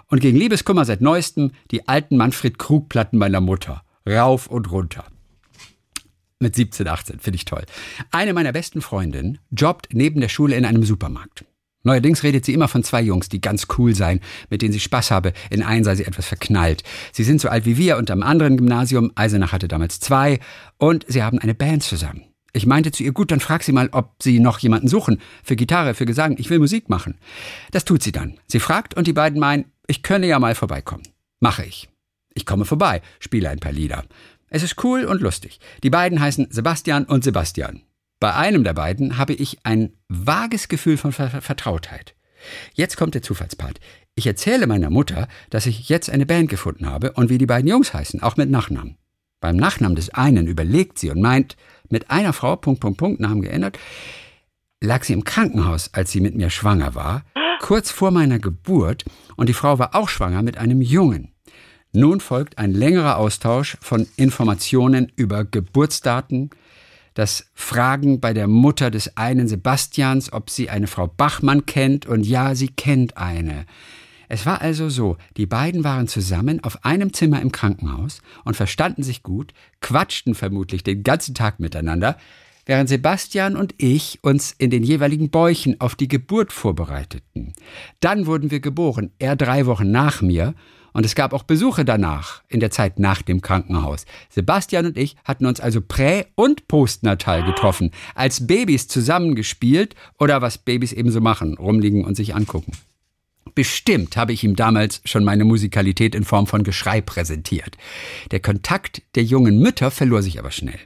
Und 0.08 0.19
gegen 0.19 0.38
Liebeskummer 0.38 0.86
seit 0.86 1.02
neuestem 1.02 1.52
die 1.71 1.88
alten 1.88 2.17
Manfred 2.17 2.58
Krug-Platten 2.58 3.17
meiner 3.17 3.41
Mutter. 3.41 3.84
Rauf 4.08 4.47
und 4.47 4.71
runter. 4.71 5.06
Mit 6.39 6.56
17, 6.56 6.88
18, 6.88 7.19
finde 7.19 7.36
ich 7.36 7.45
toll. 7.45 7.65
Eine 8.12 8.34
meiner 8.34 8.54
besten 8.54 8.82
Freundinnen 8.82 9.39
jobbt 9.50 9.89
neben 9.91 10.21
der 10.21 10.30
Schule 10.30 10.56
in 10.56 10.65
einem 10.65 10.84
Supermarkt. 10.84 11.45
Neuerdings 11.88 12.21
redet 12.23 12.43
sie 12.43 12.54
immer 12.54 12.67
von 12.67 12.84
zwei 12.84 13.02
Jungs, 13.02 13.30
die 13.30 13.39
ganz 13.39 13.67
cool 13.78 13.95
seien, 13.95 14.19
mit 14.50 14.62
denen 14.62 14.73
sie 14.73 14.82
Spaß 14.82 15.10
habe. 15.10 15.32
In 15.50 15.63
einen 15.63 15.86
sei 15.86 15.95
sie 15.95 16.04
etwas 16.04 16.26
verknallt. 16.26 16.84
Sie 17.13 17.23
sind 17.23 17.39
so 17.39 17.47
alt 17.47 17.65
wie 17.65 17.78
wir 17.78 17.95
und 17.95 18.12
am 18.12 18.23
anderen 18.23 18.58
Gymnasium, 18.58 19.13
Eisenach 19.15 19.54
hatte 19.54 19.69
damals 19.69 20.02
zwei, 20.02 20.39
und 20.78 21.06
sie 21.08 21.23
haben 21.23 21.39
eine 21.39 21.56
Band 21.56 21.84
zusammen. 21.84 22.26
Ich 22.52 22.65
meinte 22.65 22.91
zu 22.91 23.04
ihr, 23.04 23.13
gut, 23.13 23.32
dann 23.32 23.39
frag 23.39 23.63
sie 23.63 23.71
mal, 23.71 23.88
ob 23.93 24.15
sie 24.21 24.39
noch 24.39 24.60
jemanden 24.60 24.89
suchen. 24.89 25.21
Für 25.43 25.56
Gitarre, 25.56 25.93
für 25.93 26.06
Gesang, 26.06 26.36
ich 26.38 26.50
will 26.50 26.60
Musik 26.60 26.89
machen. 26.89 27.17
Das 27.71 27.86
tut 27.86 28.04
sie 28.04 28.12
dann. 28.12 28.38
Sie 28.47 28.60
fragt 28.60 28.95
und 28.95 29.08
die 29.08 29.13
beiden 29.13 29.39
meinen, 29.39 29.71
ich 29.88 30.04
könne 30.04 30.28
ja 30.28 30.39
mal 30.39 30.56
vorbeikommen. 30.56 31.04
Mache 31.39 31.63
ich. 31.63 31.88
Ich 32.34 32.45
komme 32.45 32.65
vorbei, 32.65 33.02
spiele 33.19 33.50
ein 33.50 33.60
paar 33.60 33.71
Lieder. 33.71 34.04
Es 34.50 34.62
ist 34.62 34.84
cool 34.84 35.06
und 35.06 35.21
lustig. 35.21 35.60
Die 35.84 35.89
beiden 35.89 36.19
heißen 36.19 36.47
Sebastian 36.50 37.06
und 37.06 37.23
Sebastian. 37.23 37.84
Bei 38.19 38.34
einem 38.34 38.63
der 38.63 38.73
beiden 38.73 39.17
habe 39.17 39.34
ich 39.34 39.60
ein 39.63 39.93
vages 40.10 40.67
Gefühl 40.69 40.97
von 40.97 41.12
Ver 41.12 41.30
Vertrautheit. 41.41 42.15
Jetzt 42.73 42.97
kommt 42.97 43.13
der 43.13 43.21
Zufallspart. 43.21 43.80
Ich 44.15 44.25
erzähle 44.25 44.65
meiner 44.65 44.89
Mutter, 44.89 45.27
dass 45.49 45.67
ich 45.67 45.89
jetzt 45.89 46.10
eine 46.10 46.25
Band 46.25 46.49
gefunden 46.49 46.88
habe 46.88 47.12
und 47.12 47.30
wie 47.30 47.38
die 47.38 47.45
beiden 47.45 47.69
Jungs 47.69 47.93
heißen, 47.93 48.23
auch 48.23 48.38
mit 48.38 48.49
Nachnamen. 48.49 48.97
Beim 49.39 49.56
Nachnamen 49.56 49.95
des 49.95 50.10
einen 50.10 50.47
überlegt 50.47 50.97
sie 50.97 51.12
und 51.12 51.21
meint, 51.21 51.56
mit 51.89 52.10
einer 52.10 52.34
Frau, 52.34 52.56
Punkt, 52.56 52.82
Punkt, 52.82 52.97
Punkt, 52.97 53.19
Namen 53.19 53.43
geändert, 53.43 53.77
lag 54.82 55.03
sie 55.03 55.13
im 55.13 55.23
Krankenhaus, 55.23 55.93
als 55.93 56.12
sie 56.12 56.21
mit 56.21 56.36
mir 56.36 56.49
schwanger 56.49 56.95
war, 56.95 57.23
kurz 57.60 57.91
vor 57.91 58.10
meiner 58.10 58.39
Geburt, 58.39 59.06
und 59.36 59.47
die 59.49 59.53
Frau 59.53 59.77
war 59.77 59.93
auch 59.93 60.10
schwanger 60.10 60.41
mit 60.41 60.58
einem 60.58 60.82
Jungen. 60.82 61.34
Nun 61.93 62.19
folgt 62.19 62.58
ein 62.58 62.73
längerer 62.73 63.17
Austausch 63.17 63.77
von 63.82 64.08
Informationen 64.17 65.12
über 65.15 65.45
Geburtsdaten, 65.45 66.49
das 67.17 67.49
Fragen 67.56 68.19
bei 68.19 68.32
der 68.32 68.47
Mutter 68.47 68.91
des 68.91 69.17
einen 69.17 69.47
Sebastians, 69.47 70.32
ob 70.32 70.51
sie 70.51 70.69
eine 70.69 70.86
Frau 70.86 71.08
Bachmann 71.08 71.65
kennt, 71.65 72.06
und 72.06 72.23
ja, 72.27 72.53
sie 72.53 72.67
kennt 72.67 73.17
eine. 73.17 73.65
Es 74.30 74.45
war 74.45 74.62
also 74.62 74.88
so, 74.89 75.17
die 75.36 75.47
beiden 75.47 75.84
waren 75.84 76.08
zusammen 76.08 76.63
auf 76.63 76.86
einem 76.86 77.13
Zimmer 77.13 77.41
im 77.41 77.51
Krankenhaus 77.51 78.21
und 78.45 78.56
verstanden 78.56 79.01
sich 79.01 79.23
gut, 79.23 79.56
quatschten 79.82 80.36
vermutlich 80.36 80.84
den 80.84 81.01
ganzen 81.01 81.34
Tag 81.34 81.60
miteinander, 81.60 82.17
während 82.67 82.88
Sebastian 82.88 83.56
und 83.56 83.73
ich 83.80 84.19
uns 84.21 84.51
in 84.51 84.69
den 84.69 84.84
jeweiligen 84.84 85.32
Bäuchen 85.32 85.82
auf 85.82 85.95
die 85.95 86.08
Geburt 86.08 86.53
vorbereiteten. 86.53 87.53
Dann 87.99 88.27
wurden 88.27 88.51
wir 88.51 88.60
geboren, 88.60 89.10
er 89.17 89.36
drei 89.36 89.65
Wochen 89.65 89.89
nach 89.89 90.21
mir, 90.21 90.53
und 90.97 91.05
es 91.05 91.13
gab 91.13 91.31
auch 91.31 91.43
Besuche 91.43 91.86
danach, 91.86 92.41
in 92.47 92.60
der 92.60 92.71
Zeit 92.71 92.97
nach 92.97 93.21
dem 93.21 93.43
Krankenhaus. 93.43 94.07
Sebastian 94.31 94.88
und 94.88 94.97
ich 94.97 95.15
hatten 95.23 95.45
uns 95.45 95.60
also 95.60 95.79
prä- 95.79 96.25
und 96.33 96.67
postnatal 96.67 97.45
getroffen, 97.45 97.91
als 98.15 98.47
Babys 98.47 98.88
zusammengespielt 98.88 99.93
oder 100.17 100.41
was 100.41 100.57
Babys 100.57 100.93
eben 100.93 101.12
so 101.12 101.21
machen, 101.21 101.55
rumliegen 101.60 102.03
und 102.03 102.15
sich 102.15 102.33
angucken. 102.33 102.71
Bestimmt 103.53 104.17
habe 104.17 104.33
ich 104.33 104.43
ihm 104.43 104.55
damals 104.55 105.01
schon 105.05 105.23
meine 105.23 105.43
Musikalität 105.43 106.15
in 106.15 106.23
Form 106.23 106.47
von 106.47 106.63
Geschrei 106.63 107.00
präsentiert. 107.00 107.77
Der 108.31 108.39
Kontakt 108.39 109.04
der 109.13 109.23
jungen 109.23 109.60
Mütter 109.60 109.91
verlor 109.91 110.23
sich 110.23 110.39
aber 110.39 110.50
schnell. 110.50 110.79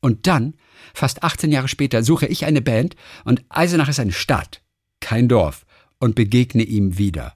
Und 0.00 0.28
dann, 0.28 0.54
fast 0.94 1.24
18 1.24 1.50
Jahre 1.50 1.66
später, 1.66 2.04
suche 2.04 2.26
ich 2.26 2.46
eine 2.46 2.62
Band 2.62 2.94
und 3.24 3.42
Eisenach 3.48 3.88
ist 3.88 3.98
eine 3.98 4.12
Stadt, 4.12 4.62
kein 5.00 5.26
Dorf, 5.26 5.66
und 5.98 6.14
begegne 6.14 6.62
ihm 6.62 6.96
wieder. 6.96 7.34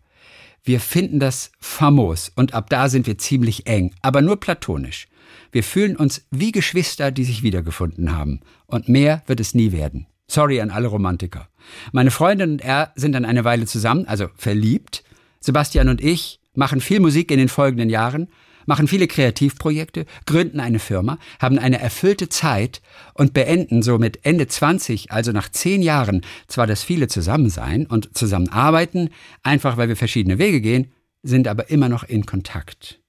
Wir 0.64 0.80
finden 0.80 1.18
das 1.18 1.50
famos 1.58 2.30
und 2.36 2.54
ab 2.54 2.70
da 2.70 2.88
sind 2.88 3.06
wir 3.06 3.18
ziemlich 3.18 3.66
eng, 3.66 3.94
aber 4.00 4.22
nur 4.22 4.38
platonisch. 4.38 5.08
Wir 5.50 5.64
fühlen 5.64 5.96
uns 5.96 6.26
wie 6.30 6.52
Geschwister, 6.52 7.10
die 7.10 7.24
sich 7.24 7.42
wiedergefunden 7.42 8.12
haben. 8.12 8.40
Und 8.66 8.88
mehr 8.88 9.22
wird 9.26 9.40
es 9.40 9.54
nie 9.54 9.72
werden. 9.72 10.06
Sorry 10.28 10.60
an 10.60 10.70
alle 10.70 10.88
Romantiker. 10.88 11.48
Meine 11.92 12.10
Freundin 12.10 12.52
und 12.52 12.62
er 12.62 12.92
sind 12.94 13.12
dann 13.12 13.24
eine 13.24 13.44
Weile 13.44 13.66
zusammen, 13.66 14.06
also 14.06 14.28
verliebt. 14.36 15.04
Sebastian 15.40 15.88
und 15.88 16.00
ich 16.00 16.40
machen 16.54 16.80
viel 16.80 17.00
Musik 17.00 17.30
in 17.30 17.38
den 17.38 17.48
folgenden 17.48 17.90
Jahren, 17.90 18.28
machen 18.66 18.88
viele 18.88 19.06
Kreativprojekte, 19.06 20.06
gründen 20.26 20.60
eine 20.60 20.78
Firma, 20.78 21.18
haben 21.40 21.58
eine 21.58 21.80
erfüllte 21.80 22.28
Zeit 22.28 22.82
und 23.14 23.34
beenden 23.34 23.82
so 23.82 23.98
mit 23.98 24.24
Ende 24.24 24.46
20, 24.46 25.10
also 25.10 25.32
nach 25.32 25.50
zehn 25.50 25.82
Jahren, 25.82 26.22
zwar 26.46 26.66
das 26.66 26.82
viele 26.82 27.08
Zusammensein 27.08 27.86
und 27.86 28.16
zusammenarbeiten, 28.16 29.10
einfach 29.42 29.76
weil 29.76 29.88
wir 29.88 29.96
verschiedene 29.96 30.38
Wege 30.38 30.60
gehen, 30.60 30.92
sind 31.22 31.48
aber 31.48 31.70
immer 31.70 31.88
noch 31.88 32.04
in 32.04 32.26
Kontakt. 32.26 33.00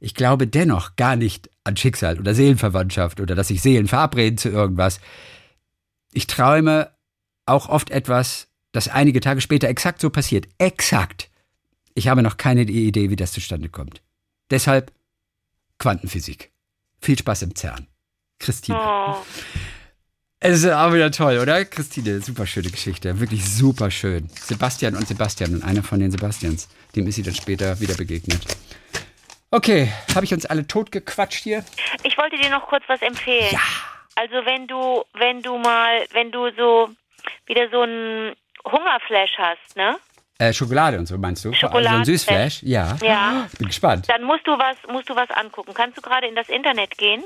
Ich 0.00 0.14
glaube 0.14 0.46
dennoch 0.46 0.96
gar 0.96 1.16
nicht 1.16 1.50
an 1.64 1.76
Schicksal 1.76 2.18
oder 2.18 2.34
Seelenverwandtschaft 2.34 3.20
oder 3.20 3.34
dass 3.34 3.48
sich 3.48 3.62
Seelen 3.62 3.88
verabreden 3.88 4.38
zu 4.38 4.50
irgendwas. 4.50 5.00
Ich 6.12 6.26
träume 6.26 6.90
auch 7.46 7.68
oft 7.68 7.90
etwas, 7.90 8.48
das 8.72 8.88
einige 8.88 9.20
Tage 9.20 9.40
später 9.40 9.68
exakt 9.68 10.00
so 10.00 10.10
passiert. 10.10 10.48
Exakt. 10.58 11.30
Ich 11.94 12.08
habe 12.08 12.22
noch 12.22 12.36
keine 12.36 12.62
Idee, 12.62 13.10
wie 13.10 13.16
das 13.16 13.32
zustande 13.32 13.68
kommt. 13.68 14.02
Deshalb 14.50 14.92
Quantenphysik. 15.78 16.50
Viel 17.00 17.18
Spaß 17.18 17.42
im 17.42 17.54
CERN. 17.54 17.86
Christine. 18.38 18.78
Oh. 18.78 19.16
Es 20.38 20.62
ist 20.62 20.70
auch 20.70 20.92
wieder 20.92 21.10
toll, 21.10 21.38
oder? 21.38 21.64
Christine, 21.64 22.20
super 22.20 22.46
schöne 22.46 22.70
Geschichte. 22.70 23.18
Wirklich 23.18 23.48
super 23.48 23.90
schön. 23.90 24.28
Sebastian 24.28 24.94
und 24.94 25.08
Sebastian 25.08 25.54
und 25.54 25.64
einer 25.64 25.82
von 25.82 25.98
den 25.98 26.10
Sebastians. 26.10 26.68
Dem 26.94 27.06
ist 27.06 27.16
sie 27.16 27.22
dann 27.22 27.34
später 27.34 27.80
wieder 27.80 27.94
begegnet. 27.94 28.46
Okay, 29.50 29.90
habe 30.14 30.24
ich 30.24 30.34
uns 30.34 30.44
alle 30.44 30.66
totgequatscht 30.66 31.42
hier? 31.42 31.64
Ich 32.02 32.18
wollte 32.18 32.36
dir 32.36 32.50
noch 32.50 32.66
kurz 32.68 32.84
was 32.88 33.00
empfehlen. 33.00 33.48
Ja. 33.50 33.60
Also 34.14 34.34
wenn 34.44 34.66
du, 34.66 35.04
wenn 35.14 35.42
du 35.42 35.56
mal, 35.58 36.04
wenn 36.12 36.30
du 36.32 36.50
so 36.56 36.90
wieder 37.46 37.68
so 37.70 37.82
einen 37.82 38.34
Hungerflash 38.64 39.38
hast, 39.38 39.76
ne? 39.76 39.96
Äh, 40.38 40.52
Schokolade 40.52 40.98
und 40.98 41.06
so 41.06 41.16
meinst 41.16 41.44
du? 41.44 41.52
Schokolade. 41.52 41.88
Also 41.88 41.98
ein 41.98 42.04
Süßflash? 42.04 42.62
Ja. 42.62 42.96
Ja. 43.02 43.46
Bin 43.58 43.68
gespannt. 43.68 44.06
Dann 44.08 44.22
musst 44.24 44.46
du 44.46 44.52
was, 44.52 44.76
musst 44.92 45.08
du 45.08 45.16
was 45.16 45.30
angucken. 45.30 45.72
Kannst 45.72 45.96
du 45.96 46.02
gerade 46.02 46.26
in 46.26 46.34
das 46.34 46.48
Internet 46.48 46.98
gehen? 46.98 47.24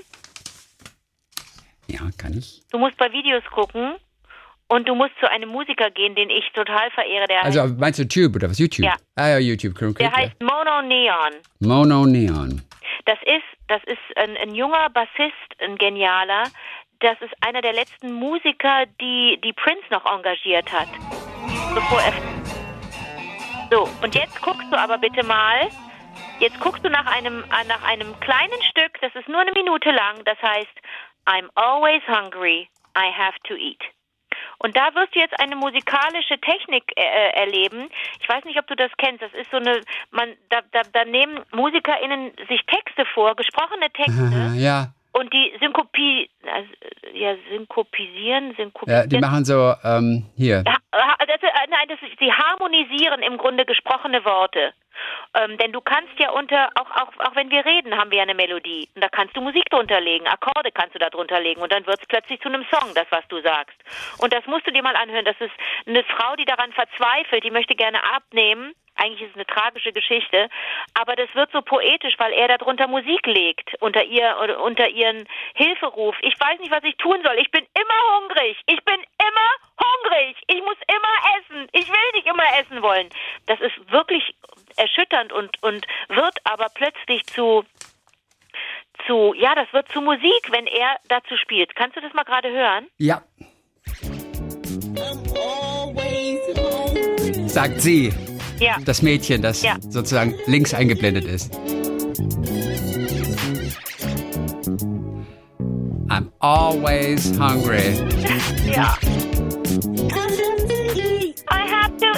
Ja, 1.88 2.00
kann 2.16 2.38
ich. 2.38 2.62
Du 2.70 2.78
musst 2.78 2.96
bei 2.96 3.10
Videos 3.12 3.42
gucken 3.52 3.96
und 4.68 4.88
du 4.88 4.94
musst 4.94 5.12
zu 5.18 5.28
einem 5.28 5.48
Musiker 5.48 5.90
gehen, 5.90 6.14
den 6.14 6.30
ich 6.30 6.44
total 6.54 6.88
verehre. 6.92 7.26
Der 7.26 7.44
Also 7.44 7.62
heißt, 7.62 7.78
meinst 7.78 7.98
du 7.98 8.06
Tube 8.06 8.36
oder 8.36 8.48
was? 8.48 8.58
YouTube? 8.60 8.86
Ja. 8.86 8.94
Ah 9.16 9.28
ja, 9.30 9.38
YouTube. 9.38 9.76
Der 9.96 10.06
ja. 10.06 10.16
heißt 10.16 10.40
Mono 10.40 10.82
Neon. 10.82 11.32
Mono 11.58 12.06
Neon. 12.06 12.62
Das 13.06 13.18
ist, 13.24 13.42
das 13.66 13.82
ist 13.86 14.16
ein, 14.16 14.36
ein 14.36 14.54
junger 14.54 14.88
Bassist, 14.90 15.34
ein 15.58 15.76
genialer. 15.78 16.44
Das 17.00 17.16
ist 17.22 17.32
einer 17.40 17.60
der 17.60 17.72
letzten 17.72 18.12
Musiker, 18.12 18.84
die, 19.00 19.40
die 19.42 19.52
Prince 19.52 19.82
noch 19.90 20.06
engagiert 20.06 20.70
hat. 20.72 20.88
Bevor 21.74 22.00
er. 22.02 22.12
So, 23.70 23.88
und 24.02 24.14
jetzt 24.14 24.42
guckst 24.42 24.66
du 24.70 24.76
aber 24.76 24.98
bitte 24.98 25.24
mal. 25.24 25.68
Jetzt 26.40 26.58
guckst 26.60 26.84
du 26.84 26.90
nach 26.90 27.06
einem, 27.06 27.44
äh, 27.44 27.64
nach 27.68 27.82
einem 27.84 28.18
kleinen 28.20 28.62
Stück, 28.70 29.00
das 29.00 29.14
ist 29.14 29.28
nur 29.28 29.40
eine 29.40 29.52
Minute 29.52 29.90
lang, 29.90 30.24
das 30.24 30.40
heißt 30.42 30.70
I'm 31.26 31.48
always 31.54 32.02
hungry, 32.08 32.68
I 32.96 33.12
have 33.16 33.38
to 33.44 33.54
eat. 33.54 33.80
Und 34.58 34.76
da 34.76 34.94
wirst 34.94 35.14
du 35.14 35.20
jetzt 35.20 35.38
eine 35.38 35.56
musikalische 35.56 36.38
Technik 36.40 36.84
äh, 36.96 37.30
erleben. 37.32 37.88
Ich 38.20 38.28
weiß 38.28 38.44
nicht, 38.44 38.58
ob 38.58 38.66
du 38.66 38.76
das 38.76 38.90
kennst. 38.98 39.22
Das 39.22 39.32
ist 39.32 39.50
so 39.50 39.56
eine, 39.56 39.80
man, 40.10 40.34
da, 40.50 40.60
da, 40.72 40.82
da 40.92 41.04
nehmen 41.04 41.40
MusikerInnen 41.52 42.32
sich 42.48 42.60
Texte 42.66 43.06
vor, 43.14 43.36
gesprochene 43.36 43.90
Texte. 43.90 44.50
Ja. 44.60 44.92
Und 45.12 45.32
die 45.32 45.52
Synkopi, 45.60 46.30
also, 46.46 46.68
ja, 47.12 47.34
synkopisieren, 47.50 48.54
synkopisieren. 48.56 49.02
ja, 49.02 49.06
die 49.06 49.18
machen 49.18 49.44
so, 49.44 49.74
ähm, 49.82 50.26
hier. 50.36 50.62
Ja, 50.64 50.76
das, 51.18 51.42
äh, 51.42 51.66
nein, 51.68 51.88
das 51.88 51.98
sie 52.18 52.32
harmonisieren 52.32 53.22
im 53.22 53.36
Grunde 53.36 53.64
gesprochene 53.64 54.24
Worte. 54.24 54.72
Ähm, 55.34 55.56
denn 55.58 55.72
du 55.72 55.80
kannst 55.80 56.18
ja 56.18 56.30
unter, 56.30 56.70
auch, 56.74 56.90
auch, 56.90 57.26
auch 57.26 57.36
wenn 57.36 57.50
wir 57.50 57.64
reden, 57.64 57.96
haben 57.96 58.10
wir 58.10 58.18
ja 58.18 58.24
eine 58.24 58.34
Melodie. 58.34 58.88
Und 58.94 59.02
da 59.02 59.08
kannst 59.08 59.36
du 59.36 59.40
Musik 59.40 59.64
drunter 59.70 60.00
legen, 60.00 60.26
Akkorde 60.26 60.72
kannst 60.72 60.94
du 60.94 60.98
da 60.98 61.10
drunter 61.10 61.40
legen 61.40 61.60
und 61.62 61.72
dann 61.72 61.86
wird 61.86 62.00
es 62.00 62.06
plötzlich 62.06 62.40
zu 62.40 62.48
einem 62.48 62.66
Song, 62.72 62.94
das, 62.94 63.06
was 63.10 63.26
du 63.28 63.40
sagst. 63.40 63.76
Und 64.18 64.32
das 64.32 64.44
musst 64.46 64.66
du 64.66 64.72
dir 64.72 64.82
mal 64.82 64.96
anhören. 64.96 65.24
Das 65.24 65.40
ist 65.40 65.52
eine 65.86 66.04
Frau, 66.04 66.36
die 66.36 66.44
daran 66.44 66.72
verzweifelt, 66.72 67.44
die 67.44 67.50
möchte 67.50 67.74
gerne 67.74 68.02
abnehmen. 68.14 68.74
Eigentlich 68.96 69.22
ist 69.22 69.30
es 69.30 69.36
eine 69.36 69.46
tragische 69.46 69.92
Geschichte, 69.92 70.50
aber 70.92 71.16
das 71.16 71.34
wird 71.34 71.50
so 71.52 71.62
poetisch, 71.62 72.14
weil 72.18 72.34
er 72.34 72.48
darunter 72.48 72.86
Musik 72.86 73.26
legt, 73.26 73.74
unter 73.80 74.04
ihr 74.04 74.36
unter 74.62 74.88
ihren 74.88 75.26
Hilferuf. 75.54 76.14
Ich 76.20 76.38
weiß 76.38 76.58
nicht, 76.60 76.70
was 76.70 76.84
ich 76.84 76.96
tun 76.98 77.16
soll. 77.24 77.38
Ich 77.38 77.50
bin 77.50 77.64
immer 77.72 78.18
hungrig. 78.18 78.58
Ich 78.66 78.84
bin 78.84 79.00
immer 79.00 79.50
hungrig. 79.80 80.36
Ich 80.48 80.60
muss 80.60 80.76
immer 80.86 81.38
essen. 81.38 81.68
Ich 81.72 81.88
will 81.88 82.10
nicht 82.12 82.26
immer 82.26 82.44
essen 82.60 82.82
wollen. 82.82 83.08
Das 83.46 83.58
ist 83.60 83.90
wirklich 83.90 84.34
erschütternd 85.10 85.32
und, 85.32 85.62
und 85.62 85.86
wird 86.08 86.34
aber 86.44 86.66
plötzlich 86.74 87.24
zu, 87.26 87.64
zu, 89.06 89.34
ja, 89.36 89.54
das 89.54 89.72
wird 89.72 89.90
zu 89.92 90.00
Musik, 90.00 90.50
wenn 90.50 90.66
er 90.66 90.96
dazu 91.08 91.36
spielt. 91.36 91.74
Kannst 91.74 91.96
du 91.96 92.00
das 92.00 92.12
mal 92.14 92.24
gerade 92.24 92.50
hören? 92.50 92.86
Ja. 92.98 93.22
Sagt 97.46 97.80
sie, 97.80 98.12
Ja. 98.58 98.76
das 98.84 99.02
Mädchen, 99.02 99.42
das 99.42 99.62
Ja. 99.62 99.76
sozusagen 99.80 100.34
links 100.46 100.74
eingeblendet 100.74 101.24
ist. 101.24 101.52
I'm 106.08 106.30
always 106.40 107.32
hungry. 107.38 107.96
Ja. 108.70 108.96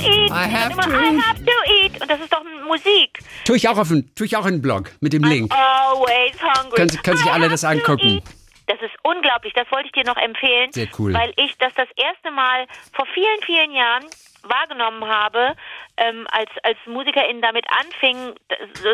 Eat. 0.05 0.31
I 0.31 0.49
have 0.49 0.73
Immer, 0.73 0.83
to 0.83 0.91
I 0.91 1.15
eat. 1.17 1.27
have 1.27 1.45
to 1.45 1.53
eat. 1.83 2.01
Und 2.01 2.11
das 2.11 2.21
ist 2.21 2.33
doch 2.33 2.43
Musik. 2.67 3.19
Tue 3.45 3.57
ich 3.57 3.69
auch 3.69 3.79
auf 3.79 3.89
den, 3.89 4.13
tue 4.15 4.27
ich 4.27 4.37
auch 4.37 4.47
in 4.47 4.55
den 4.57 4.63
Blog 4.63 4.91
mit 5.01 5.13
dem 5.13 5.23
Link. 5.25 5.53
Always 5.53 6.35
hungry. 6.43 6.77
Können- 6.77 7.03
können 7.03 7.17
sich 7.17 7.27
I 7.27 7.31
alle 7.31 7.49
das 7.49 7.65
angucken. 7.65 8.09
eat. 8.09 8.25
Das 8.69 8.81
ist 8.81 8.95
unglaublich. 9.03 9.53
Das 9.55 9.71
wollte 9.73 9.87
ich 9.87 9.93
dir 9.93 10.05
noch 10.05 10.17
empfehlen. 10.17 10.71
Sehr 10.73 10.89
cool. 10.99 11.13
Weil 11.13 11.33
ich 11.37 11.57
das 11.59 11.75
das 11.75 11.89
erste 11.97 12.31
Mal 12.31 12.67
vor 12.95 13.07
vielen, 13.13 13.43
vielen 13.45 13.73
Jahren 13.73 14.05
wahrgenommen 14.43 15.07
habe, 15.07 15.55
ähm, 15.97 16.27
als, 16.31 16.51
als 16.63 16.79
MusikerInnen 16.87 17.43
damit 17.43 17.67
anfingen 17.71 18.35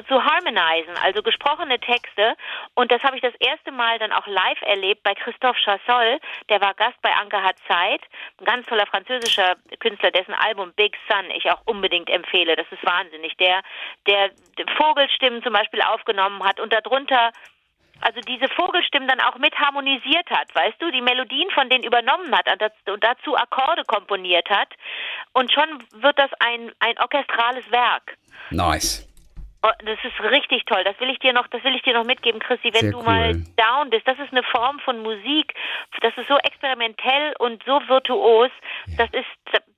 zu 0.09 0.25
harmonisen, 0.25 0.97
also 1.03 1.23
gesprochene 1.23 1.79
Texte. 1.79 2.37
Und 2.75 2.91
das 2.91 3.03
habe 3.03 3.17
ich 3.17 3.23
das 3.23 3.35
erste 3.41 3.73
Mal 3.73 3.99
dann 3.99 4.13
auch 4.13 4.27
live 4.27 4.61
erlebt 4.63 5.03
bei 5.03 5.15
Christophe 5.15 5.59
Chassol. 5.61 6.19
Der 6.49 6.61
war 6.61 6.75
Gast 6.75 7.01
bei 7.03 7.13
Anke 7.15 7.43
hat 7.43 7.57
Zeit. 7.67 8.03
Ein 8.41 8.45
ganz 8.45 8.67
toller 8.67 8.87
französischer 8.87 9.57
Künstler, 9.81 10.11
dessen 10.11 10.35
Album 10.35 10.73
Big 10.75 10.97
Sun 11.09 11.31
ich 11.31 11.51
auch 11.51 11.63
unbedingt 11.67 12.11
empfehle. 12.11 12.57
Das 12.57 12.67
ist 12.71 12.85
wahnsinnig. 12.85 13.37
Der, 13.37 13.63
der 14.07 14.31
Vogelstimmen 14.77 15.43
zum 15.43 15.53
Beispiel 15.53 15.83
aufgenommen 15.83 16.43
hat 16.45 16.61
und 16.61 16.73
darunter 16.73 17.33
also 18.01 18.21
diese 18.21 18.49
Vogelstimmen 18.49 19.09
dann 19.09 19.21
auch 19.21 19.37
mit 19.39 19.55
harmonisiert 19.59 20.29
hat, 20.31 20.55
weißt 20.55 20.81
du, 20.81 20.91
die 20.91 21.01
Melodien 21.01 21.51
von 21.51 21.69
denen 21.69 21.85
übernommen 21.85 22.33
hat 22.35 22.47
und 22.89 23.03
dazu- 23.05 23.37
Akkorde 23.37 23.83
komponiert 23.85 24.49
hat 24.51 24.69
und 25.33 25.53
schon 25.53 25.83
wird 26.03 26.19
das 26.19 26.31
ein, 26.41 26.73
ein 26.81 26.99
orchestrales 26.99 27.65
Werk. 27.71 28.17
Nice. 28.51 29.05
Oh, 29.65 29.71
Das 29.85 29.99
ist 30.05 30.21
richtig 30.31 30.65
toll. 30.67 30.85
Das 30.85 30.99
will 31.01 31.11
ich 31.11 31.19
dir 31.19 31.33
noch, 31.33 31.49
das 31.49 31.65
will 31.65 31.75
ich 31.75 31.83
dir 31.83 31.93
noch 31.95 32.05
mitgeben, 32.05 32.39
Christi. 32.41 32.73
Wenn 32.73 32.81
Sehr 32.81 32.91
du 32.93 32.99
cool. 32.99 33.05
mal 33.05 33.35
down 33.57 33.91
bist, 33.91 34.07
das 34.07 34.17
ist 34.21 34.31
eine 34.31 34.45
Form 34.45 34.79
von 34.81 35.03
Musik. 35.03 35.53
Das 36.01 36.17
ist 36.17 36.29
so 36.29 36.37
experimentell 36.39 37.35
und 37.41 37.63
so 37.65 37.81
virtuos. 37.89 38.51
Das 38.97 39.09
ist 39.13 39.27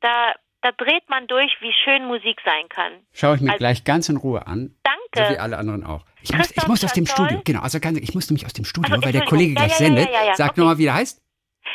da, 0.02 0.34
da 0.60 0.72
dreht 0.72 1.08
man 1.08 1.26
durch, 1.28 1.56
wie 1.60 1.72
schön 1.72 2.04
Musik 2.04 2.42
sein 2.44 2.68
kann. 2.68 2.92
Schaue 3.14 3.36
ich 3.36 3.40
mir 3.40 3.52
Also- 3.52 3.58
gleich 3.58 3.84
ganz 3.84 4.10
in 4.10 4.18
Ruhe 4.18 4.46
an. 4.46 4.76
Danke. 4.82 5.28
So 5.28 5.34
wie 5.34 5.38
alle 5.38 5.56
anderen 5.56 5.84
auch. 5.86 6.02
Ich 6.22 6.36
muss, 6.36 6.50
ich 6.50 6.66
muss 6.66 6.84
aus 6.84 6.92
dem? 6.92 7.06
Studio, 7.06 7.40
genau, 7.44 7.60
also 7.60 7.80
ganz, 7.80 7.98
ich 7.98 8.14
muss 8.14 8.28
nämlich 8.28 8.44
aus 8.46 8.52
dem 8.52 8.64
Studio, 8.64 8.92
Also, 8.94 9.04
weil 9.04 9.12
der. 9.12 9.24
Kollege 9.24 9.54
Ja, 9.54 9.66
gleich 9.66 9.78
ja, 9.80 9.86
ja, 9.86 9.92
sendet. 9.94 10.08
ja, 10.12 10.24
ja. 10.26 10.34
Sag 10.36 10.50
Okay. 10.50 10.60
nochmal, 10.60 10.78
wie 10.78 10.84
der 10.84 10.94
heißt. 10.94 11.20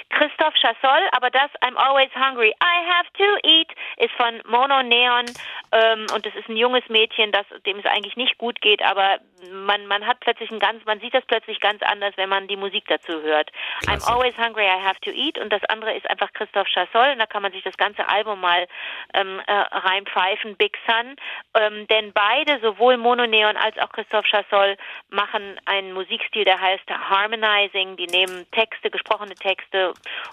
Christoph 0.10 0.54
Chassol, 0.56 1.10
aber 1.12 1.30
das 1.30 1.50
I'm 1.62 1.76
Always 1.76 2.12
Hungry, 2.16 2.50
I 2.62 2.76
Have 2.89 3.10
to 3.18 3.48
Eat 3.48 3.72
ist 3.98 4.14
von 4.14 4.41
Mono 4.48 4.84
Neon 4.84 5.26
ähm, 5.72 6.08
und 6.14 6.26
das 6.26 6.36
ist 6.36 6.50
ein 6.50 6.58
junges 6.58 6.88
Mädchen, 6.89 7.32
das 7.32 7.46
dem 7.66 7.80
es 7.80 7.86
eigentlich 7.86 8.16
nicht 8.16 8.38
gut 8.38 8.62
geht, 8.62 8.82
aber 8.84 9.20
man 9.52 9.86
man 9.88 10.06
hat 10.06 10.20
plötzlich 10.20 10.52
ein 10.52 10.60
ganz, 10.60 10.84
man 10.86 11.00
sieht 11.00 11.14
das 11.14 11.26
plötzlich 11.26 11.60
ganz 11.60 11.82
anders, 11.84 12.14
wenn 12.18 12.30
man 12.30 12.48
die 12.48 12.58
Musik 12.58 12.86
dazu 12.88 13.22
hört. 13.22 13.52
Klasse. 13.82 14.02
I'm 14.02 14.14
Always 14.14 14.38
Hungry, 14.38 14.66
I 14.66 14.82
Have 14.82 15.00
to 15.02 15.12
Eat 15.12 15.38
und 15.38 15.52
das 15.52 15.64
andere 15.66 15.93
ist 15.93 16.10
einfach 16.10 16.32
Christoph 16.34 16.68
Chassol 16.68 17.12
und 17.12 17.20
da 17.20 17.26
kann 17.26 17.41
man 17.41 17.52
sich 17.52 17.64
das 17.64 17.78
ganze 17.78 18.08
Album 18.08 18.41
mal 18.41 18.68
ähm, 19.14 19.41
äh, 19.46 19.52
reinpfeifen, 19.52 20.56
Big 20.58 20.78
Sun, 20.88 21.16
ähm, 21.54 21.88
denn 21.88 22.14
beide, 22.14 22.60
sowohl 22.62 22.98
Mono 22.98 23.26
Neon 23.26 23.58
als 23.58 23.78
auch 23.78 23.89
Christoph 23.89 24.26
Chassol, 24.26 24.78
machen 25.10 25.60
einen 25.66 25.93
Musikstil, 25.93 26.46
der 26.46 26.60
heißt 26.60 26.89
Harmonizing, 26.89 27.96
die 27.98 28.08
nehmen 28.08 28.46
Texte, 28.52 28.89
gesprochene 28.89 29.36
Texte 29.36 29.84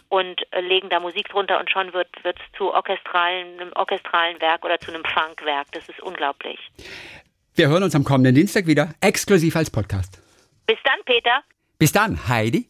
und 0.08 0.40
äh, 0.52 0.60
legen 0.60 0.88
da 0.88 1.00
Musik 1.00 1.28
drunter 1.28 1.58
und 1.60 1.70
schon 1.70 1.92
wird 1.92 2.08
es 2.24 2.34
zu 2.56 2.72
orchestralen, 2.72 3.60
einem 3.60 3.72
orchestralen 3.74 4.40
Werk 4.40 4.64
oder 4.64 4.78
zu 4.78 4.92
einem 4.92 5.04
Funkwerk. 5.04 5.66
Das 5.72 5.88
ist 5.88 6.00
unglaublich. 6.00 6.58
Wir 7.54 7.68
hören 7.68 7.82
uns 7.82 7.94
am 7.94 8.04
kommenden 8.04 8.34
Dienstag 8.34 8.66
wieder, 8.66 8.94
exklusiv 9.00 9.56
als 9.56 9.70
Podcast. 9.70 10.20
Bis 10.66 10.78
dann, 10.84 11.00
Peter. 11.04 11.42
Bis 11.78 11.92
dann, 11.92 12.28
Heidi. 12.28 12.68